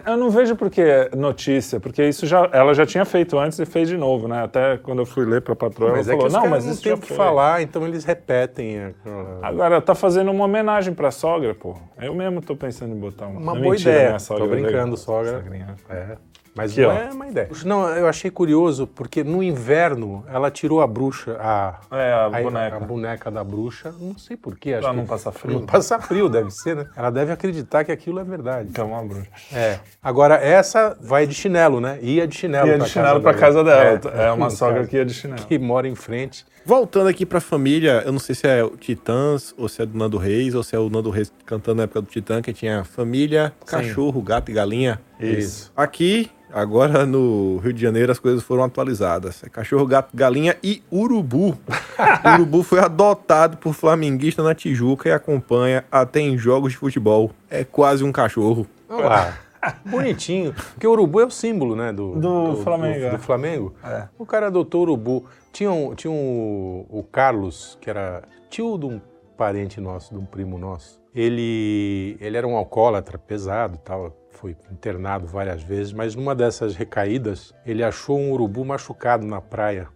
Eu 0.05 0.17
não 0.17 0.29
vejo 0.29 0.55
por 0.55 0.69
que 0.69 0.81
é 0.81 1.09
notícia, 1.15 1.79
porque 1.79 2.07
isso 2.07 2.25
já, 2.25 2.49
ela 2.51 2.73
já 2.73 2.85
tinha 2.85 3.03
feito 3.05 3.37
antes 3.37 3.59
e 3.59 3.65
fez 3.65 3.89
de 3.89 3.97
novo, 3.97 4.27
né? 4.27 4.43
Até 4.43 4.77
quando 4.77 4.99
eu 4.99 5.05
fui 5.05 5.25
ler 5.25 5.41
pra 5.41 5.55
patroa, 5.55 5.91
Mas 5.91 6.07
ela 6.07 6.17
é 6.17 6.23
que 6.23 6.29
falou: 6.29 6.43
Não, 6.43 6.49
mas 6.49 6.65
não 6.65 6.73
isso 6.73 6.81
tem 6.81 6.93
o 6.93 6.97
que 6.97 7.07
foi." 7.07 7.17
falar, 7.17 7.61
então 7.61 7.85
eles 7.85 8.05
repetem. 8.05 8.93
Agora, 9.41 9.81
tá 9.81 9.93
fazendo 9.93 10.31
uma 10.31 10.45
homenagem 10.45 10.93
pra 10.93 11.11
sogra, 11.11 11.53
pô. 11.53 11.75
Eu 12.01 12.15
mesmo 12.15 12.41
tô 12.41 12.55
pensando 12.55 12.93
em 12.93 12.99
botar 12.99 13.27
uma. 13.27 13.39
Uma 13.39 13.55
boa 13.55 13.71
mentira, 13.71 13.91
ideia. 13.91 14.07
minha 14.07 14.19
sogra 14.19 14.43
Tô 14.45 14.49
brincando, 14.49 14.97
sogra. 14.97 15.41
Sogrinha. 15.41 15.75
É. 15.89 16.17
Mas 16.59 16.73
Aqui, 16.73 16.81
não 16.81 16.89
ó. 16.89 16.93
é 16.93 17.09
uma 17.09 17.27
ideia. 17.27 17.49
Não, 17.63 17.87
eu 17.95 18.05
achei 18.05 18.29
curioso, 18.29 18.85
porque 18.85 19.23
no 19.23 19.41
inverno 19.41 20.25
ela 20.27 20.51
tirou 20.51 20.81
a 20.81 20.87
bruxa, 20.87 21.37
a, 21.39 21.75
É, 21.89 22.11
a 22.11 22.25
a- 22.25 22.29
boneca. 22.41 22.75
a 22.75 22.79
boneca 22.81 23.31
da 23.31 23.43
bruxa, 23.45 23.93
não 23.97 24.17
sei 24.17 24.35
porquê. 24.35 24.73
Acho 24.73 24.81
Pra 24.81 24.89
que 24.91 24.97
não 24.97 25.05
passar 25.05 25.31
frio. 25.31 25.53
Não 25.59 25.65
passa 25.65 25.99
frio, 25.99 26.27
deve 26.27 26.51
ser, 26.51 26.75
né? 26.75 26.85
Ela 26.97 27.09
deve 27.09 27.31
acreditar 27.31 27.85
que 27.85 27.93
aquilo 27.93 28.19
é 28.19 28.25
verdade. 28.25 28.73
Que 28.73 28.81
é 28.81 28.83
uma 28.83 29.01
bruxa. 29.01 29.29
É. 29.53 29.79
Agora, 30.03 30.35
essa 30.35 30.97
vai 31.01 31.25
de 31.25 31.33
chinelo, 31.33 31.79
né? 31.79 31.97
Ia 32.01 32.27
de 32.27 32.35
chinelo 32.35 32.67
Ia 32.67 32.75
pra 32.75 32.85
de 32.85 32.91
chinelo 32.91 33.21
pra 33.21 33.33
casa 33.33 33.63
dela. 33.63 34.01
É, 34.13 34.29
uma 34.33 34.47
no 34.47 34.51
sogra 34.51 34.85
que 34.85 34.97
ia 34.97 35.05
de 35.05 35.13
chinelo. 35.13 35.41
que 35.45 35.57
mora 35.57 35.87
em 35.87 35.95
frente. 35.95 36.45
Voltando 36.65 37.07
aqui 37.07 37.25
pra 37.25 37.39
família, 37.39 38.03
eu 38.05 38.11
não 38.11 38.19
sei 38.19 38.35
se 38.35 38.45
é 38.45 38.61
o 38.63 38.71
Titãs, 38.71 39.55
ou 39.57 39.69
se 39.69 39.81
é 39.81 39.85
do 39.85 39.97
Nando 39.97 40.17
Reis, 40.17 40.53
ou 40.53 40.61
se 40.61 40.75
é 40.75 40.79
o 40.79 40.89
Nando 40.89 41.09
Reis 41.09 41.31
cantando 41.45 41.77
na 41.77 41.83
época 41.83 42.01
do 42.01 42.07
Titã, 42.07 42.41
que 42.41 42.51
tinha 42.51 42.83
família, 42.83 43.53
cachorro, 43.65 44.21
gato 44.21 44.51
e 44.51 44.53
galinha. 44.53 44.99
Isso. 45.19 45.71
Aqui, 45.75 46.31
agora 46.51 47.05
no 47.05 47.57
Rio 47.57 47.73
de 47.73 47.81
Janeiro, 47.81 48.11
as 48.11 48.19
coisas 48.19 48.43
foram 48.43 48.63
atualizadas. 48.63 49.43
É 49.43 49.49
cachorro, 49.49 49.85
gato, 49.85 50.09
galinha 50.13 50.55
e 50.63 50.81
urubu. 50.91 51.57
o 52.25 52.33
urubu 52.35 52.63
foi 52.63 52.79
adotado 52.79 53.57
por 53.57 53.73
flamenguista 53.73 54.41
na 54.41 54.55
Tijuca 54.55 55.09
e 55.09 55.11
acompanha 55.11 55.83
até 55.91 56.21
em 56.21 56.37
jogos 56.37 56.71
de 56.71 56.77
futebol. 56.77 57.31
É 57.49 57.63
quase 57.63 58.03
um 58.03 58.11
cachorro. 58.11 58.65
Olha 58.87 59.07
lá. 59.07 59.37
Bonitinho. 59.85 60.53
Porque 60.53 60.87
o 60.87 60.91
urubu 60.91 61.19
é 61.19 61.25
o 61.25 61.31
símbolo, 61.31 61.75
né? 61.75 61.91
Do, 61.91 62.15
Do 62.15 62.55
Flamengo, 62.63 62.99
Do, 62.99 63.05
é. 63.05 63.09
do 63.11 63.19
Flamengo. 63.19 63.73
É. 63.83 64.07
O 64.17 64.25
cara 64.25 64.47
adotou 64.47 64.81
o 64.81 64.83
urubu. 64.83 65.25
Tinha, 65.51 65.71
um, 65.71 65.93
tinha 65.95 66.11
um, 66.11 66.85
o 66.89 67.03
Carlos, 67.03 67.77
que 67.81 67.89
era 67.89 68.21
tio 68.49 68.77
de 68.77 68.85
um 68.85 69.01
parente 69.37 69.81
nosso, 69.81 70.13
de 70.13 70.19
um 70.19 70.25
primo 70.25 70.57
nosso. 70.57 71.01
Ele, 71.13 72.17
ele 72.19 72.37
era 72.37 72.47
um 72.47 72.55
alcoólatra 72.55 73.17
pesado 73.17 73.75
e 73.75 73.79
tal. 73.79 74.15
Foi 74.39 74.55
internado 74.71 75.27
várias 75.27 75.61
vezes, 75.61 75.91
mas 75.91 76.15
numa 76.15 76.33
dessas 76.33 76.73
recaídas, 76.73 77.53
ele 77.65 77.83
achou 77.83 78.17
um 78.17 78.31
urubu 78.31 78.63
machucado 78.63 79.25
na 79.25 79.41
praia. 79.41 79.89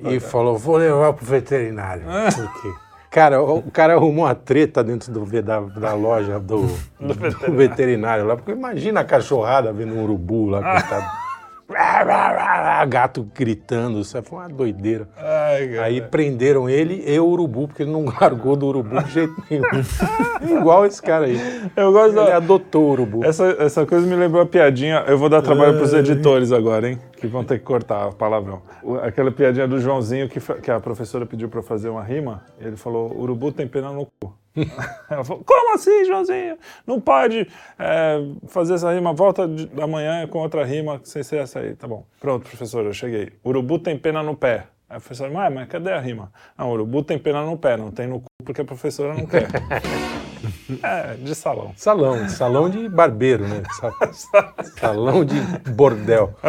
Pra 0.00 0.10
E 0.10 0.20
falou, 0.20 0.56
vou 0.56 0.76
levar 0.76 1.12
pro 1.12 1.26
veterinário. 1.26 2.02
Por 2.34 2.62
quê? 2.62 2.72
Cara, 3.10 3.42
o 3.42 3.70
cara 3.70 3.92
arrumou 3.92 4.24
uma 4.24 4.34
treta 4.34 4.82
dentro 4.82 5.12
do, 5.12 5.42
da, 5.42 5.60
da 5.60 5.92
loja 5.92 6.40
do, 6.40 6.66
do, 6.98 7.52
veterinário. 7.54 8.24
lá, 8.24 8.36
porque 8.36 8.52
imagina 8.52 9.00
a 9.00 9.04
cachorrada 9.04 9.70
vendo 9.70 9.94
um 9.94 10.02
urubu 10.02 10.46
lá, 10.46 10.62
coitado. 10.62 11.21
Gato 12.88 13.26
gritando, 13.34 14.00
isso 14.00 14.20
foi 14.22 14.38
uma 14.38 14.48
doideira. 14.48 15.08
Ai. 15.16 15.78
Aí 15.78 16.00
prenderam 16.02 16.68
ele 16.68 17.02
e 17.06 17.18
o 17.18 17.26
urubu, 17.26 17.68
porque 17.68 17.82
ele 17.82 17.90
não 17.92 18.04
largou 18.20 18.56
do 18.56 18.66
urubu 18.66 19.02
de 19.02 19.10
jeito 19.10 19.34
nenhum. 19.50 19.62
Igual 20.60 20.86
esse 20.86 21.00
cara 21.00 21.26
aí. 21.26 21.38
Eu 21.76 21.92
gosto 21.92 22.16
Ele 22.18 22.26
da... 22.26 22.36
adotou 22.36 22.84
o 22.84 22.90
urubu. 22.90 23.24
Essa, 23.24 23.46
essa 23.58 23.86
coisa 23.86 24.06
me 24.06 24.14
lembrou 24.16 24.42
a 24.42 24.46
piadinha. 24.46 25.04
Eu 25.06 25.16
vou 25.16 25.28
dar 25.28 25.42
trabalho 25.42 25.76
pros 25.76 25.92
editores 25.92 26.52
agora, 26.52 26.88
hein? 26.90 26.98
Que 27.16 27.26
vão 27.26 27.44
ter 27.44 27.58
que 27.58 27.64
cortar 27.64 28.08
a 28.08 28.12
palavrão. 28.12 28.62
O- 28.82 28.96
Aquela 28.96 29.30
piadinha 29.30 29.66
do 29.68 29.78
Joãozinho 29.78 30.28
que, 30.28 30.40
que 30.40 30.70
a 30.70 30.80
professora 30.80 31.24
pediu 31.24 31.48
eu 31.52 31.62
fazer 31.62 31.88
uma 31.88 32.02
rima. 32.02 32.42
Ele 32.60 32.76
falou: 32.76 33.16
urubu 33.16 33.52
tem 33.52 33.66
pena 33.68 33.90
no 33.92 34.06
cu. 34.20 34.34
Ela 35.10 35.24
falou: 35.24 35.42
como 35.44 35.74
assim, 35.74 36.04
Joãozinho? 36.04 36.56
Não 36.86 37.00
pode 37.00 37.48
é, 37.78 38.18
fazer 38.48 38.74
essa 38.74 38.92
rima. 38.92 39.12
Volta 39.12 39.48
de, 39.48 39.68
amanhã 39.80 40.26
com 40.26 40.38
outra 40.40 40.64
rima 40.64 41.00
sem 41.04 41.22
ser 41.22 41.36
essa 41.38 41.60
aí. 41.60 41.74
Tá 41.74 41.86
bom. 41.88 42.04
Pronto, 42.20 42.46
professora, 42.48 42.88
eu 42.88 42.92
cheguei. 42.92 43.30
Urubu 43.44 43.78
tem 43.78 43.98
pena 43.98 44.22
no 44.22 44.36
pé. 44.36 44.66
Aí 44.88 44.96
a 44.96 45.00
professora, 45.00 45.30
mas, 45.30 45.52
mas 45.52 45.68
cadê 45.68 45.90
a 45.92 46.00
rima? 46.00 46.30
Não, 46.56 46.70
urubu 46.70 47.02
tem 47.02 47.18
pena 47.18 47.42
no 47.44 47.56
pé, 47.56 47.76
não 47.78 47.90
tem 47.90 48.06
no 48.06 48.20
cu 48.20 48.26
porque 48.44 48.60
a 48.60 48.64
professora 48.64 49.14
não 49.14 49.24
quer. 49.24 49.48
é, 50.82 51.14
de 51.14 51.34
salão. 51.34 51.72
Salão, 51.76 52.28
salão 52.28 52.68
de 52.68 52.88
barbeiro, 52.88 53.46
né? 53.46 53.62
Sa- 53.72 54.52
Salão 54.78 55.24
de 55.24 55.40
bordel. 55.70 56.34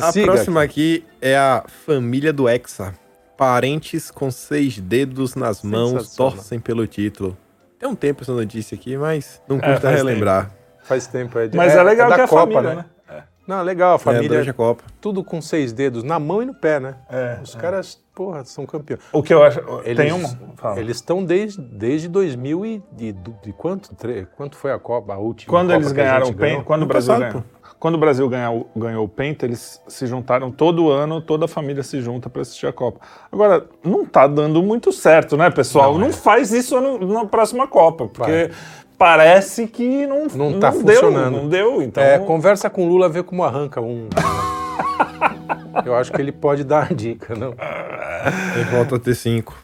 A 0.00 0.12
próxima 0.24 0.62
aqui 0.62 1.04
é 1.20 1.36
a 1.36 1.64
família 1.84 2.32
do 2.32 2.48
Hexa. 2.48 2.94
Parentes 3.38 4.10
com 4.10 4.32
seis 4.32 4.80
dedos 4.80 5.36
nas 5.36 5.62
mãos 5.62 6.16
torcem 6.16 6.58
pelo 6.58 6.84
título. 6.88 7.36
Tem 7.78 7.88
um 7.88 7.94
tempo 7.94 8.22
essa 8.24 8.32
notícia 8.32 8.74
aqui, 8.74 8.96
mas 8.96 9.40
não 9.48 9.58
É, 9.58 9.60
custa 9.60 9.80
faz 9.82 9.96
relembrar. 9.96 10.50
Faz 10.82 11.06
tempo. 11.06 11.38
É, 11.38 11.46
de- 11.46 11.56
Mas 11.56 11.72
é, 11.72 11.80
legal 11.84 12.08
da 12.08 12.16
que 12.16 12.20
é 12.22 12.24
a 12.24 12.28
Copa, 12.28 12.52
família, 12.54 12.74
né? 12.74 12.84
Não, 13.46 13.62
legal, 13.62 13.92
a 13.92 13.94
É, 13.94 13.98
família. 13.98 14.28
durante 14.28 14.50
a 14.50 14.52
Copa. 14.52 14.82
tudo 15.00 15.22
com 15.22 15.40
seis 15.40 15.72
dedos, 15.72 16.02
na 16.02 16.18
mão 16.18 16.42
e 16.42 16.46
no 16.46 16.52
pé, 16.54 16.80
né? 16.80 16.96
É, 17.08 17.38
Os 17.40 17.54
caras, 17.54 17.98
porra, 18.12 18.44
são 18.44 18.66
campeões. 18.66 19.00
O 19.12 19.22
que 19.22 19.32
eu 19.32 19.40
acho. 19.44 19.60
Eles, 19.84 19.96
tem 19.96 20.12
uma. 20.12 20.28
Fala. 20.56 20.80
Eles 20.80 20.96
estão 20.96 21.24
desde, 21.24 21.62
desde 21.62 22.08
2000 22.08 22.66
e 22.66 22.82
de, 22.90 23.12
de 23.12 23.52
quanto? 23.52 23.94
Tre- 23.94 24.26
quanto 24.36 24.56
foi 24.56 24.72
a 24.72 24.78
Copa, 24.80 25.14
a 25.14 25.18
última 25.18 25.48
Quando 25.50 25.68
Copa 25.68 25.76
eles 25.78 25.88
que 25.88 25.94
ganharam 25.94 26.26
o 26.28 26.32
ganhou? 26.32 26.64
quando 26.64 26.82
o 26.82 26.86
Brasil 26.86 27.14
passado, 27.14 27.30
ganhou, 27.30 27.44
quando 27.78 27.94
o 27.94 27.98
Brasil 27.98 28.28
ganhou, 28.28 28.68
ganhou 28.74 29.04
o 29.04 29.08
Penta, 29.08 29.44
eles 29.46 29.80
se 29.86 30.06
juntaram 30.06 30.50
todo 30.50 30.90
ano, 30.90 31.20
toda 31.20 31.44
a 31.44 31.48
família 31.48 31.82
se 31.82 32.00
junta 32.00 32.28
para 32.28 32.42
assistir 32.42 32.66
a 32.66 32.72
Copa. 32.72 33.00
Agora, 33.30 33.66
não 33.84 34.04
tá 34.04 34.26
dando 34.26 34.62
muito 34.62 34.92
certo, 34.92 35.36
né, 35.36 35.48
pessoal? 35.50 35.96
Não, 35.98 36.08
é. 36.08 36.12
faz 36.12 36.52
isso 36.52 36.80
no- 36.80 36.98
na 37.06 37.24
próxima 37.24 37.66
Copa, 37.68 38.06
porque 38.08 38.50
parece 38.98 39.66
que 39.68 40.06
não 40.06 40.26
Não 40.34 40.58
tá 40.58 40.70
deu, 40.70 40.80
funcionando. 40.80 41.30
não 41.36 41.48
deu, 41.48 41.80
então. 41.82 42.02
É, 42.02 42.18
conversa 42.18 42.68
com 42.68 42.84
o 42.84 42.88
Lula, 42.88 43.08
vê 43.08 43.22
como 43.22 43.44
arranca 43.44 43.80
um. 43.80 44.08
Eu 45.84 45.94
acho 45.94 46.12
que 46.12 46.20
ele 46.20 46.32
pode 46.32 46.64
dar 46.64 46.86
uma 46.88 46.94
dica, 46.96 47.34
não? 47.34 47.54
Aí 47.58 48.64
volta 48.64 48.96
a 48.96 48.98
ter 48.98 49.14
cinco. 49.14 49.56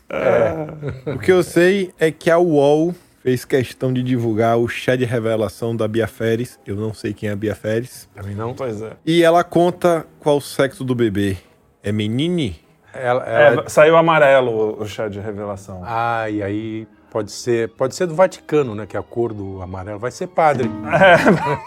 O 1.13 1.19
que 1.19 1.33
eu 1.33 1.43
sei 1.43 1.93
é 1.99 2.11
que 2.11 2.31
a 2.31 2.39
UOL 2.39 2.95
fez 3.25 3.43
questão 3.43 3.91
de 3.91 4.03
divulgar 4.03 4.59
o 4.59 4.69
chá 4.69 4.95
de 4.95 5.07
revelação 5.07 5.75
da 5.75 5.89
Bia 5.89 6.07
Feres. 6.07 6.61
Eu 6.67 6.77
não 6.77 6.93
sei 6.93 7.15
quem 7.15 7.31
é 7.31 7.33
a 7.33 7.37
Bia 7.37 7.55
Feres. 7.55 8.07
Também 8.15 8.35
não. 8.37 8.53
Pois 8.53 8.83
é. 8.83 8.93
E 9.07 9.23
ela 9.23 9.43
conta 9.43 10.07
qual 10.21 10.37
o 10.37 10.41
sexo 10.43 10.85
do 10.85 10.95
bebê. 10.95 11.39
É 11.83 11.91
menine? 11.91 12.61
Ela, 12.93 13.25
É, 13.27 13.47
ela- 13.47 13.69
saiu 13.69 13.97
amarelo 13.97 14.51
o- 14.79 14.83
o 14.83 14.87
chá 14.87 15.09
de 15.09 15.19
revelação. 15.21 15.81
Ah, 15.87 16.29
e 16.29 16.43
aí 16.43 16.87
pode 17.11 17.33
ser, 17.33 17.71
pode 17.71 17.95
ser 17.95 18.07
do 18.07 18.15
Vaticano, 18.15 18.75
né? 18.75 18.85
Que 18.87 18.95
é 18.95 19.01
a 19.01 19.03
cor 19.03 19.33
do 19.33 19.63
amarelo. 19.63 19.99
Vai 19.99 20.11
ser 20.11 20.27
padre. 20.27 20.69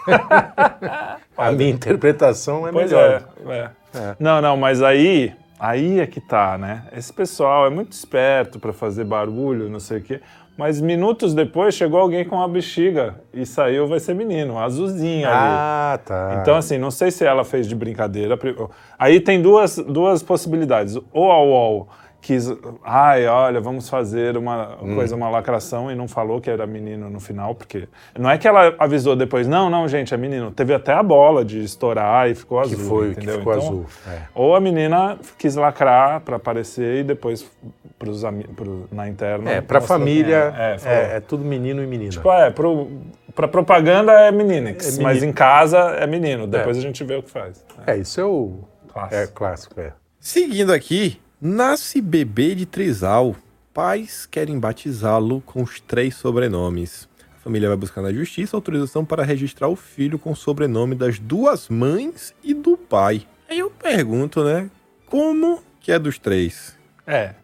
a 1.36 1.52
minha 1.52 1.70
interpretação 1.70 2.68
é 2.68 2.72
Pois 2.72 2.90
melhor. 2.92 3.24
é, 3.48 3.52
é. 3.52 3.70
É. 3.94 4.16
Não, 4.20 4.40
não, 4.40 4.56
mas 4.56 4.80
aí, 4.82 5.34
aí 5.58 5.98
é 5.98 6.06
que 6.06 6.20
tá, 6.20 6.56
né? 6.56 6.84
Esse 6.96 7.12
pessoal 7.12 7.66
é 7.66 7.70
muito 7.70 7.92
esperto 7.92 8.60
pra 8.60 8.72
fazer 8.72 9.04
barulho, 9.04 9.68
não 9.68 9.80
sei 9.80 9.98
o 9.98 10.02
quê. 10.02 10.20
Mas 10.58 10.80
minutos 10.80 11.34
depois 11.34 11.72
chegou 11.76 12.00
alguém 12.00 12.24
com 12.24 12.34
uma 12.34 12.48
bexiga 12.48 13.14
e 13.32 13.46
saiu, 13.46 13.86
vai 13.86 14.00
ser 14.00 14.12
menino, 14.12 14.58
azulzinho 14.58 15.24
ali. 15.28 15.36
Ah, 15.38 16.00
tá. 16.04 16.38
Então, 16.42 16.56
assim, 16.56 16.76
não 16.76 16.90
sei 16.90 17.12
se 17.12 17.24
ela 17.24 17.44
fez 17.44 17.68
de 17.68 17.76
brincadeira. 17.76 18.36
Aí 18.98 19.20
tem 19.20 19.40
duas, 19.40 19.76
duas 19.76 20.20
possibilidades. 20.20 20.98
Ou 21.12 21.30
a 21.30 21.40
UOL 21.40 21.88
quis, 22.20 22.52
ai, 22.84 23.28
olha, 23.28 23.60
vamos 23.60 23.88
fazer 23.88 24.36
uma 24.36 24.76
Hum. 24.82 24.96
coisa, 24.96 25.14
uma 25.14 25.30
lacração, 25.30 25.92
e 25.92 25.94
não 25.94 26.08
falou 26.08 26.40
que 26.40 26.50
era 26.50 26.66
menino 26.66 27.08
no 27.08 27.20
final, 27.20 27.54
porque. 27.54 27.88
Não 28.18 28.28
é 28.28 28.36
que 28.36 28.48
ela 28.48 28.74
avisou 28.80 29.14
depois, 29.14 29.46
não, 29.46 29.70
não, 29.70 29.86
gente, 29.86 30.12
é 30.12 30.16
menino. 30.16 30.50
Teve 30.50 30.74
até 30.74 30.92
a 30.92 31.04
bola 31.04 31.44
de 31.44 31.62
estourar 31.62 32.28
e 32.28 32.34
ficou 32.34 32.60
que 32.62 32.74
azul. 32.74 32.88
foi, 32.88 33.06
que 33.14 33.20
entendeu? 33.20 33.38
ficou 33.38 33.52
Então, 33.54 33.64
azul. 33.68 33.86
É. 34.08 34.22
Ou 34.34 34.56
a 34.56 34.60
menina 34.60 35.16
quis 35.38 35.54
lacrar 35.54 36.20
pra 36.22 36.34
aparecer 36.34 36.96
e 36.98 37.04
depois 37.04 37.48
pros, 37.98 38.22
pro, 38.54 38.88
na 38.92 39.08
interna. 39.08 39.50
É, 39.50 39.60
pra 39.60 39.80
mostrou 39.80 39.98
família, 39.98 40.52
quem 40.54 40.90
é. 40.92 40.94
É, 40.94 41.12
é, 41.14 41.16
é 41.16 41.20
tudo 41.20 41.44
menino 41.44 41.82
e 41.82 41.86
menina. 41.86 42.10
Tipo, 42.10 42.30
é, 42.32 42.50
pro, 42.50 42.88
pra 43.34 43.48
propaganda 43.48 44.12
é 44.12 44.30
meninix, 44.32 44.86
É 44.86 44.90
menino. 44.92 45.02
mas 45.04 45.22
em 45.22 45.32
casa 45.32 45.78
é 45.78 46.06
menino. 46.06 46.46
Depois 46.46 46.76
a 46.76 46.80
gente 46.80 47.02
vê 47.04 47.16
o 47.16 47.22
que 47.22 47.30
faz. 47.30 47.64
É, 47.86 47.96
isso 47.96 48.20
é 48.20 48.24
o 48.24 48.60
Clássico. 48.92 49.14
é 49.16 49.26
clássico, 49.26 49.80
é. 49.80 49.92
Seguindo 50.20 50.72
aqui, 50.72 51.20
nasce 51.40 52.00
bebê 52.00 52.54
de 52.54 52.66
trisal. 52.66 53.34
Pais 53.72 54.26
querem 54.26 54.58
batizá-lo 54.58 55.40
com 55.46 55.62
os 55.62 55.78
três 55.80 56.16
sobrenomes. 56.16 57.08
A 57.36 57.40
família 57.40 57.68
vai 57.68 57.76
buscar 57.76 58.02
na 58.02 58.12
justiça 58.12 58.56
autorização 58.56 59.04
para 59.04 59.22
registrar 59.22 59.68
o 59.68 59.76
filho 59.76 60.18
com 60.18 60.32
o 60.32 60.36
sobrenome 60.36 60.94
das 60.96 61.18
duas 61.18 61.68
mães 61.68 62.34
e 62.42 62.52
do 62.52 62.76
pai. 62.76 63.22
Aí 63.48 63.60
eu 63.60 63.70
pergunto, 63.70 64.42
né? 64.42 64.68
Como 65.06 65.62
que 65.80 65.92
é 65.92 65.98
dos 65.98 66.18
três? 66.18 66.76
É. 67.06 67.34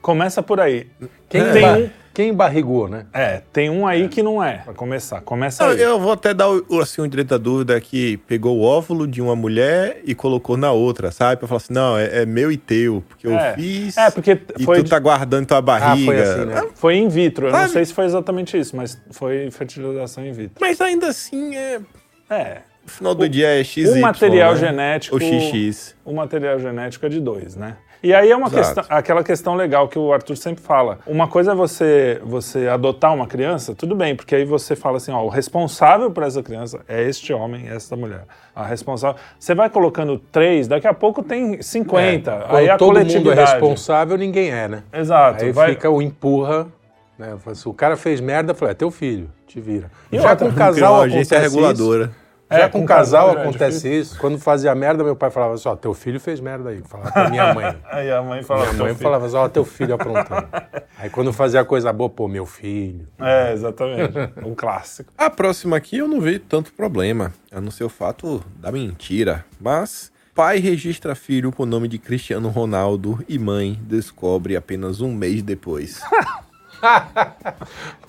Começa 0.00 0.42
por 0.42 0.60
aí. 0.60 0.86
Quem, 1.28 1.42
tem 1.52 1.66
um, 1.66 1.90
quem 2.12 2.34
barrigou, 2.34 2.88
né? 2.88 3.06
é, 3.12 3.42
tem 3.52 3.70
um 3.70 3.86
aí 3.86 4.06
que 4.08 4.22
não 4.22 4.42
é, 4.42 4.58
pra 4.58 4.72
começar. 4.74 5.20
Começa 5.22 5.64
Eu, 5.64 5.70
aí. 5.70 5.80
eu 5.80 5.98
vou 5.98 6.12
até 6.12 6.32
dar 6.34 6.48
o, 6.50 6.80
assim, 6.80 7.00
o 7.00 7.08
direito 7.08 7.28
da 7.28 7.38
dúvida 7.38 7.80
que 7.80 8.18
pegou 8.18 8.58
o 8.58 8.62
óvulo 8.62 9.06
de 9.06 9.20
uma 9.22 9.34
mulher 9.34 10.00
e 10.04 10.14
colocou 10.14 10.56
na 10.56 10.70
outra, 10.72 11.10
sabe? 11.10 11.38
Pra 11.38 11.48
falar 11.48 11.56
assim, 11.56 11.72
não, 11.72 11.96
é, 11.98 12.22
é 12.22 12.26
meu 12.26 12.52
e 12.52 12.56
teu, 12.56 13.02
porque 13.08 13.26
eu 13.26 13.34
É. 13.34 13.54
fiz 13.54 13.96
É, 13.96 14.10
porque 14.10 14.38
e 14.58 14.64
foi, 14.64 14.82
tu 14.82 14.90
tá 14.90 14.98
guardando 14.98 15.46
tua 15.46 15.60
barriga. 15.62 16.04
foi 16.12 16.20
assim, 16.22 16.44
né? 16.44 16.68
foi 16.74 16.96
in 16.96 17.08
vitro. 17.08 17.46
Eu 17.48 17.52
não 17.52 17.68
sei 17.68 17.84
se 17.84 17.92
foi 17.94 18.04
exatamente 18.04 18.58
isso, 18.58 18.76
mas 18.76 19.00
foi 19.10 19.50
fertilização 19.50 20.24
in 20.24 20.32
vitro. 20.32 20.56
Mas 20.60 20.80
ainda 20.80 21.08
assim, 21.08 21.56
é... 21.56 21.80
É. 22.30 22.58
No 22.84 22.90
final 22.90 23.14
do 23.14 23.28
dia 23.28 23.60
é 23.60 23.64
XY, 23.64 23.88
o 23.98 24.00
material 24.00 24.52
né? 24.52 24.58
genético. 24.60 25.16
Ou 25.16 25.20
XX. 25.20 25.94
O 26.04 26.12
material 26.12 26.58
genético 26.58 27.06
é 27.06 27.08
de 27.08 27.20
dois, 27.20 27.56
né? 27.56 27.76
E 28.02 28.12
aí 28.12 28.30
é 28.30 28.36
uma 28.36 28.50
questão, 28.50 28.84
aquela 28.90 29.24
questão 29.24 29.54
legal 29.54 29.88
que 29.88 29.98
o 29.98 30.12
Arthur 30.12 30.36
sempre 30.36 30.62
fala. 30.62 30.98
Uma 31.06 31.26
coisa 31.26 31.52
é 31.52 31.54
você, 31.54 32.20
você 32.22 32.68
adotar 32.68 33.14
uma 33.14 33.26
criança, 33.26 33.74
tudo 33.74 33.96
bem, 33.96 34.14
porque 34.14 34.34
aí 34.34 34.44
você 34.44 34.76
fala 34.76 34.98
assim, 34.98 35.10
ó, 35.10 35.22
o 35.24 35.28
responsável 35.30 36.10
por 36.10 36.22
essa 36.22 36.42
criança 36.42 36.80
é 36.86 37.02
este 37.02 37.32
homem, 37.32 37.66
é 37.66 37.74
essa 37.76 37.96
mulher. 37.96 38.24
A 38.54 38.66
responsável. 38.66 39.18
Você 39.38 39.54
vai 39.54 39.70
colocando 39.70 40.18
três, 40.18 40.68
daqui 40.68 40.86
a 40.86 40.92
pouco 40.92 41.22
tem 41.22 41.62
50. 41.62 42.30
É, 42.30 42.38
Quando 42.40 42.56
aí 42.56 42.68
a 42.68 42.76
todo 42.76 42.88
mundo 42.88 42.98
é 42.98 43.04
coletividade. 43.04 43.50
responsável, 43.52 44.18
ninguém 44.18 44.50
é, 44.50 44.68
né? 44.68 44.82
Exato. 44.92 45.42
Aí 45.42 45.50
vai- 45.52 45.70
fica 45.70 45.88
o 45.88 46.02
empurra, 46.02 46.66
né? 47.18 47.34
Assim, 47.46 47.70
O 47.70 47.72
cara 47.72 47.96
fez 47.96 48.20
merda, 48.20 48.50
eu 48.52 48.54
falei, 48.54 48.72
é 48.72 48.74
teu 48.74 48.90
filho, 48.90 49.30
te 49.46 49.58
vira. 49.62 49.90
E 50.12 50.18
Já 50.18 50.28
outra, 50.28 50.36
com 50.36 50.52
uma 50.52 50.58
casal 50.58 51.00
agência 51.00 51.38
acontece 51.38 51.54
reguladora. 51.56 52.04
isso. 52.04 52.23
Já 52.50 52.58
É, 52.58 52.68
com 52.68 52.80
com 52.80 52.86
casal 52.86 53.26
casal 53.28 53.38
é 53.38 53.42
acontece 53.42 53.76
difícil. 53.78 54.00
isso. 54.00 54.18
Quando 54.18 54.38
fazia 54.38 54.74
merda, 54.74 55.02
meu 55.02 55.16
pai 55.16 55.30
falava 55.30 55.54
assim, 55.54 55.68
ó, 55.68 55.74
teu 55.74 55.94
filho 55.94 56.20
fez 56.20 56.38
merda 56.40 56.70
aí. 56.70 56.82
Falava 56.84 57.10
pra 57.10 57.30
minha 57.30 57.54
mãe. 57.54 57.76
Aí 57.90 58.10
a 58.10 58.22
mãe 58.22 58.42
fala. 58.42 58.60
Minha 58.60 58.74
"Teu 58.74 58.84
mãe 58.84 58.94
filho". 58.94 59.02
falava 59.02 59.26
assim, 59.26 59.36
ó, 59.36 59.48
teu 59.48 59.64
filho 59.64 59.94
aprontando. 59.94 60.46
Aí 60.98 61.08
quando 61.10 61.32
fazia 61.32 61.64
coisa 61.64 61.92
boa, 61.92 62.08
pô, 62.10 62.28
meu 62.28 62.44
filho. 62.46 63.08
É, 63.18 63.52
exatamente. 63.52 64.12
um 64.44 64.54
clássico. 64.54 65.12
A 65.16 65.30
próxima 65.30 65.76
aqui 65.76 65.98
eu 65.98 66.06
não 66.06 66.20
vi 66.20 66.38
tanto 66.38 66.72
problema, 66.72 67.32
a 67.50 67.60
não 67.60 67.70
ser 67.70 67.84
o 67.84 67.88
fato 67.88 68.44
da 68.58 68.70
mentira. 68.70 69.44
Mas 69.60 70.12
pai 70.34 70.58
registra 70.58 71.14
filho 71.14 71.50
com 71.50 71.62
o 71.62 71.66
nome 71.66 71.88
de 71.88 71.98
Cristiano 71.98 72.48
Ronaldo 72.50 73.24
e 73.28 73.38
mãe 73.38 73.78
descobre 73.82 74.54
apenas 74.56 75.00
um 75.00 75.12
mês 75.14 75.42
depois. 75.42 76.00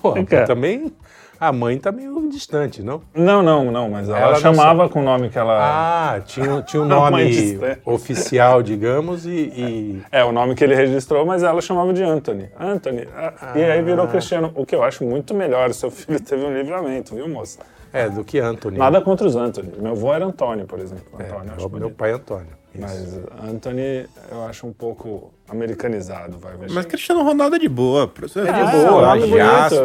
Pô, 0.00 0.14
também 0.46 0.92
a 1.38 1.52
mãe 1.52 1.78
tá 1.78 1.92
meio 1.92 2.28
distante, 2.28 2.82
não? 2.82 3.00
Não, 3.14 3.42
não, 3.42 3.70
não, 3.70 3.88
mas 3.90 4.08
ela, 4.08 4.18
Ela 4.18 4.36
chamava 4.40 4.88
com 4.88 5.00
o 5.00 5.02
nome 5.04 5.28
que 5.28 5.38
ela. 5.38 6.14
Ah, 6.14 6.20
tinha, 6.20 6.60
tinha 6.62 6.82
um 6.82 6.86
nome 6.88 7.58
oficial, 7.84 8.62
digamos, 8.62 9.26
e... 9.26 9.30
e- 9.30 10.02
É, 10.10 10.24
o 10.24 10.32
nome 10.32 10.54
que 10.54 10.64
ele 10.64 10.74
registrou, 10.74 11.24
mas 11.24 11.42
ela 11.42 11.60
chamava 11.60 11.92
de 11.92 12.02
Anthony. 12.02 12.48
Anthony. 12.58 13.06
ah, 13.16 13.52
E 13.54 13.62
aí 13.62 13.82
virou 13.82 14.06
Cristiano, 14.08 14.52
o 14.54 14.66
que 14.66 14.74
eu 14.74 14.82
acho 14.82 15.04
muito 15.04 15.34
melhor. 15.34 15.72
Seu 15.72 15.90
filho 15.90 16.20
teve 16.20 16.44
um 16.44 16.52
livramento, 16.56 17.14
viu, 17.14 17.28
moça? 17.28 17.60
É, 17.92 18.08
do 18.08 18.24
que 18.24 18.38
Anthony. 18.38 18.76
Nada 18.78 19.00
contra 19.00 19.26
os 19.26 19.36
Anthony. 19.36 19.72
Meu 19.78 19.92
avô 19.92 20.12
era 20.12 20.24
Antônio, 20.26 20.66
por 20.66 20.78
exemplo. 20.78 21.04
É, 21.18 21.24
Antônio, 21.24 21.46
eu 21.48 21.52
é 21.54 21.56
meu 21.56 21.68
bonito. 21.68 21.94
pai 21.94 22.12
Antônio. 22.12 22.48
Isso. 22.74 22.82
Mas 22.82 23.48
Anthony 23.50 24.06
eu 24.30 24.44
acho 24.46 24.66
um 24.66 24.72
pouco 24.72 25.32
americanizado, 25.48 26.36
vai 26.38 26.56
ver. 26.56 26.70
Mas 26.72 26.84
Cristiano 26.84 27.22
Ronaldo 27.22 27.56
é 27.56 27.58
de 27.58 27.68
boa. 27.68 28.10
Você 28.20 28.40
de 28.40 28.46
vê, 28.46 28.52
boa, 28.52 29.18
sei 29.18 29.40
lá, 29.40 29.78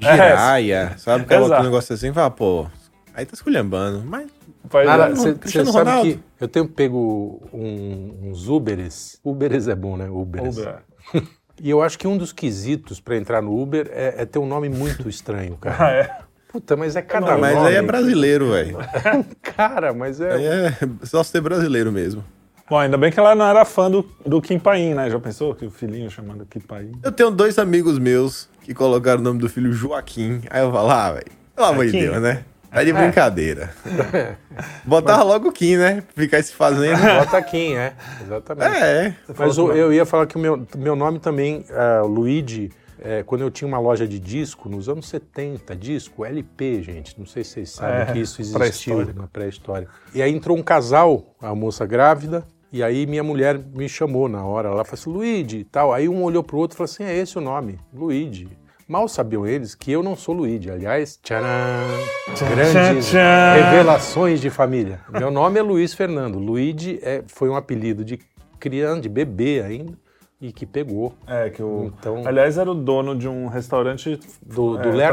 Jaspion, 0.00 0.24
É. 0.24 0.28
Jiraya, 0.30 0.94
sabe? 0.98 1.24
Que 1.26 1.34
é 1.34 1.36
outro 1.38 1.52
Exato. 1.54 1.64
negócio 1.64 1.94
assim, 1.94 2.12
fala, 2.12 2.30
pô, 2.30 2.66
aí 3.14 3.24
tá 3.26 3.34
esculhambando. 3.34 4.02
Mas 4.06 4.26
é. 4.72 5.08
você 5.10 5.34
Cristiano 5.34 5.72
sabe 5.72 5.90
Ronaldo. 5.90 6.12
que 6.38 6.44
eu 6.44 6.48
tenho 6.48 6.68
pego 6.68 7.42
um- 7.52 8.30
uns 8.30 8.48
Uberes. 8.48 9.18
Uberes 9.24 9.68
é 9.68 9.74
bom, 9.74 9.96
né? 9.96 10.08
Uberes. 10.10 10.56
Uber. 10.58 10.76
E 11.62 11.68
eu 11.68 11.82
acho 11.82 11.98
que 11.98 12.08
um 12.08 12.16
dos 12.16 12.32
quesitos 12.32 13.00
pra 13.00 13.18
entrar 13.18 13.42
no 13.42 13.54
Uber 13.60 13.86
é, 13.92 14.22
é 14.22 14.24
ter 14.24 14.38
um 14.38 14.46
nome 14.46 14.70
muito 14.70 15.06
estranho, 15.10 15.58
cara. 15.58 15.76
Ah, 15.84 15.90
é? 15.90 16.18
Puta, 16.50 16.74
mas 16.74 16.96
é 16.96 17.02
cada 17.02 17.34
Ah, 17.34 17.38
mas 17.38 17.54
nome. 17.54 17.68
aí 17.68 17.74
é 17.74 17.82
brasileiro, 17.82 18.50
velho. 18.52 18.78
Cara, 19.42 19.92
mas 19.92 20.20
Aí 20.22 20.44
é... 20.46 20.66
é 20.68 21.06
só 21.06 21.22
ser 21.22 21.40
brasileiro 21.42 21.92
mesmo. 21.92 22.24
Bom, 22.68 22.78
ainda 22.78 22.96
bem 22.96 23.12
que 23.12 23.20
ela 23.20 23.34
não 23.34 23.44
era 23.46 23.64
fã 23.66 23.90
do, 23.90 24.08
do 24.24 24.40
Kim 24.40 24.58
Paim, 24.58 24.94
né? 24.94 25.10
Já 25.10 25.20
pensou 25.20 25.54
que 25.54 25.66
o 25.66 25.70
filhinho 25.70 26.10
chamando 26.10 26.46
Kim 26.46 26.60
Paim? 26.60 26.92
Eu 27.02 27.12
tenho 27.12 27.30
dois 27.30 27.58
amigos 27.58 27.98
meus 27.98 28.48
que 28.70 28.74
colocaram 28.74 29.18
o 29.20 29.24
nome 29.24 29.40
do 29.40 29.48
filho 29.48 29.72
Joaquim. 29.72 30.42
Aí 30.48 30.62
eu 30.62 30.70
falo, 30.70 30.90
ah, 30.90 31.10
velho, 31.14 31.26
pelo 31.56 31.66
amor 31.66 31.86
de. 31.86 31.90
Deus, 31.92 32.22
né? 32.22 32.44
Tá 32.70 32.84
de 32.84 32.92
brincadeira. 32.92 33.74
Botar 34.86 35.24
logo 35.24 35.48
o 35.48 35.52
Kim, 35.52 35.76
né? 35.76 36.04
Ficar 36.14 36.40
se 36.40 36.52
fazendo. 36.52 37.00
Bota 37.18 37.42
Kim, 37.42 37.74
é. 37.74 37.94
Exatamente. 38.22 38.76
É, 38.76 39.14
Mas 39.36 39.58
o- 39.58 39.72
eu 39.72 39.92
ia 39.92 40.06
falar 40.06 40.24
que 40.28 40.36
o 40.36 40.38
meu, 40.38 40.64
meu 40.76 40.94
nome 40.94 41.18
também, 41.18 41.64
ah, 41.72 42.02
Luigi, 42.02 42.70
é, 43.02 43.24
quando 43.24 43.40
eu 43.40 43.50
tinha 43.50 43.66
uma 43.66 43.80
loja 43.80 44.06
de 44.06 44.20
disco, 44.20 44.68
nos 44.68 44.88
anos 44.88 45.08
70, 45.08 45.74
disco, 45.74 46.24
LP, 46.24 46.80
gente, 46.80 47.18
não 47.18 47.26
sei 47.26 47.42
se 47.42 47.50
vocês 47.54 47.70
sabem 47.70 48.02
É, 48.02 48.04
que 48.12 48.20
isso 48.20 48.40
existiu 48.40 48.60
pré-histórico. 48.60 49.20
na 49.20 49.26
pré-história. 49.26 49.88
E 50.14 50.22
aí 50.22 50.32
entrou 50.32 50.56
um 50.56 50.62
casal, 50.62 51.34
a 51.42 51.52
moça 51.56 51.84
grávida, 51.84 52.44
e 52.72 52.82
aí 52.82 53.06
minha 53.06 53.22
mulher 53.22 53.58
me 53.58 53.88
chamou 53.88 54.28
na 54.28 54.44
hora, 54.44 54.68
ela 54.68 54.84
falou 54.84 54.94
assim, 55.00 55.10
Luigi 55.10 55.58
e 55.58 55.64
tal. 55.64 55.92
Aí 55.92 56.08
um 56.08 56.22
olhou 56.22 56.42
pro 56.42 56.58
outro 56.58 56.74
e 56.74 56.78
falou 56.78 56.90
assim, 56.90 57.04
é 57.04 57.16
esse 57.16 57.36
o 57.38 57.40
nome, 57.40 57.78
Luigi. 57.92 58.48
Mal 58.88 59.06
sabiam 59.06 59.46
eles 59.46 59.74
que 59.76 59.92
eu 59.92 60.02
não 60.02 60.16
sou 60.16 60.34
Luigi. 60.34 60.68
Aliás, 60.68 61.16
tcharam, 61.22 61.46
grandes 62.54 63.06
tchan. 63.10 63.54
revelações 63.54 64.40
de 64.40 64.50
família. 64.50 65.00
Meu 65.10 65.30
nome 65.30 65.58
é 65.58 65.62
Luiz 65.62 65.94
Fernando. 65.94 66.38
Luigi 66.38 66.98
é, 67.02 67.22
foi 67.26 67.48
um 67.48 67.54
apelido 67.54 68.04
de 68.04 68.18
criança, 68.58 69.00
de 69.02 69.08
bebê 69.08 69.62
ainda, 69.62 69.92
e 70.40 70.52
que 70.52 70.66
pegou. 70.66 71.14
É, 71.26 71.50
que 71.50 71.62
o. 71.62 71.92
Então- 71.98 72.26
Aliás, 72.26 72.58
era 72.58 72.70
o 72.70 72.74
dono 72.74 73.14
de 73.16 73.28
um 73.28 73.46
restaurante 73.46 74.18
Do, 74.42 74.76
do 74.76 74.88
é, 75.00 75.12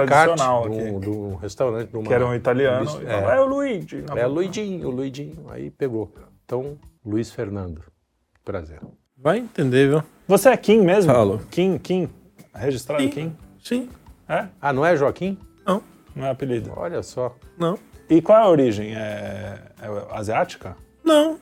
do, 0.68 1.00
do 1.00 1.36
restaurante. 1.36 1.90
uma- 1.94 2.04
que 2.04 2.14
era 2.14 2.26
um 2.26 2.34
italiano. 2.34 2.88
Falava, 2.88 3.34
é. 3.34 3.38
é, 3.38 3.42
o 3.42 3.46
Luigi. 3.46 4.04
é 4.16 4.26
o 4.26 4.30
Luidinho, 4.32 4.88
o 4.88 4.92
Luidinho. 4.92 5.46
Aí 5.50 5.70
pegou. 5.70 6.12
Então, 6.46 6.78
Luiz 7.08 7.32
Fernando. 7.32 7.82
Prazer. 8.44 8.82
Vai 9.18 9.38
entender, 9.40 9.88
viu? 9.90 10.04
Você 10.28 10.50
é 10.50 10.58
Kim 10.58 10.82
mesmo? 10.82 11.10
Falo. 11.14 11.42
Kim, 11.50 11.78
Kim. 11.78 12.10
Registrado 12.54 13.02
Kim. 13.04 13.10
Kim? 13.10 13.36
Sim. 13.64 13.90
É? 14.28 14.48
Ah, 14.62 14.74
não 14.74 14.86
é 14.86 14.96
Joaquim? 14.98 15.38
Não, 15.66 15.82
Não 16.14 16.26
é 16.26 16.32
apelido. 16.32 16.74
Olha 16.76 17.02
só. 17.02 17.34
não. 17.58 17.80
E 18.10 18.22
qual 18.22 18.38
é 18.40 18.42
a 18.44 18.48
origem? 18.50 18.94
É, 18.96 19.60
é 19.82 20.16
asiática? 20.18 20.76
Não. 21.04 21.38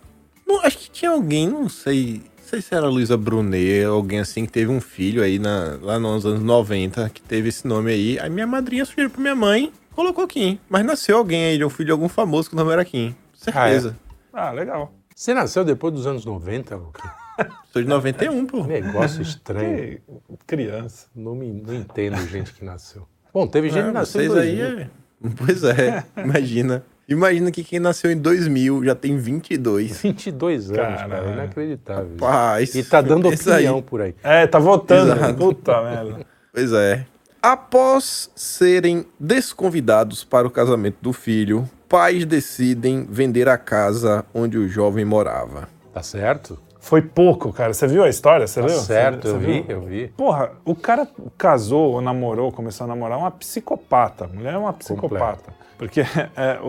Não, 0.47 0.63
Acho 0.65 0.77
que 0.79 0.89
tinha 0.91 1.11
alguém, 1.11 1.47
não 1.47 1.67
sei. 1.69 2.23
Não 2.39 2.43
sei 2.47 2.61
se 2.61 2.73
era 2.75 2.87
Luísa 2.87 3.15
Brunet, 3.17 3.83
alguém 3.85 4.19
assim 4.19 4.45
que 4.45 4.51
teve 4.51 4.71
um 4.71 4.79
filho 4.81 5.21
aí 5.23 5.37
na, 5.39 5.77
lá 5.81 5.97
nos 5.99 6.25
anos 6.25 6.41
90, 6.41 7.07
que 7.09 7.21
teve 7.21 7.49
esse 7.49 7.67
nome 7.67 7.91
aí. 7.91 8.19
Aí 8.19 8.29
minha 8.31 8.45
madrinha 8.47 8.83
sugeriu 8.85 9.09
pra 9.11 9.21
minha 9.21 9.35
mãe, 9.35 9.71
colocou 9.95 10.27
Kim. 10.27 10.59
Mas 10.69 10.83
nasceu 10.85 11.17
alguém 11.17 11.45
aí, 11.45 11.57
de 11.57 11.65
um 11.65 11.69
filho 11.69 11.85
de 11.87 11.91
algum 11.91 12.09
famoso 12.09 12.49
que 12.49 12.55
o 12.55 12.57
nome 12.57 12.71
era 12.71 12.83
Kim. 12.85 13.15
Certeza. 13.35 13.95
Ah, 14.33 14.51
legal. 14.51 14.91
Você 15.15 15.33
nasceu 15.33 15.63
depois 15.63 15.93
dos 15.93 16.05
anos 16.05 16.25
90, 16.25 16.75
Luque? 16.75 17.01
Sou 17.71 17.81
de 17.81 17.87
91, 17.87 18.45
pô. 18.45 18.63
Negócio 18.65 19.21
estranho. 19.21 19.99
Que 20.37 20.45
criança. 20.45 21.07
Não, 21.15 21.33
me, 21.33 21.51
não 21.51 21.73
entendo 21.73 22.17
gente 22.27 22.53
que 22.53 22.63
nasceu. 22.65 23.07
Bom, 23.33 23.47
teve 23.47 23.69
gente 23.69 23.83
Ah, 23.83 23.87
que 23.87 23.91
nasceu 23.93 24.21
em 24.23 24.27
vocês 24.27 24.43
aí 24.43 24.57
2000. 24.57 24.79
é... 24.81 24.89
Pois 25.37 25.63
é, 25.63 26.03
imagina. 26.17 26.83
Imagina 27.07 27.51
que 27.51 27.63
quem 27.63 27.79
nasceu 27.79 28.11
em 28.11 28.17
2000 28.17 28.83
já 28.83 28.93
tem 28.95 29.17
22. 29.17 30.01
22 30.01 30.71
anos, 30.71 30.77
cara. 30.81 30.95
Caralho. 31.07 31.33
Inacreditável. 31.33 32.17
isso- 32.61 32.77
E 32.77 32.83
tá 32.83 32.99
dando 33.01 33.31
isso 33.33 33.49
aí. 33.49 33.63
opinião 33.65 33.81
por 33.81 34.01
aí. 34.01 34.13
É, 34.23 34.45
tá 34.45 34.59
votando. 34.59 35.13
Exato. 35.13 35.33
Puta 35.35 35.81
merda. 35.83 36.25
Pois 36.53 36.73
é. 36.73 37.05
Após 37.41 38.29
serem 38.35 39.05
desconvidados 39.19 40.23
para 40.23 40.47
o 40.47 40.51
casamento 40.51 40.97
do 41.01 41.13
filho, 41.13 41.69
pais 41.89 42.25
decidem 42.25 43.05
vender 43.09 43.47
a 43.47 43.57
casa 43.57 44.25
onde 44.33 44.57
o 44.57 44.67
jovem 44.67 45.05
morava. 45.05 45.67
Tá 45.93 46.01
certo? 46.03 46.59
Foi 46.79 47.01
pouco, 47.01 47.51
cara. 47.51 47.73
Você 47.73 47.87
viu 47.87 48.03
a 48.03 48.09
história? 48.09 48.45
Você 48.45 48.59
Tá 48.61 48.67
leu? 48.67 48.77
certo, 48.79 49.27
Você- 49.27 49.33
eu 49.35 49.39
vi, 49.39 49.61
viu? 49.61 49.65
eu 49.69 49.81
vi. 49.81 50.07
Porra, 50.09 50.51
o 50.63 50.75
cara 50.75 51.07
casou 51.37 51.93
ou 51.93 52.01
namorou, 52.01 52.51
começou 52.51 52.85
a 52.85 52.87
namorar 52.87 53.17
uma 53.17 53.31
psicopata. 53.31 54.25
A 54.25 54.27
mulher 54.27 54.53
é 54.53 54.57
uma 54.57 54.73
psicopata. 54.73 55.51
Porque 55.77 56.01
é, 56.37 56.59
o, 56.61 56.67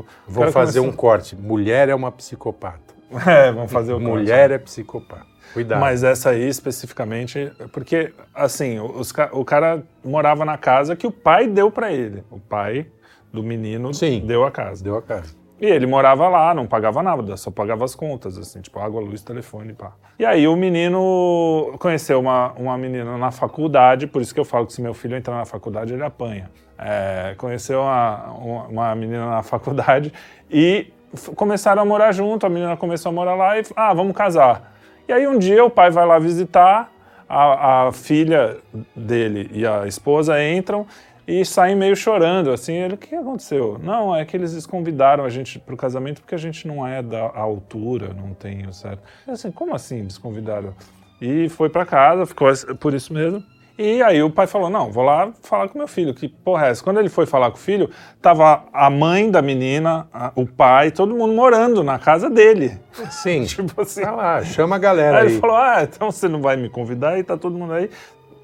o- 0.00 0.04
Vou 0.28 0.42
cara 0.42 0.52
fazer 0.52 0.78
um 0.80 0.84
começou- 0.84 1.00
corte. 1.00 1.36
Mulher 1.36 1.88
é 1.88 1.94
uma 1.94 2.12
psicopata. 2.12 2.92
É, 3.26 3.52
vamos 3.52 3.70
fazer 3.70 3.92
o 3.92 3.96
corte. 4.00 4.08
Mulher 4.10 4.50
é 4.52 4.58
psicopata. 4.58 5.26
Cuidado. 5.52 5.80
Mas 5.80 6.02
essa 6.02 6.30
aí 6.30 6.48
especificamente, 6.48 7.52
porque 7.72 8.12
assim, 8.34 8.78
os 8.80 9.12
o 9.32 9.44
cara 9.44 9.82
morava 10.02 10.44
na 10.46 10.56
casa 10.56 10.96
que 10.96 11.06
o 11.06 11.10
pai 11.10 11.46
deu 11.46 11.70
pra 11.70 11.92
ele. 11.92 12.24
O 12.30 12.38
pai 12.38 12.86
do 13.32 13.42
menino 13.42 13.92
Sim. 13.94 14.20
deu 14.24 14.44
a 14.44 14.50
casa. 14.50 14.84
Deu 14.84 14.96
a 14.96 15.02
casa. 15.02 15.34
E 15.62 15.66
ele 15.66 15.86
morava 15.86 16.28
lá, 16.28 16.52
não 16.52 16.66
pagava 16.66 17.04
nada, 17.04 17.36
só 17.36 17.48
pagava 17.48 17.84
as 17.84 17.94
contas, 17.94 18.36
assim, 18.36 18.60
tipo 18.60 18.80
água, 18.80 19.00
luz, 19.00 19.22
telefone, 19.22 19.72
pá. 19.72 19.92
E 20.18 20.24
aí 20.24 20.48
o 20.48 20.56
menino 20.56 21.76
conheceu 21.78 22.18
uma, 22.18 22.52
uma 22.54 22.76
menina 22.76 23.16
na 23.16 23.30
faculdade, 23.30 24.08
por 24.08 24.20
isso 24.20 24.34
que 24.34 24.40
eu 24.40 24.44
falo 24.44 24.66
que 24.66 24.72
se 24.72 24.82
meu 24.82 24.92
filho 24.92 25.16
entrar 25.16 25.36
na 25.36 25.44
faculdade, 25.44 25.94
ele 25.94 26.02
apanha. 26.02 26.50
É, 26.76 27.36
conheceu 27.38 27.80
uma, 27.80 28.64
uma, 28.68 28.94
menina 28.96 29.24
na 29.24 29.42
faculdade 29.44 30.12
e 30.50 30.92
começaram 31.36 31.80
a 31.80 31.84
morar 31.84 32.10
junto, 32.10 32.44
a 32.44 32.48
menina 32.48 32.76
começou 32.76 33.10
a 33.10 33.12
morar 33.12 33.36
lá 33.36 33.56
e, 33.56 33.62
ah, 33.76 33.94
vamos 33.94 34.16
casar. 34.16 34.74
E 35.06 35.12
aí 35.12 35.28
um 35.28 35.38
dia 35.38 35.64
o 35.64 35.70
pai 35.70 35.92
vai 35.92 36.04
lá 36.04 36.18
visitar, 36.18 36.90
a, 37.28 37.86
a 37.86 37.92
filha 37.92 38.58
dele 38.96 39.48
e 39.54 39.66
a 39.66 39.86
esposa 39.86 40.42
entram 40.44 40.86
e 41.26 41.44
saem 41.44 41.76
meio 41.76 41.94
chorando, 41.94 42.50
assim, 42.50 42.74
ele, 42.74 42.94
o 42.94 42.98
que 42.98 43.14
aconteceu? 43.14 43.78
Não, 43.82 44.14
é 44.14 44.24
que 44.24 44.36
eles 44.36 44.52
desconvidaram 44.52 45.24
a 45.24 45.28
gente 45.28 45.58
pro 45.58 45.76
casamento 45.76 46.20
porque 46.20 46.34
a 46.34 46.38
gente 46.38 46.66
não 46.66 46.86
é 46.86 47.02
da 47.02 47.30
altura, 47.34 48.12
não 48.12 48.34
tem 48.34 48.66
o 48.66 48.72
certo. 48.72 49.02
Assim, 49.28 49.50
como 49.50 49.74
assim 49.74 50.04
desconvidaram? 50.04 50.74
E 51.20 51.48
foi 51.48 51.68
pra 51.68 51.86
casa, 51.86 52.26
ficou 52.26 52.48
por 52.80 52.92
isso 52.94 53.12
mesmo. 53.12 53.42
E 53.78 54.02
aí 54.02 54.22
o 54.22 54.28
pai 54.30 54.46
falou, 54.46 54.68
não, 54.68 54.92
vou 54.92 55.02
lá 55.02 55.32
falar 55.42 55.66
com 55.68 55.78
meu 55.78 55.88
filho, 55.88 56.12
que 56.12 56.28
porra 56.28 56.66
é 56.66 56.70
essa? 56.70 56.84
Quando 56.84 57.00
ele 57.00 57.08
foi 57.08 57.24
falar 57.24 57.50
com 57.50 57.56
o 57.56 57.60
filho, 57.60 57.88
tava 58.20 58.64
a 58.72 58.90
mãe 58.90 59.30
da 59.30 59.40
menina, 59.40 60.06
a- 60.12 60.30
o 60.36 60.44
pai, 60.46 60.90
todo 60.90 61.14
mundo 61.16 61.32
morando 61.32 61.82
na 61.82 61.98
casa 61.98 62.28
dele. 62.28 62.78
Sim. 63.10 63.44
Tipo 63.48 63.80
assim, 63.80 64.02
Vai 64.02 64.14
lá, 64.14 64.44
chama 64.44 64.76
a 64.76 64.78
galera 64.78 65.18
Aí 65.20 65.26
aí. 65.26 65.32
ele 65.32 65.40
falou: 65.40 65.56
Ah, 65.56 65.78
então 65.84 66.10
você 66.10 66.28
não 66.28 66.42
vai 66.42 66.54
me 66.56 66.68
convidar 66.68 67.18
e 67.18 67.24
tá 67.24 67.36
todo 67.36 67.56
mundo 67.56 67.72
aí. 67.72 67.88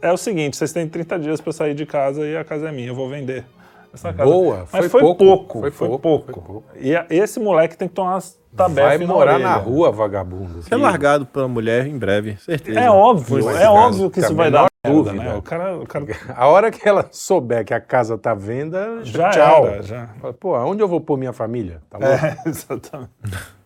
É 0.02 0.12
o 0.12 0.16
seguinte: 0.16 0.56
vocês 0.56 0.72
têm 0.72 0.88
30 0.88 1.18
dias 1.18 1.40
pra 1.40 1.52
sair 1.52 1.74
de 1.74 1.84
casa 1.86 2.24
e 2.26 2.36
a 2.36 2.44
casa 2.44 2.68
é 2.68 2.72
minha, 2.72 2.88
eu 2.88 2.94
vou 2.94 3.08
vender. 3.08 3.44
Essa 3.92 4.12
casa. 4.12 4.30
Boa, 4.30 4.58
Mas 4.70 4.80
foi 4.80 4.88
foi, 4.90 5.00
pouco, 5.00 5.24
pouco, 5.24 5.60
foi 5.60 5.70
foi 5.70 5.88
pouco, 5.88 6.02
pouco. 6.02 6.24
foi 6.32 6.42
pouco. 6.42 6.64
E 6.78 6.94
a- 6.94 7.06
esse 7.08 7.40
moleque 7.40 7.76
tem 7.76 7.88
que 7.88 7.94
tomar 7.94 8.12
umas 8.14 8.38
tabefes 8.54 8.98
Vai 8.98 9.06
morar 9.06 9.32
orelha. 9.34 9.48
na 9.48 9.56
rua, 9.56 9.90
vagabundo. 9.90 10.62
Ser 10.62 10.76
largado 10.76 11.24
pela 11.24 11.48
mulher 11.48 11.86
em 11.86 11.96
breve, 11.96 12.36
certeza. 12.36 12.78
É 12.78 12.90
óbvio, 12.90 13.48
é 13.48 13.54
ficar- 13.54 13.72
óbvio 13.72 14.10
que 14.10 14.20
isso 14.20 14.34
vai 14.34 14.50
dar 14.50 14.66
merda, 14.84 14.94
dúvida. 15.02 15.24
né? 15.24 15.34
O 15.34 15.40
cara, 15.42 15.76
o 15.78 15.86
cara 15.86 16.04
A 16.36 16.46
hora 16.48 16.70
que 16.70 16.86
ela 16.86 17.08
souber 17.10 17.64
que 17.64 17.72
a 17.72 17.80
casa 17.80 18.18
tá 18.18 18.32
à 18.32 18.34
venda, 18.34 19.00
já 19.04 19.30
tchau. 19.30 19.66
era, 19.66 19.82
já. 19.82 20.10
Pô, 20.38 20.54
aonde 20.54 20.82
eu 20.82 20.86
vou 20.88 21.00
pôr 21.00 21.16
minha 21.16 21.32
família? 21.32 21.80
Tá 21.88 21.96
louco? 21.96 22.12
É, 22.26 22.36
exatamente. 22.46 23.10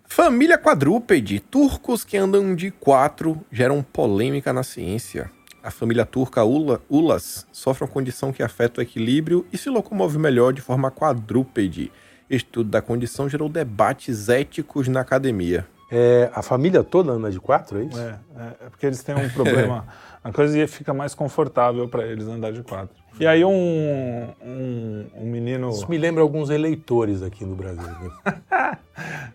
Família 0.04 0.56
quadrúpede. 0.56 1.40
Turcos 1.40 2.04
que 2.04 2.16
andam 2.16 2.54
de 2.54 2.70
quatro 2.70 3.40
geram 3.50 3.82
polêmica 3.82 4.52
na 4.52 4.62
ciência. 4.62 5.30
A 5.62 5.70
família 5.70 6.04
turca 6.04 6.42
Ula, 6.44 6.80
Ulas 6.90 7.46
sofre 7.52 7.84
uma 7.84 7.90
condição 7.90 8.32
que 8.32 8.42
afeta 8.42 8.80
o 8.80 8.82
equilíbrio 8.82 9.46
e 9.52 9.56
se 9.56 9.70
locomove 9.70 10.18
melhor 10.18 10.52
de 10.52 10.60
forma 10.60 10.90
quadrúpede. 10.90 11.92
Estudo 12.28 12.70
da 12.70 12.82
condição 12.82 13.28
gerou 13.28 13.48
debates 13.48 14.28
éticos 14.28 14.88
na 14.88 15.00
academia. 15.00 15.66
É, 15.90 16.30
a 16.34 16.42
família 16.42 16.82
toda 16.82 17.12
anda 17.12 17.30
de 17.30 17.38
quatro, 17.38 17.78
é 17.78 17.84
isso? 17.84 17.98
É, 18.00 18.18
é, 18.36 18.66
é 18.66 18.70
porque 18.70 18.86
eles 18.86 19.02
têm 19.02 19.14
um 19.14 19.28
problema. 19.28 19.86
A 20.24 20.32
coisa 20.32 20.66
fica 20.68 20.94
mais 20.94 21.14
confortável 21.14 21.88
pra 21.88 22.06
eles 22.06 22.26
andar 22.28 22.52
de 22.52 22.62
quatro. 22.62 22.94
E 23.18 23.26
aí 23.26 23.44
um, 23.44 24.28
um, 24.40 25.06
um 25.16 25.26
menino. 25.26 25.68
Isso 25.70 25.90
me 25.90 25.98
lembra 25.98 26.22
alguns 26.22 26.48
eleitores 26.48 27.22
aqui 27.22 27.44
no 27.44 27.54
Brasil. 27.54 27.82
né? 27.82 28.78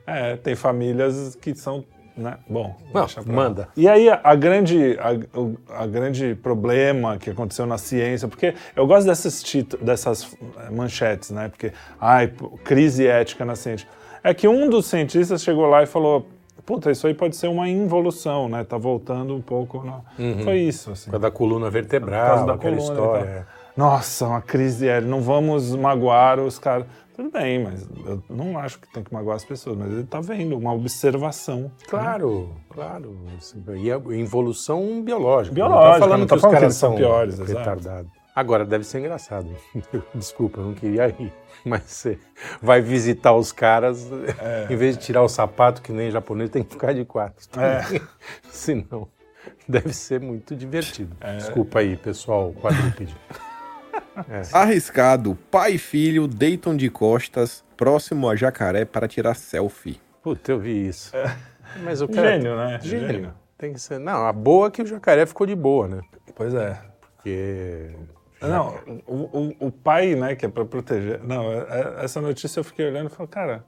É, 0.06 0.38
tem 0.38 0.56
famílias 0.56 1.36
que 1.36 1.54
são. 1.54 1.84
Né? 2.18 2.38
Bom, 2.50 2.76
Não, 2.94 3.06
pra 3.06 3.24
manda. 3.26 3.70
E 3.78 3.88
aí 3.88 4.10
a, 4.10 4.20
a 4.24 4.36
grande, 4.36 4.98
a, 5.00 5.40
o 5.40 5.56
a 5.70 5.86
grande 5.86 6.36
problema 6.36 7.18
que 7.18 7.30
aconteceu 7.30 7.66
na 7.66 7.78
ciência, 7.78 8.28
porque 8.28 8.56
eu 8.76 8.88
gosto 8.88 9.06
desses 9.08 9.44
títulos, 9.44 9.86
dessas 9.86 10.36
eh, 10.58 10.72
manchetes, 10.72 11.30
né? 11.30 11.48
Porque, 11.50 11.72
ai, 12.02 12.34
crise 12.64 13.06
ética 13.06 13.46
na 13.46 13.56
ciência. 13.56 13.88
É 14.24 14.34
que 14.34 14.48
um 14.48 14.68
dos 14.70 14.88
cientistas 14.88 15.44
chegou 15.44 15.68
lá 15.68 15.84
e 15.84 15.86
falou, 15.86 16.28
puta, 16.66 16.92
isso 16.92 17.06
aí 17.08 17.14
pode 17.14 17.36
ser 17.36 17.48
uma 17.48 17.70
involução, 17.70 18.50
né? 18.50 18.64
Tá 18.64 18.78
voltando 18.78 19.36
um 19.36 19.42
pouco. 19.42 19.84
No... 19.86 20.44
Foi 20.44 20.58
isso, 20.58 20.92
assim. 20.92 21.06
Por 21.06 21.12
causa 21.12 21.22
da 21.22 21.32
coluna 21.32 21.66
Por 21.68 21.72
vertebral, 21.72 22.28
causa 22.28 22.46
da 22.46 22.58
coluna 22.58 22.82
história. 22.82 23.48
É. 23.78 23.80
Nossa, 23.80 24.28
uma 24.28 24.42
crise 24.42 24.88
ética, 24.88 25.08
não 25.10 25.22
vamos 25.22 25.76
magoar 25.76 26.40
os 26.40 26.58
caras. 26.58 26.86
Tudo 27.16 27.32
bem, 27.32 27.64
mas 27.64 27.88
eu 28.06 28.22
não 28.30 28.60
acho 28.60 28.80
que 28.80 28.88
tem 28.94 29.04
que 29.04 29.12
magoar 29.12 29.38
as 29.38 29.44
pessoas, 29.44 29.76
mas 29.76 29.92
ele 29.92 30.04
tá 30.04 30.22
vendo 30.22 30.56
uma 30.56 30.72
observação. 30.74 31.72
Claro, 31.88 32.52
claro. 32.70 33.18
E 33.76 33.92
a 33.92 33.96
evolução 34.20 35.02
biológica. 35.04 35.56
Biológica, 35.56 35.90
Não 35.90 35.94
tá 35.94 36.00
falando 36.00 36.20
não 36.20 36.28
tô 36.28 36.36
que 36.36 36.36
os 36.36 36.42
falando 36.42 36.54
que 36.56 36.60
caras 36.62 36.64
eles 36.64 36.76
são 36.76 36.96
piores, 36.96 37.40
retardados. 37.40 38.12
Agora, 38.36 38.64
deve 38.64 38.84
ser 38.84 39.00
engraçado. 39.00 39.50
Desculpa, 40.14 40.60
eu 40.60 40.66
não 40.66 40.74
queria 40.76 41.08
ir. 41.08 41.34
Mas 41.66 41.82
você 41.86 42.20
vai 42.62 42.82
visitar 42.82 43.34
os 43.34 43.52
caras, 43.52 44.08
É. 44.40 44.72
em 44.72 44.76
vez 44.76 44.96
de 44.96 45.04
tirar 45.04 45.24
o 45.24 45.28
sapato, 45.28 45.82
que 45.82 45.92
nem 45.92 46.12
japonês, 46.12 46.52
tem 46.52 46.62
que 46.62 46.70
ficar 46.74 46.94
de 46.94 47.04
quatro. 47.04 47.48
É. 47.60 47.82
Senão, 48.52 49.08
deve 49.68 49.92
ser 49.92 50.22
muito 50.22 50.56
divertido. 50.56 51.18
É. 51.20 51.38
Desculpa 51.38 51.80
aí, 51.80 51.98
pessoal 51.98 52.54
quadrúpede. 52.62 53.16
Arriscado, 54.54 55.38
pai 55.52 55.74
e 55.74 55.78
filho 55.78 56.28
deitam 56.28 56.76
de 56.76 56.90
costas 56.90 57.64
próximo 57.76 58.30
a 58.30 58.36
jacaré 58.36 58.86
para 58.86 59.08
tirar 59.08 59.36
selfie. 59.36 60.00
Puta, 60.24 60.52
eu 60.52 60.60
vi 60.60 60.88
isso. 60.88 61.12
Mas 61.84 62.02
o 62.02 62.08
cara... 62.08 62.34
Gênio, 62.34 62.56
né? 62.58 62.80
Gênio. 62.82 63.34
Tem 63.58 63.74
que 63.74 63.80
ser. 63.80 64.00
Não, 64.00 64.26
a 64.26 64.32
boa 64.34 64.68
é 64.68 64.72
que 64.72 64.82
o 64.82 64.86
jacaré 64.86 65.26
ficou 65.26 65.48
de 65.48 65.56
boa, 65.56 65.88
né? 65.88 66.02
Pois 66.36 66.54
é. 66.54 66.80
Porque. 67.02 67.90
Não, 68.40 68.76
o, 69.08 69.14
o, 69.16 69.68
o 69.68 69.72
pai, 69.72 70.14
né, 70.14 70.36
que 70.36 70.46
é 70.46 70.50
pra 70.50 70.64
proteger. 70.64 71.24
Não, 71.24 71.52
é- 71.52 71.58
é- 71.70 72.06
essa 72.06 72.22
notícia 72.22 72.60
eu 72.60 72.64
fiquei 72.64 72.86
olhando 72.88 73.08
e 73.08 73.10
falei, 73.10 73.28
cara, 73.28 73.66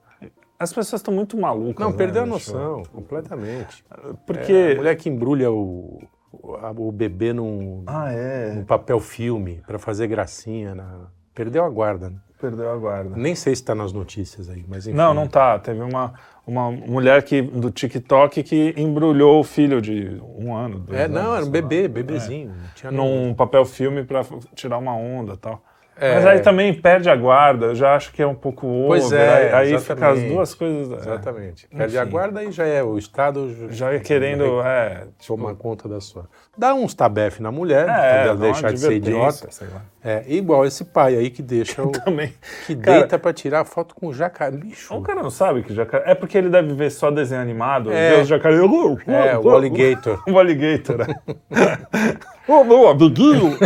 as 0.59 0.71
pessoas 0.71 0.99
estão 0.99 1.11
muito 1.13 1.35
malucas. 1.39 1.83
Não, 1.83 1.91
né, 1.91 1.97
perdeu 1.97 2.21
a 2.21 2.25
noção, 2.25 2.83
completamente. 2.91 3.83
Porque. 4.27 4.53
É, 4.53 4.73
a 4.73 4.75
mulher 4.75 4.95
que 4.95 5.09
embrulha 5.09 5.51
o, 5.51 6.03
o, 6.31 6.91
bebê 6.91 7.33
num, 7.33 7.83
Ah, 7.87 8.11
é. 8.11 8.53
num 8.53 8.63
papel 8.63 8.99
filme 8.99 9.61
pra 9.65 9.79
fazer 9.79 10.07
gracinha. 10.07 10.75
Na... 10.75 11.07
Perdeu 11.33 11.63
a 11.63 11.69
guarda. 11.69 12.09
Né? 12.09 12.15
Perdeu 12.39 12.71
a 12.71 12.77
guarda. 12.77 13.15
Nem 13.17 13.35
sei 13.35 13.55
se 13.55 13.63
tá 13.63 13.75
nas 13.75 13.91
notícias 13.91 14.49
aí, 14.49 14.63
mas 14.67 14.87
enfim. 14.87 14.95
Não, 14.97 15.13
não 15.13 15.27
tá. 15.27 15.59
Teve 15.59 15.81
uma, 15.81 16.13
uma 16.47 16.71
mulher 16.71 17.21
que, 17.23 17.41
do 17.41 17.69
TikTok 17.69 18.43
que 18.43 18.73
embrulhou 18.77 19.39
o 19.41 19.43
filho 19.43 19.81
de 19.81 20.21
um 20.37 20.55
ano. 20.55 20.79
dois 20.79 20.99
É, 20.99 21.07
não, 21.07 21.19
anos, 21.19 21.33
era 21.33 21.45
um 21.45 21.51
sei 21.51 21.61
lá. 21.61 21.67
bebê, 21.67 21.87
bebezinho. 21.87 22.49
Não 22.49 22.55
tinha 22.75 22.91
num 22.91 23.33
papel 23.33 23.65
filme 23.65 24.03
pra 24.05 24.19
f- 24.23 24.37
tirar 24.55 24.77
uma 24.77 24.93
onda 24.95 25.33
e 25.33 25.37
tal. 25.37 25.61
É. 25.99 26.15
Mas 26.15 26.25
aí 26.25 26.39
também 26.39 26.73
perde 26.73 27.09
a 27.09 27.15
guarda, 27.15 27.67
eu 27.67 27.75
já 27.75 27.95
acho 27.95 28.11
que 28.13 28.21
é 28.21 28.25
um 28.27 28.33
pouco 28.35 28.65
over. 28.67 28.87
Pois 28.87 29.11
é, 29.11 29.53
aí, 29.53 29.73
aí 29.73 29.79
fica 29.79 30.09
as 30.09 30.23
duas 30.23 30.53
coisas. 30.53 30.91
é, 30.93 30.95
Exatamente. 30.95 31.67
Perde 31.67 31.97
a 31.97 32.03
Enfim. 32.03 32.11
guarda 32.11 32.43
e 32.43 32.51
já 32.51 32.65
é 32.65 32.81
o 32.81 32.97
Estado. 32.97 33.67
já 33.69 33.93
ia 33.93 33.99
querendo. 33.99 34.61
É, 34.61 35.07
tipo, 35.19 35.35
Tomar 35.35 35.55
conta 35.55 35.89
da 35.89 35.99
sua. 35.99 36.25
Dá 36.57 36.73
uns 36.73 36.93
tabef 36.93 37.41
na 37.41 37.51
mulher, 37.51 37.87
é, 37.89 38.35
deixar 38.35 38.71
de 38.73 38.79
ser 38.79 38.93
idiota. 38.93 39.47
sei 39.51 39.67
lá. 39.67 39.81
É, 40.03 40.23
igual 40.27 40.65
esse 40.65 40.85
pai 40.85 41.15
aí 41.15 41.29
que 41.29 41.41
deixa 41.41 41.81
o. 41.83 41.91
Também. 41.91 42.33
que 42.65 42.75
Cara, 42.75 42.99
deita 42.99 43.19
pra 43.19 43.33
tirar 43.33 43.65
foto 43.65 43.93
com 43.93 44.07
o 44.07 44.13
jacaré. 44.13 44.55
Bicho. 44.55 44.93
O 44.95 45.01
cara 45.01 45.21
não 45.21 45.29
sabe 45.29 45.63
que 45.63 45.73
jacaré. 45.73 46.03
É 46.11 46.15
porque 46.15 46.37
ele 46.37 46.49
deve 46.49 46.73
ver 46.73 46.89
só 46.91 47.11
desenho 47.11 47.41
animado, 47.41 47.91
É. 47.91 48.21
os 48.21 48.27
jacaré. 48.27 48.55
É, 48.57 49.37
o 49.37 49.49
alligator. 49.51 50.21
O 50.27 50.39
alligator. 50.39 51.05
Ô, 52.47 52.63
meu 52.63 52.87
amiguinho! 52.87 53.57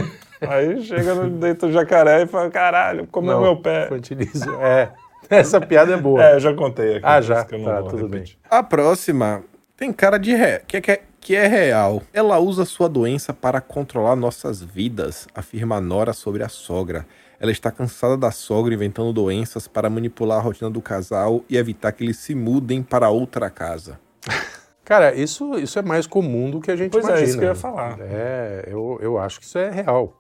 Aí 0.49 0.81
chega 0.83 1.15
no 1.15 1.29
dentro 1.29 1.67
do 1.67 1.73
jacaré 1.73 2.23
e 2.23 2.27
fala: 2.27 2.49
caralho, 2.49 3.07
comeu 3.07 3.41
meu 3.41 3.57
pé. 3.57 3.85
Infantiliza. 3.85 4.51
É. 4.61 4.91
Essa 5.29 5.59
piada 5.61 5.93
é 5.93 5.97
boa. 5.97 6.21
É, 6.23 6.35
eu 6.35 6.39
já 6.39 6.53
contei 6.53 6.97
aqui. 6.97 7.05
Ah, 7.05 7.21
já? 7.21 7.43
que 7.45 7.55
eu 7.55 7.59
não 7.59 7.65
Tá, 7.65 7.83
tudo 7.83 8.07
repetir. 8.07 8.37
A 8.49 8.61
próxima 8.61 9.43
tem 9.77 9.91
cara 9.91 10.17
de 10.17 10.33
ré, 10.35 10.61
que 10.67 10.77
é, 10.77 10.81
que, 10.81 10.91
é, 10.91 11.01
que 11.19 11.35
é 11.35 11.47
real. 11.47 12.01
Ela 12.13 12.37
usa 12.39 12.65
sua 12.65 12.87
doença 12.87 13.33
para 13.33 13.59
controlar 13.61 14.15
nossas 14.15 14.61
vidas, 14.61 15.27
afirma 15.33 15.77
a 15.77 15.81
Nora 15.81 16.13
sobre 16.13 16.43
a 16.43 16.49
sogra. 16.49 17.05
Ela 17.39 17.51
está 17.51 17.71
cansada 17.71 18.15
da 18.15 18.31
sogra 18.31 18.73
inventando 18.73 19.11
doenças 19.11 19.67
para 19.67 19.89
manipular 19.89 20.37
a 20.37 20.41
rotina 20.41 20.69
do 20.69 20.81
casal 20.81 21.43
e 21.49 21.57
evitar 21.57 21.91
que 21.91 22.03
eles 22.03 22.17
se 22.17 22.33
mudem 22.35 22.81
para 22.81 23.09
outra 23.09 23.49
casa. 23.49 23.99
Cara, 24.85 25.13
isso, 25.15 25.57
isso 25.57 25.79
é 25.79 25.81
mais 25.81 26.05
comum 26.05 26.51
do 26.51 26.59
que 26.59 26.69
a 26.69 26.75
gente 26.75 26.91
Pois 26.91 27.05
é, 27.05 27.07
imagina. 27.07 27.27
isso 27.29 27.37
que 27.39 27.45
eu 27.45 27.49
ia 27.49 27.55
falar. 27.55 27.97
É, 28.01 28.65
eu, 28.67 28.99
eu 29.01 29.17
acho 29.17 29.39
que 29.39 29.45
isso 29.45 29.57
é 29.57 29.69
real. 29.69 30.13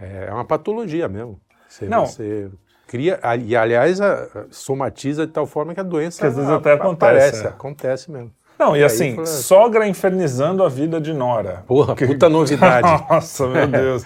É 0.00 0.32
uma 0.32 0.44
patologia 0.44 1.08
mesmo. 1.08 1.40
Você, 1.68 1.86
Não. 1.86 2.06
você 2.06 2.50
cria. 2.86 3.18
E, 3.44 3.56
aliás, 3.56 3.98
somatiza 4.50 5.26
de 5.26 5.32
tal 5.32 5.46
forma 5.46 5.74
que 5.74 5.80
a 5.80 5.84
doença 5.84 6.20
Que 6.20 6.26
às 6.26 6.36
vezes 6.36 6.50
até 6.50 6.72
acontece, 6.72 7.04
aparece. 7.16 7.44
é. 7.44 7.48
Acontece 7.48 8.10
mesmo. 8.10 8.32
Não, 8.58 8.74
e 8.74 8.80
aí 8.80 8.84
assim, 8.84 9.24
sogra 9.24 9.86
infernizando 9.86 10.64
a 10.64 10.68
vida 10.68 11.00
de 11.00 11.12
Nora. 11.14 11.62
Porra, 11.66 11.94
puta 11.94 12.28
novidade. 12.30 13.04
Nossa, 13.08 13.46
meu 13.46 13.66
Deus. 13.68 14.04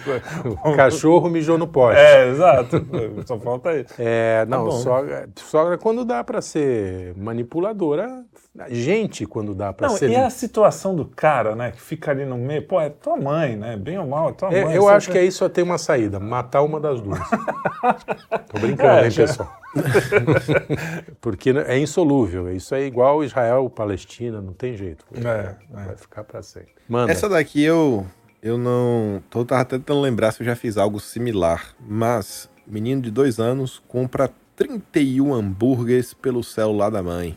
o 0.65 0.77
cachorro 0.77 1.29
mijou 1.31 1.57
no 1.57 1.67
poste. 1.67 1.99
É, 2.01 2.29
exato. 2.29 2.85
Só 3.27 3.39
falta 3.39 3.75
isso. 3.75 3.95
É, 3.99 4.45
não, 4.47 4.65
bom. 4.67 4.71
sogra, 4.73 5.29
sogra 5.37 5.79
quando 5.79 6.05
dá 6.05 6.23
pra 6.23 6.43
ser 6.43 7.15
manipuladora, 7.17 8.23
gente 8.69 9.25
quando 9.25 9.55
dá 9.55 9.73
pra 9.73 9.89
Não, 9.89 9.97
ser. 9.97 10.11
e 10.11 10.17
a 10.17 10.29
situação 10.29 10.95
do 10.95 11.07
cara, 11.07 11.57
né, 11.57 11.71
que 11.71 11.81
fica 11.81 12.11
ali 12.11 12.25
no 12.27 12.37
meio, 12.37 12.67
pô, 12.67 12.79
é 12.81 12.91
tua 12.91 13.17
mãe, 13.17 13.57
né? 13.57 13.77
Bem 13.77 13.99
ou 13.99 14.07
mal, 14.07 14.29
é 14.29 14.33
tua 14.33 14.53
É, 14.53 14.65
mãe. 14.67 14.77
eu 14.77 14.87
acho 14.89 15.07
tem- 15.07 15.15
que 15.15 15.19
aí 15.21 15.33
só 15.33 15.49
tem 15.49 15.65
uma 15.65 15.79
saída, 15.79 16.21
matar 16.21 16.61
uma 16.63 16.79
das 16.79 17.01
duas. 17.01 17.19
Tô 18.53 18.59
brincando, 18.61 19.01
É, 19.01 19.05
hein, 19.05 19.11
já- 19.11 19.27
pessoal? 19.27 19.62
Porque 21.21 21.51
é 21.51 21.79
insolúvel. 21.79 22.53
Isso 22.55 22.75
é 22.75 22.85
igual 22.85 23.25
Israel 23.25 23.69
Palestina, 23.71 24.41
não 24.41 24.53
tem 24.53 24.77
jeito. 24.77 25.05
É, 25.15 25.29
é. 25.29 25.85
Vai 25.87 25.97
ficar 25.97 26.25
pra 26.25 26.43
sempre. 26.43 26.73
Manda. 26.89 27.13
Essa 27.13 27.29
daqui 27.29 27.63
eu, 27.63 28.07
eu 28.43 28.59
não. 28.59 29.23
Tô 29.31 29.45
tava 29.45 29.65
tentando 29.65 30.01
lembrar 30.01 30.33
se 30.33 30.43
eu 30.43 30.47
já 30.47 30.57
fiz 30.57 30.77
algo 30.77 31.01
similar. 31.01 31.75
Mas, 31.81 32.49
menino 32.67 33.01
de 33.01 33.11
dois 33.11 33.39
anos 33.39 33.83
compra 33.89 34.31
31 34.57 35.33
hambúrgueres 35.35 36.15
pelo 36.15 36.43
celular 36.43 36.91
da 36.91 37.03
mãe. 37.03 37.37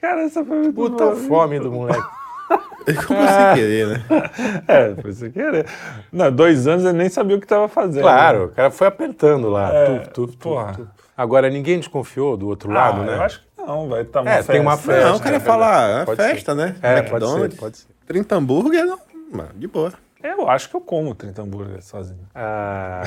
Cara, 0.00 0.22
essa 0.22 0.44
foi 0.44 0.58
muito 0.58 0.74
Puta 0.74 1.04
boa. 1.04 1.16
fome 1.16 1.60
do 1.60 1.70
moleque. 1.70 2.20
Ele 2.86 2.96
comprou 2.96 3.26
sem 3.28 3.54
querer, 3.54 3.86
né? 3.88 4.04
É, 4.66 4.94
foi 5.00 5.12
sem 5.12 5.30
querer. 5.30 5.66
Não, 6.10 6.32
dois 6.32 6.66
anos 6.66 6.84
ele 6.84 6.96
nem 6.96 7.08
sabia 7.08 7.36
o 7.36 7.40
que 7.40 7.46
tava 7.46 7.68
fazendo. 7.68 8.02
Claro, 8.02 8.46
o 8.46 8.48
cara 8.48 8.70
foi 8.70 8.86
apertando 8.86 9.48
lá. 9.50 9.72
É, 9.72 9.98
tu, 9.98 10.10
tu, 10.10 10.26
tu, 10.32 10.38
porra. 10.38 10.72
tu. 10.74 10.88
Agora, 11.20 11.50
ninguém 11.50 11.78
desconfiou 11.78 12.34
do 12.34 12.48
outro 12.48 12.70
Ah, 12.70 12.74
lado, 12.74 13.02
né? 13.02 13.14
eu 13.16 13.22
acho 13.22 13.40
que 13.40 13.46
não, 13.62 13.88
vai 13.90 14.00
estar 14.00 14.22
uma 14.22 14.30
É, 14.30 14.36
festa. 14.36 14.52
tem 14.52 14.60
uma 14.62 14.76
festa. 14.78 15.08
Não, 15.10 15.16
o 15.16 15.20
cara 15.20 15.36
é 15.36 15.40
falar, 15.40 16.00
é 16.02 16.04
Pode 16.06 16.16
festa, 16.16 16.52
ser. 16.54 16.58
né? 16.58 16.76
É, 16.82 16.98
McDonald's. 17.00 17.38
pode 17.40 17.52
ser, 17.52 17.60
pode 17.60 17.76
ser. 17.76 17.86
30 18.06 18.36
hambúrguer, 18.36 18.86
não. 18.86 18.98
Mano, 19.30 19.50
de 19.54 19.68
boa. 19.68 19.92
Eu 20.22 20.48
acho 20.50 20.68
que 20.70 20.76
eu 20.76 20.80
como 20.80 21.14
30 21.14 21.42
hambúrgueres 21.42 21.84
sozinho. 21.84 22.20
Ah, 22.34 23.02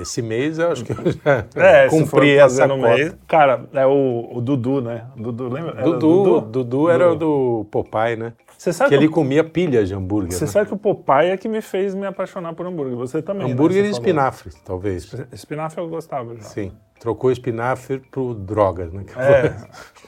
esse 0.00 0.20
mês 0.22 0.58
eu 0.58 0.72
acho 0.72 0.84
que 0.84 0.92
eu 0.92 0.96
já 1.24 1.44
É, 1.56 1.88
se 1.88 1.96
for 1.98 2.04
cumpri 2.10 2.36
essa 2.38 2.66
no 2.66 2.76
cota. 2.78 2.88
mês. 2.94 3.14
Cara, 3.26 3.64
é 3.72 3.86
o, 3.86 4.30
o 4.32 4.40
Dudu, 4.42 4.80
né? 4.80 5.04
Dudu, 5.16 5.48
lembra? 5.48 5.72
Era 5.72 5.82
Dudu, 5.82 6.40
Dudu, 6.42 6.90
era 6.90 7.12
o 7.12 7.14
do 7.16 7.66
Popeye, 7.70 8.16
né? 8.16 8.32
Você 8.56 8.72
sabe 8.72 8.90
Que 8.90 8.96
que, 8.98 9.04
ele 9.04 9.12
comia 9.12 9.44
pilhas 9.44 9.88
de 9.88 9.94
hambúrguer. 9.94 10.32
você 10.32 10.44
né? 10.44 10.50
sabe 10.50 10.68
que 10.68 10.74
o 10.74 10.78
Popeye 10.78 11.30
é 11.30 11.36
que 11.36 11.48
me 11.48 11.60
fez 11.60 11.94
me 11.94 12.06
apaixonar 12.06 12.54
por 12.54 12.66
hambúrguer. 12.66 12.96
Você 12.96 13.20
também, 13.22 13.50
Hambúrguer 13.52 13.82
né? 13.82 13.88
e 13.88 13.92
falou. 13.92 14.00
espinafre, 14.06 14.50
talvez. 14.64 15.14
Espinafre 15.32 15.80
eu 15.80 15.88
gostava 15.88 16.34
já. 16.34 16.42
Sim. 16.42 16.72
Trocou 17.00 17.30
espinafre 17.30 17.98
por 18.10 18.34
drogas, 18.34 18.92
né? 18.92 19.04
É, 19.16 19.54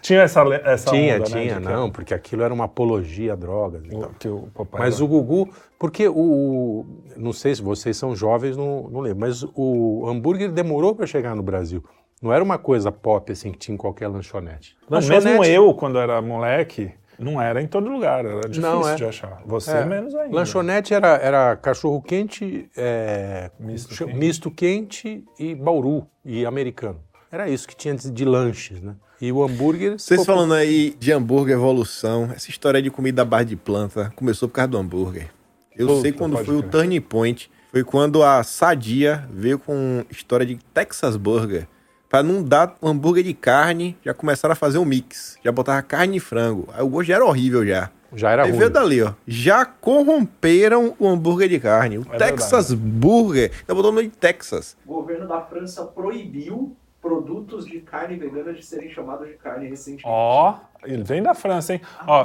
tinha 0.01 0.21
essa, 0.23 0.41
essa 0.65 0.91
tinha, 0.91 1.17
onda, 1.17 1.19
né, 1.19 1.25
tinha, 1.43 1.55
que- 1.57 1.61
não, 1.69 1.91
porque 1.91 2.15
aquilo 2.15 2.43
era 2.43 2.55
uma 2.55 2.65
apologia 2.65 3.35
a 3.35 3.37
drogas 3.37 3.83
o- 3.93 4.09
que 4.19 4.29
o 4.29 4.49
Popeye 4.55 4.79
Mas 4.85 5.01
o 5.01 5.07
Gugu, 5.07 5.51
porque 5.79 6.09
o, 6.09 6.87
não 7.17 7.33
sei 7.33 7.55
se 7.55 7.61
vocês 7.61 7.97
são 7.97 8.15
jovens, 8.17 8.57
não, 8.57 8.89
não 8.89 9.01
lembro, 9.01 9.21
mas 9.21 9.45
o 9.55 10.09
hambúrguer 10.09 10.51
demorou 10.51 10.95
para 10.95 11.07
chegar 11.07 11.35
no 11.35 11.43
Brasil. 11.43 11.85
Não 12.23 12.33
era 12.33 12.43
uma 12.43 12.57
coisa 12.57 12.91
pop 12.91 13.31
assim 13.31 13.53
que 13.53 13.59
tinha 13.59 13.75
em 13.75 13.79
qualquer 13.79 14.09
lanchonete. 14.09 14.75
Não, 14.89 15.01
mesmo 15.03 15.45
eu, 15.45 15.75
quando 15.75 15.99
era 15.99 16.23
moleque, 16.23 16.93
não 17.19 17.41
era 17.41 17.63
em 17.63 17.67
todo 17.67 17.89
lugar, 17.89 18.25
era 18.25 18.41
difícil 18.43 18.63
Não, 18.63 18.89
é. 18.89 18.95
de 18.95 19.05
achar. 19.05 19.43
Você 19.47 19.71
É, 19.71 19.85
menos 19.85 20.15
ainda. 20.15 20.35
Lanchonete 20.35 20.93
era, 20.95 21.17
era 21.17 21.57
cachorro 21.57 22.01
quente, 22.03 22.71
é, 22.77 23.51
Misto 23.59 23.95
ch- 23.95 23.99
quente. 24.05 24.15
misto 24.17 24.51
quente 24.51 25.25
e 25.39 25.55
bauru 25.55 26.07
e 26.25 26.45
americano. 26.47 27.01
Era 27.31 27.49
isso 27.49 27.67
que 27.67 27.75
tinha 27.77 27.95
de, 27.95 28.11
de 28.11 28.25
lanches, 28.25 28.81
né? 28.81 28.95
E 29.21 29.33
o 29.33 29.43
hambúrguer. 29.43 29.99
Vocês 29.99 30.21
pô, 30.21 30.27
falando 30.27 30.53
aí 30.55 30.95
de 30.99 31.11
hambúrguer 31.11 31.55
evolução, 31.57 32.31
essa 32.35 32.51
história 32.51 32.83
de 32.83 32.91
comida 32.91 33.23
à 33.23 33.25
base 33.25 33.47
de 33.47 33.57
planta 33.57 34.13
começou 34.15 34.49
por 34.49 34.55
causa 34.57 34.69
do 34.69 34.79
hambúrguer. 34.79 35.29
Eu 35.75 36.01
sei 36.03 36.13
quando 36.13 36.37
foi 36.45 36.57
o 36.57 36.61
crer. 36.61 36.71
turning 36.71 37.01
point, 37.01 37.51
foi 37.71 37.83
quando 37.85 38.23
a 38.23 38.43
Sadia 38.43 39.27
veio 39.31 39.59
com 39.59 40.05
história 40.11 40.45
de 40.47 40.57
Texas 40.75 41.17
Burger. 41.17 41.67
Pra 42.09 42.23
não 42.23 42.43
dar 42.43 42.77
um 42.81 42.89
hambúrguer 42.89 43.25
de 43.25 43.35
carne, 43.35 43.97
já 44.05 44.15
começaram 44.15 44.53
a 44.53 44.57
fazer 44.57 44.79
um 44.79 44.85
mix. 44.85 45.37
Já 45.45 45.51
botava 45.51 45.83
carne 45.83 46.19
e 46.19 46.21
frango. 46.21 46.69
Aí 46.73 46.83
o 46.83 46.89
gosto 46.89 47.09
já 47.09 47.17
era 47.17 47.25
horrível 47.25 47.67
já. 47.67 47.91
Já 48.15 48.31
era 48.31 48.45
Aí 48.45 48.51
ruim. 48.51 48.59
veio 48.59 48.71
dali, 48.71 49.03
ó. 49.03 49.13
Já 49.27 49.65
corromperam 49.65 50.95
o 50.99 51.09
hambúrguer 51.09 51.49
de 51.49 51.59
carne. 51.59 51.99
O 51.99 52.07
É 52.13 52.17
Texas 52.17 52.73
Burger. 52.73 53.51
Já 53.69 53.75
botou 53.75 53.91
o 53.91 53.95
nome 53.95 54.09
de 54.09 54.17
Texas. 54.17 54.77
O 54.87 54.95
governo 54.95 55.27
da 55.27 55.41
França 55.41 55.85
proibiu 55.85 56.77
produtos 57.03 57.67
de 57.67 57.79
carne 57.81 58.17
vegana 58.17 58.53
de 58.53 58.65
serem 58.65 58.91
chamados 58.91 59.29
de 59.29 59.35
carne 59.35 59.69
recentemente. 59.69 60.03
Ó, 60.07 60.55
ele 60.85 61.05
vem 61.05 61.23
da 61.23 61.35
França, 61.35 61.75
hein? 61.75 61.81
Ah, 62.01 62.05
Ó, 62.09 62.23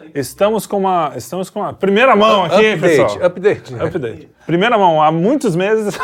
aí. 0.00 0.10
estamos 0.14 0.66
com 0.66 0.78
uma, 0.78 1.12
estamos 1.16 1.48
com 1.48 1.60
uma 1.60 1.72
primeira 1.72 2.14
mão 2.14 2.44
aqui, 2.44 2.56
update, 2.72 2.80
pessoal. 2.80 3.24
update. 3.24 3.74
Update. 3.74 4.28
Primeira 4.44 4.76
mão, 4.76 5.02
há 5.02 5.10
muitos 5.10 5.56
meses 5.56 5.96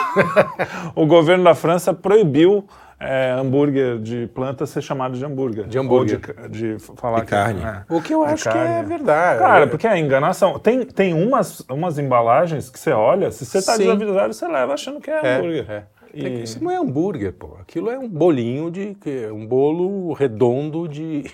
o 0.95 1.05
governo 1.07 1.45
da 1.45 1.55
França 1.55 1.93
proibiu 1.93 2.67
é, 3.01 3.31
hambúrguer 3.33 3.99
de 3.99 4.27
planta 4.29 4.67
ser 4.67 4.83
chamado 4.83 5.17
de 5.19 5.25
hambúrguer. 5.25 5.67
De 5.67 5.79
hambúrguer. 5.79 6.21
Ou 6.43 6.49
de, 6.49 6.75
de 6.77 6.79
falar 6.97 7.21
De 7.21 7.25
que- 7.27 7.31
carne. 7.31 7.63
é. 7.63 7.85
O 7.89 8.01
que 8.01 8.15
eu 8.15 8.25
De 8.25 8.33
acho 8.33 8.43
que 8.45 8.49
é 8.49 8.53
carne. 8.65 8.89
verdade. 8.89 9.39
Cara, 9.41 9.67
porque 9.67 9.87
é 9.87 9.99
enganação. 9.99 10.59
Tem, 10.59 10.85
tem 10.85 11.13
umas, 11.15 11.61
umas 11.69 11.99
embalagens 11.99 12.71
que 12.71 12.79
você 12.79 12.91
olha, 12.93 13.31
se 13.31 13.45
você 13.45 13.61
tá 13.63 13.73
Sim. 13.77 13.83
desavisado, 13.97 14.33
você 14.33 14.47
leva 14.49 14.73
achando 14.75 15.01
que 15.01 15.11
é, 15.11 15.21
É, 15.27 15.37
hambúrguer. 15.37 15.71
é. 15.71 15.83
E- 16.15 16.23
que- 16.23 16.29
Isso 16.45 16.63
não 16.63 16.71
é 16.71 16.77
hambúrguer, 16.77 17.33
pô. 17.33 17.57
Aquilo 17.61 17.91
é 17.91 17.99
um 17.99 18.09
bolinho 18.09 18.71
de. 18.71 18.95
que- 18.95 19.27
um 19.33 19.45
bolo 19.45 20.13
redondo 20.13 20.87
de, 20.87 21.25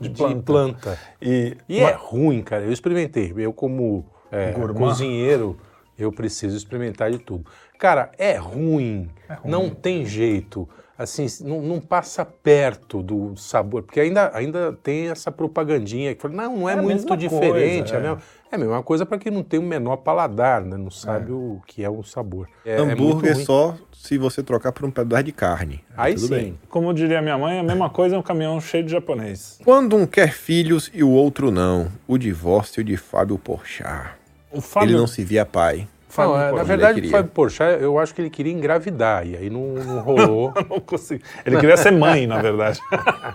de, 0.00 0.08
planta. 0.10 0.42
planta. 0.42 0.98
E, 1.20 1.54
E 1.68 1.78
é 1.80 1.92
ruim, 1.92 2.40
cara. 2.42 2.64
Eu 2.64 2.72
experimentei. 2.72 3.34
Eu, 3.36 3.52
como 3.52 4.06
é, 4.32 4.52
cozinheiro, 4.74 5.58
eu 5.98 6.10
preciso 6.10 6.56
experimentar 6.56 7.10
de 7.10 7.18
tudo. 7.18 7.44
Cara, 7.78 8.10
é 8.16 8.36
ruim. 8.36 9.10
ruim. 9.28 9.40
Não 9.44 9.68
tem 9.68 10.06
jeito. 10.06 10.66
Assim, 11.00 11.26
não, 11.40 11.62
não 11.62 11.80
passa 11.80 12.26
perto 12.26 13.02
do 13.02 13.34
sabor. 13.34 13.82
Porque 13.82 13.98
ainda, 13.98 14.30
ainda 14.34 14.78
tem 14.82 15.08
essa 15.08 15.32
propagandinha 15.32 16.14
que 16.14 16.20
fala, 16.20 16.34
não, 16.34 16.58
não 16.58 16.68
é, 16.68 16.74
É 16.74 16.76
muito 16.76 17.16
diferente. 17.16 17.92
coisa, 17.92 17.94
é, 17.94 17.96
a 17.96 18.00
é. 18.00 18.02
mesma, 18.02 18.22
é 18.52 18.54
a 18.54 18.58
mesma 18.58 18.82
coisa 18.82 19.06
para 19.06 19.16
quem 19.16 19.32
não 19.32 19.42
tem 19.42 19.58
o 19.58 19.62
menor 19.62 19.96
paladar, 19.96 20.60
né? 20.60 20.76
Não 20.76 20.90
sabe 20.90 21.32
o 21.32 21.58
que 21.66 21.82
é 21.82 21.88
o 21.88 22.02
sabor. 22.02 22.48
É, 22.66 22.72
é 22.72 22.80
hambúrguer 22.80 23.34
ruim. 23.34 23.44
só 23.46 23.78
se 23.94 24.18
você 24.18 24.42
trocar 24.42 24.72
por 24.72 24.84
um 24.84 24.90
pedaço 24.90 25.22
de 25.22 25.32
carne. 25.32 25.82
Aí 25.96 26.16
tudo 26.16 26.26
sim. 26.26 26.34
bem. 26.34 26.58
como 26.68 26.92
diria 26.92 27.22
minha 27.22 27.38
mãe, 27.38 27.58
a 27.58 27.62
mesma 27.62 27.88
coisa 27.88 28.14
é 28.14 28.18
um 28.18 28.22
caminhão 28.22 28.60
cheio 28.60 28.84
de 28.84 28.92
japonês. 28.92 29.58
Quando 29.64 29.96
um 29.96 30.06
quer 30.06 30.34
filhos 30.34 30.90
e 30.92 31.02
o 31.02 31.08
outro 31.08 31.50
não. 31.50 31.90
O 32.06 32.18
divórcio 32.18 32.84
de 32.84 32.98
Fábio 32.98 33.38
Porchat. 33.38 34.10
O 34.52 34.60
Fábio, 34.60 34.90
Ele 34.90 34.98
não 34.98 35.06
se 35.06 35.24
via 35.24 35.46
pai. 35.46 35.88
Fábio 36.10 36.32
Não, 36.32 36.40
é, 36.40 36.52
na 36.52 36.62
verdade, 36.62 37.00
o 37.00 37.10
Fábio 37.10 37.30
Porchat, 37.30 37.80
eu 37.80 37.98
acho 37.98 38.14
que 38.14 38.20
ele 38.20 38.30
queria 38.30 38.52
engravidar, 38.52 39.26
e 39.26 39.36
aí 39.36 39.48
não, 39.48 39.74
não 39.74 40.00
rolou. 40.00 40.52
não 40.68 40.80
consegui. 40.80 41.22
Ele 41.46 41.56
queria 41.58 41.76
ser 41.76 41.92
mãe, 41.92 42.26
na 42.26 42.42
verdade. 42.42 42.80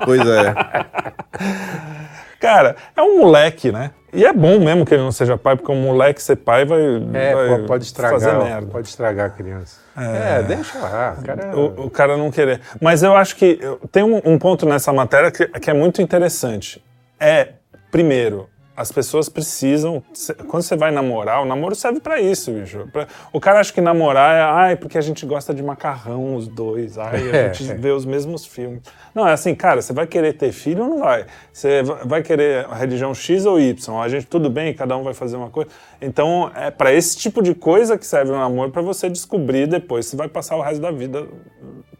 Pois 0.03 0.21
é. 0.21 0.53
Cara, 2.39 2.75
é 2.95 3.01
um 3.01 3.19
moleque, 3.19 3.71
né? 3.71 3.91
E 4.13 4.23
é 4.23 4.31
bom 4.31 4.59
mesmo 4.59 4.85
que 4.85 4.93
ele 4.93 5.01
não 5.03 5.11
seja 5.11 5.37
pai, 5.37 5.55
porque 5.55 5.71
um 5.71 5.81
moleque 5.81 6.21
ser 6.21 6.35
pai 6.35 6.63
vai, 6.63 6.79
É, 7.13 7.33
vai 7.33 7.59
pode 7.63 7.85
estragar, 7.85 8.19
fazer 8.19 8.33
merda. 8.37 8.67
pode 8.67 8.87
estragar 8.87 9.25
a 9.27 9.29
criança. 9.29 9.79
É, 9.97 10.43
deixa 10.43 10.77
lá, 10.77 11.17
o 11.17 11.23
cara... 11.23 11.57
O, 11.57 11.85
o 11.85 11.89
cara 11.89 12.17
não 12.17 12.29
querer. 12.29 12.61
Mas 12.79 13.03
eu 13.03 13.15
acho 13.15 13.35
que 13.35 13.59
tem 13.91 14.03
um, 14.03 14.21
um 14.23 14.37
ponto 14.37 14.65
nessa 14.65 14.93
matéria 14.93 15.31
que, 15.31 15.47
que 15.47 15.69
é 15.69 15.73
muito 15.73 16.01
interessante. 16.01 16.83
É, 17.19 17.53
primeiro, 17.91 18.47
as 18.75 18.91
pessoas 18.91 19.29
precisam. 19.29 20.03
Quando 20.47 20.63
você 20.63 20.75
vai 20.75 20.91
namorar, 20.91 21.41
o 21.41 21.45
namoro 21.45 21.75
serve 21.75 21.99
pra 21.99 22.19
isso, 22.19 22.51
bicho. 22.51 22.87
O 23.31 23.39
cara 23.39 23.59
acha 23.59 23.71
que 23.71 23.79
namorar 23.81 24.35
é, 24.35 24.41
ai, 24.41 24.75
porque 24.75 24.97
a 24.97 25.01
gente 25.01 25.25
gosta 25.25 25.53
de 25.53 25.63
macarrão, 25.63 26.35
os 26.35 26.47
dois, 26.47 26.97
ai, 26.97 27.29
a 27.47 27.53
gente 27.53 27.73
vê 27.75 27.91
os 27.91 28.05
mesmos 28.05 28.45
filmes. 28.45 28.81
Não, 29.13 29.27
é 29.27 29.33
assim, 29.33 29.55
cara, 29.55 29.81
você 29.81 29.93
vai 29.93 30.05
querer 30.07 30.33
ter 30.33 30.51
filho 30.51 30.83
ou 30.83 30.89
não 30.89 30.99
vai? 30.99 31.25
Você 31.53 31.83
va- 31.83 32.01
vai 32.05 32.21
querer 32.21 32.65
a 32.65 32.75
religião 32.75 33.13
X 33.13 33.45
ou 33.45 33.59
Y? 33.59 34.01
A 34.01 34.09
gente, 34.09 34.27
tudo 34.27 34.49
bem, 34.49 34.73
cada 34.73 34.97
um 34.97 35.03
vai 35.03 35.13
fazer 35.13 35.37
uma 35.37 35.49
coisa. 35.49 35.69
Então, 36.01 36.51
é 36.55 36.69
pra 36.69 36.93
esse 36.93 37.17
tipo 37.17 37.41
de 37.41 37.55
coisa 37.55 37.97
que 37.97 38.05
serve 38.05 38.31
o 38.31 38.35
namoro, 38.35 38.71
pra 38.71 38.81
você 38.81 39.09
descobrir 39.09 39.67
depois 39.67 40.05
se 40.05 40.15
vai 40.15 40.27
passar 40.27 40.55
o 40.57 40.61
resto 40.61 40.81
da 40.81 40.91
vida 40.91 41.25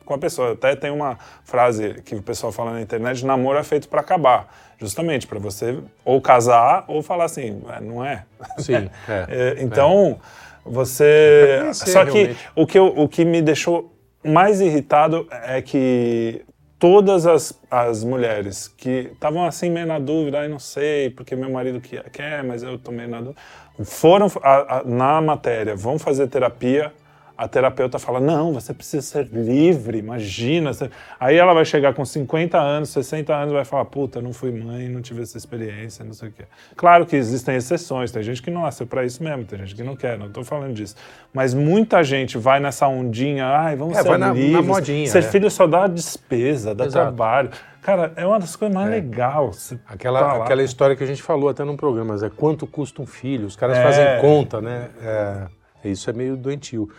com 0.06 0.14
a 0.14 0.18
pessoa. 0.18 0.54
Até 0.54 0.76
tem 0.76 0.92
uma 0.92 1.18
frase 1.44 1.96
que 2.06 2.16
o 2.16 2.22
pessoal 2.22 2.52
fala 2.52 2.72
na 2.72 2.82
internet: 2.82 3.26
namoro 3.26 3.58
é 3.58 3.64
feito 3.64 3.90
pra 3.90 4.02
acabar. 4.02 4.48
Justamente 4.78 5.26
para 5.26 5.40
você 5.40 5.80
ou 6.04 6.22
casar 6.22 6.84
ou 6.88 7.02
falar 7.02 7.26
assim, 7.26 7.62
"É, 7.76 7.82
não 7.82 8.04
é. 8.06 8.26
Sim, 8.60 8.90
é, 9.10 9.56
É, 9.58 9.64
então, 9.64 10.20
você. 10.64 11.60
conhecer, 11.62 11.92
Só 11.92 12.06
que 12.06 12.12
realmente. 12.12 12.40
o 12.56 12.68
que, 12.68 12.78
eu- 12.80 12.94
o 12.98 13.08
que 13.08 13.24
me 13.26 13.42
deixou 13.42 13.94
mais 14.24 14.60
irritado 14.62 15.28
é 15.32 15.62
que 15.62 16.44
todas 16.78 17.26
as, 17.26 17.58
as 17.72 18.04
mulheres 18.04 18.68
que 18.68 19.10
estavam 19.14 19.46
assim 19.46 19.70
meio 19.70 19.88
na 19.88 19.98
dúvida, 20.00 20.40
ai 20.40 20.48
não 20.48 20.60
sei, 20.60 21.10
porque 21.10 21.36
meu 21.36 21.50
marido 21.50 21.80
que- 21.80 22.02
quer, 22.12 22.44
mas 22.44 22.62
eu 22.64 22.78
tô 22.78 22.92
meio 22.92 23.08
na 23.08 23.20
dúvida, 23.22 23.40
foram 23.84 24.28
a- 24.44 24.80
a- 24.80 24.84
na 24.84 25.22
matéria, 25.22 25.76
vão 25.76 25.98
fazer 25.98 26.28
terapia, 26.28 26.92
a 27.38 27.48
terapeuta 27.48 28.00
fala: 28.00 28.20
não, 28.20 28.54
você 28.54 28.74
precisa 28.74 29.02
ser 29.02 29.28
livre, 29.32 29.98
imagina. 29.98 30.74
você-" 30.74 30.90
Aí 31.20 31.36
ela 31.38 31.54
vai 31.54 31.66
chegar 31.66 31.94
com 31.94 32.04
50 32.06 32.58
anos, 32.58 32.90
60 32.90 33.34
anos, 33.36 33.54
vai 33.54 33.66
falar: 33.66 33.86
puta, 33.86 34.22
não 34.22 34.34
fui 34.34 34.52
mãe, 34.52 34.88
não 34.90 35.02
tive 35.02 35.22
essa 35.22 35.38
experiência, 35.38 36.04
não 36.06 36.14
sei 36.14 36.30
o 36.30 36.32
quê. 36.32 36.44
Claro 36.76 37.06
que 37.06 37.16
existem 37.16 37.56
exceções, 37.56 38.12
tem 38.12 38.24
gente 38.24 38.42
que 38.42 38.50
não 38.52 38.62
nasceu 38.64 38.88
pra 38.88 39.04
isso 39.06 39.24
mesmo, 39.24 39.44
tem 39.46 39.60
gente 39.60 39.76
que 39.76 39.84
não 39.84 39.96
quer, 39.96 40.18
não 40.18 40.30
tô 40.30 40.44
falando 40.44 40.74
disso. 40.74 40.96
Mas 41.34 41.54
muita 41.54 42.04
gente 42.04 42.38
vai 42.38 42.60
nessa 42.60 42.88
ondinha, 42.88 43.46
ai, 43.48 43.76
vamos 43.76 43.98
É, 43.98 44.02
ser 44.02 44.08
vai 44.10 44.18
na- 44.18 44.28
na 44.28 44.34
livres. 44.34 44.66
modinha, 44.66 45.08
ser 45.08 45.20
é. 45.20 45.22
filho 45.22 45.50
só 45.52 45.68
dá 45.68 45.88
despesa, 45.88 46.74
dá 46.74 46.86
Exato. 46.86 47.06
trabalho. 47.06 47.50
Cara, 47.82 48.14
é 48.16 48.26
uma 48.26 48.40
das 48.40 48.56
coisas 48.56 48.74
mais 48.76 48.90
legais. 48.90 49.76
Aquela, 49.88 50.20
tá 50.20 50.44
aquela 50.44 50.64
história 50.64 50.96
que 50.96 51.04
a 51.04 51.08
gente 51.08 51.22
falou 51.22 51.50
até 51.50 51.64
num 51.64 51.78
programa, 51.78 52.14
mas 52.14 52.24
é 52.24 52.32
quanto 52.32 52.66
custa 52.66 53.00
um 53.00 53.06
filho? 53.06 53.46
Os 53.46 53.56
caras 53.56 53.78
É. 53.78 53.84
fazem 53.84 54.22
conta, 54.22 54.60
né? 54.60 54.90
É, 55.04 55.44
isso 55.90 56.10
é 56.10 56.14
meio 56.14 56.36
doentio. 56.38 56.90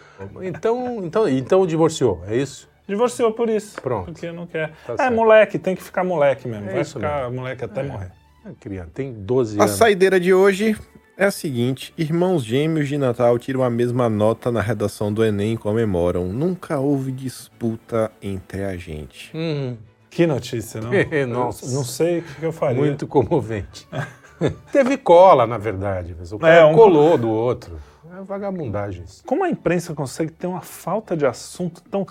Então, 0.43 1.05
então, 1.05 1.29
então 1.29 1.67
divorciou, 1.67 2.23
é 2.29 2.37
isso? 2.37 2.69
Divorciou 2.89 3.33
por 3.33 3.49
isso. 3.49 3.81
Pronto. 3.81 4.13
Porque 4.13 4.31
não 4.31 4.47
quer. 4.47 4.73
Tá 4.87 4.93
é, 4.93 4.97
certo. 4.97 5.15
moleque, 5.15 5.59
tem 5.59 5.75
que 5.75 5.83
ficar 5.83 6.05
moleque 6.05 6.47
mesmo. 6.47 6.69
É 6.71 6.73
Vai 6.75 6.83
isso 6.83 6.95
ficar 6.95 7.31
moleque 7.31 7.65
até 7.65 7.83
morrer. 7.83 8.13
É 8.45 8.51
criança, 8.61 8.91
tem 8.95 9.13
12 9.13 9.59
A 9.61 9.65
anos. 9.65 9.75
saideira 9.77 10.21
de 10.21 10.33
hoje 10.33 10.77
é 11.19 11.25
a 11.25 11.31
seguinte: 11.33 11.93
irmãos 11.99 12.45
gêmeos 12.45 12.87
de 12.89 12.97
Natal 12.97 13.37
tiram 13.41 13.65
a 13.65 13.71
mesma 13.71 14.09
nota 14.09 14.53
na 14.53 14.61
redação 14.61 15.13
do 15.13 15.25
Enem 15.25 15.55
e 15.55 15.57
comemoram. 15.57 16.27
Nunca 16.29 16.79
houve 16.79 17.11
disputa 17.11 18.13
entre 18.23 18.63
a 18.65 18.77
gente. 18.77 19.33
Hum, 19.35 19.77
Que 20.09 20.25
notícia, 20.29 20.81
não? 20.81 20.93
Nossa. 21.27 21.67
Não 21.75 21.83
sei 21.83 22.21
o 22.21 22.23
que 22.23 22.35
que 22.37 22.47
eu 22.47 22.53
faria. 22.53 22.79
muito 22.79 23.05
comovente. 23.09 23.89
Teve 24.71 24.97
cola, 24.97 25.47
na 25.47 25.59
verdade, 25.59 26.15
mas 26.17 26.31
o 26.33 26.39
cara 26.39 26.55
É, 26.55 26.65
um- 26.65 26.75
colou 26.75 27.17
do 27.19 27.29
outro. 27.31 27.79
É 28.17 28.23
vagabundagem 28.23 29.05
isso. 29.05 29.23
Como 29.25 29.45
a 29.45 29.51
imprensa 29.51 29.95
consegue 29.95 30.33
ter 30.33 30.47
uma 30.47 30.63
falta 30.63 31.15
de 31.15 31.27
assunto 31.27 31.83
tão. 31.83 32.07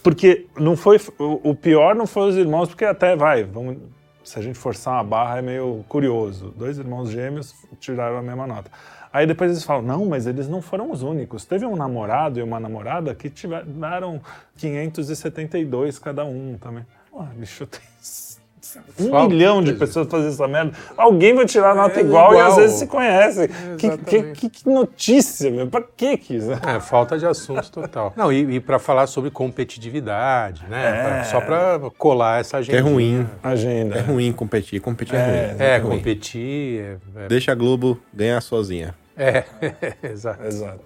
Porque 0.00 0.46
não 0.56 0.76
foi. 0.76 1.00
O 1.18 1.50
o 1.50 1.54
pior 1.54 1.96
não 1.96 2.06
foi 2.06 2.28
os 2.28 2.36
irmãos, 2.36 2.68
porque 2.68 2.84
até 2.84 3.16
vai, 3.16 3.42
vamos. 3.42 3.78
Se 4.22 4.38
a 4.38 4.42
gente 4.42 4.56
forçar 4.56 4.94
uma 4.94 5.04
barra 5.04 5.38
é 5.38 5.42
meio 5.42 5.84
curioso. 5.88 6.54
Dois 6.56 6.78
irmãos 6.78 7.10
gêmeos 7.10 7.54
tiraram 7.80 8.18
a 8.18 8.22
mesma 8.22 8.46
nota. 8.46 8.70
Aí 9.12 9.26
depois 9.26 9.50
eles 9.50 9.64
falam, 9.64 9.82
não, 9.82 10.04
mas 10.04 10.26
eles 10.26 10.48
não 10.48 10.60
foram 10.60 10.90
os 10.90 11.02
únicos. 11.02 11.44
Teve 11.44 11.64
um 11.64 11.74
namorado 11.74 12.38
e 12.38 12.42
uma 12.42 12.60
namorada 12.60 13.14
que 13.14 13.30
tiveram 13.30 14.20
572 14.56 15.98
cada 15.98 16.24
um 16.24 16.58
também. 16.58 16.84
Pô, 17.10 17.22
bicho, 17.22 17.66
tem 17.66 17.80
um 18.98 19.10
Falta 19.10 19.28
milhão 19.28 19.62
de 19.62 19.74
pessoas 19.74 20.08
fazendo 20.08 20.28
essa 20.30 20.48
merda. 20.48 20.72
Alguém 20.96 21.34
vai 21.34 21.44
tirar 21.44 21.72
a 21.72 21.74
nota 21.74 22.00
É 22.00 22.02
igual, 22.02 22.32
e 22.32 22.36
igual. 22.36 22.48
às 22.50 22.56
vezes 22.56 22.78
se 22.78 22.86
conhece. 22.86 23.48
Que, 23.78 23.98
que, 23.98 24.22
que- 24.32 24.50
que 24.50 24.68
notícia, 24.68 25.50
meu. 25.50 25.66
Pra 25.66 25.82
que 25.82 26.16
que 26.16 26.36
isso? 26.36 26.50
É, 26.52 26.80
falta 26.80 27.18
de 27.18 27.26
assunto 27.26 27.70
total. 27.70 28.12
Não, 28.16 28.32
e, 28.32 28.56
e 28.56 28.60
para 28.60 28.78
falar 28.78 29.06
sobre 29.06 29.30
competitividade, 29.30 30.64
né? 30.68 30.88
É. 30.88 31.02
Pra- 31.04 31.24
só 31.24 31.40
para 31.40 31.80
colar 31.98 32.40
essa 32.40 32.62
gente. 32.62 32.70
Que 32.70 32.76
é 32.76 32.80
ruim. 32.80 33.26
Agenda. 33.42 33.96
É 33.96 34.00
ruim 34.00 34.32
competir. 34.32 34.80
Competir 34.80 35.14
é, 35.16 35.18
É, 35.18 35.52
ruim. 35.52 35.62
É, 35.62 35.76
ruim. 35.78 35.96
competir. 35.98 36.80
É, 37.16 37.24
é, 37.24 37.28
Deixa 37.28 37.52
a 37.52 37.54
Globo 37.54 38.00
ganhar 38.14 38.40
sozinha. 38.40 38.94
é, 39.16 39.44
exato. 40.02 40.44
Exato. 40.44 40.80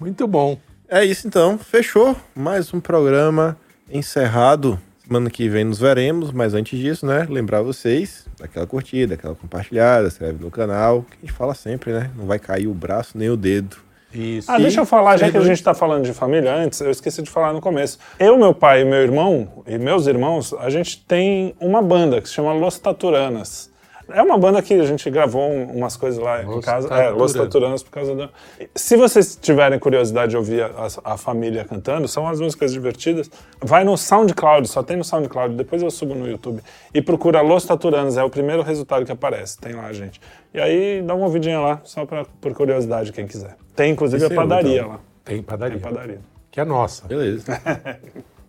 Muito 0.00 0.26
bom. 0.26 0.58
É 0.88 1.04
isso 1.04 1.26
então, 1.26 1.58
fechou. 1.58 2.14
Mais 2.34 2.72
um 2.72 2.80
programa 2.80 3.56
encerrado. 3.90 4.78
Semana 5.06 5.30
que 5.30 5.48
vem 5.48 5.62
nos 5.62 5.78
veremos, 5.78 6.32
mas 6.32 6.52
antes 6.52 6.76
disso, 6.76 7.06
né? 7.06 7.28
Lembrar 7.30 7.62
vocês 7.62 8.26
daquela 8.40 8.66
curtida, 8.66 9.14
daquela 9.14 9.36
compartilhada, 9.36 10.10
se 10.10 10.16
inscreve 10.16 10.42
no 10.42 10.50
canal, 10.50 11.02
que 11.02 11.16
a 11.16 11.20
gente 11.20 11.32
fala 11.32 11.54
sempre, 11.54 11.92
né? 11.92 12.10
Não 12.16 12.26
vai 12.26 12.40
cair 12.40 12.66
o 12.66 12.74
braço 12.74 13.16
nem 13.16 13.30
o 13.30 13.36
dedo. 13.36 13.76
Isso. 14.12 14.50
Ah, 14.50 14.58
deixa 14.58 14.80
eu 14.80 14.84
falar, 14.84 15.16
já 15.16 15.30
que 15.30 15.36
a 15.36 15.42
gente 15.42 15.62
tá 15.62 15.74
falando 15.74 16.04
de 16.04 16.12
família 16.12 16.52
antes, 16.52 16.80
eu 16.80 16.90
esqueci 16.90 17.22
de 17.22 17.30
falar 17.30 17.52
no 17.52 17.60
começo. 17.60 18.00
Eu, 18.18 18.36
meu 18.36 18.52
pai 18.52 18.82
e 18.82 18.84
meu 18.84 18.98
irmão, 18.98 19.62
e 19.64 19.78
meus 19.78 20.08
irmãos, 20.08 20.52
a 20.54 20.68
gente 20.70 21.00
tem 21.06 21.54
uma 21.60 21.80
banda 21.80 22.20
que 22.20 22.28
se 22.28 22.34
chama 22.34 22.52
Los 22.52 22.76
Taturanas. 22.76 23.70
É 24.08 24.22
uma 24.22 24.38
banda 24.38 24.62
que 24.62 24.72
a 24.74 24.84
gente 24.86 25.10
gravou 25.10 25.50
um- 25.50 25.76
umas 25.78 25.96
coisas 25.96 26.22
lá 26.22 26.40
em 26.42 26.46
Los 26.46 26.64
casa. 26.64 26.88
É, 26.94 27.10
Los. 27.10 27.32
Taturanas 27.32 27.82
por 27.82 27.90
causa 27.90 28.14
da. 28.14 28.28
Se 28.74 28.96
vocês 28.96 29.36
tiverem 29.40 29.78
curiosidade 29.78 30.30
de 30.30 30.36
ouvir 30.36 30.62
a, 30.62 30.86
a 31.12 31.16
família 31.16 31.64
cantando, 31.64 32.06
são 32.06 32.26
as 32.28 32.40
músicas 32.40 32.72
divertidas. 32.72 33.28
Vai 33.60 33.82
no 33.82 33.96
SoundCloud, 33.96 34.68
só 34.68 34.82
tem 34.82 34.96
no 34.96 35.02
SoundCloud, 35.04 35.56
depois 35.56 35.82
eu 35.82 35.90
subo 35.90 36.14
no 36.14 36.28
YouTube. 36.28 36.62
E 36.94 37.02
procura 37.02 37.40
Los 37.40 37.64
Taturanas, 37.64 38.16
é 38.16 38.22
o 38.22 38.30
primeiro 38.30 38.62
resultado 38.62 39.04
que 39.04 39.10
aparece. 39.12 39.58
Tem 39.58 39.74
lá, 39.74 39.92
gente. 39.92 40.20
E 40.54 40.60
aí 40.60 41.02
dá 41.02 41.14
uma 41.14 41.26
ouvidinha 41.26 41.58
lá, 41.58 41.80
só 41.82 42.06
pra, 42.06 42.24
por 42.40 42.54
curiosidade, 42.54 43.12
quem 43.12 43.26
quiser. 43.26 43.56
Tem 43.74 43.90
inclusive 43.92 44.24
Esse 44.24 44.32
a 44.32 44.36
padaria 44.36 44.78
então. 44.78 44.88
lá. 44.90 45.00
Tem 45.24 45.42
padaria. 45.42 45.78
Tem 45.78 45.92
padaria. 45.92 46.20
Que 46.50 46.60
é 46.60 46.64
nossa. 46.64 47.06
Beleza. 47.08 47.44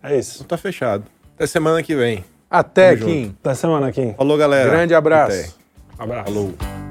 É 0.00 0.16
isso. 0.16 0.36
Então 0.44 0.46
tá 0.46 0.56
fechado. 0.56 1.02
Até 1.34 1.44
semana 1.48 1.82
que 1.82 1.94
vem. 1.96 2.24
Até, 2.50 2.96
Tamo 2.96 3.06
Kim. 3.06 3.34
Até 3.40 3.54
semana, 3.54 3.92
Kim. 3.92 4.14
Falou, 4.14 4.38
galera. 4.38 4.70
Grande 4.70 4.94
abraço. 4.94 5.38
Até. 5.38 5.50
Abraço. 5.98 6.24
Falou. 6.32 6.87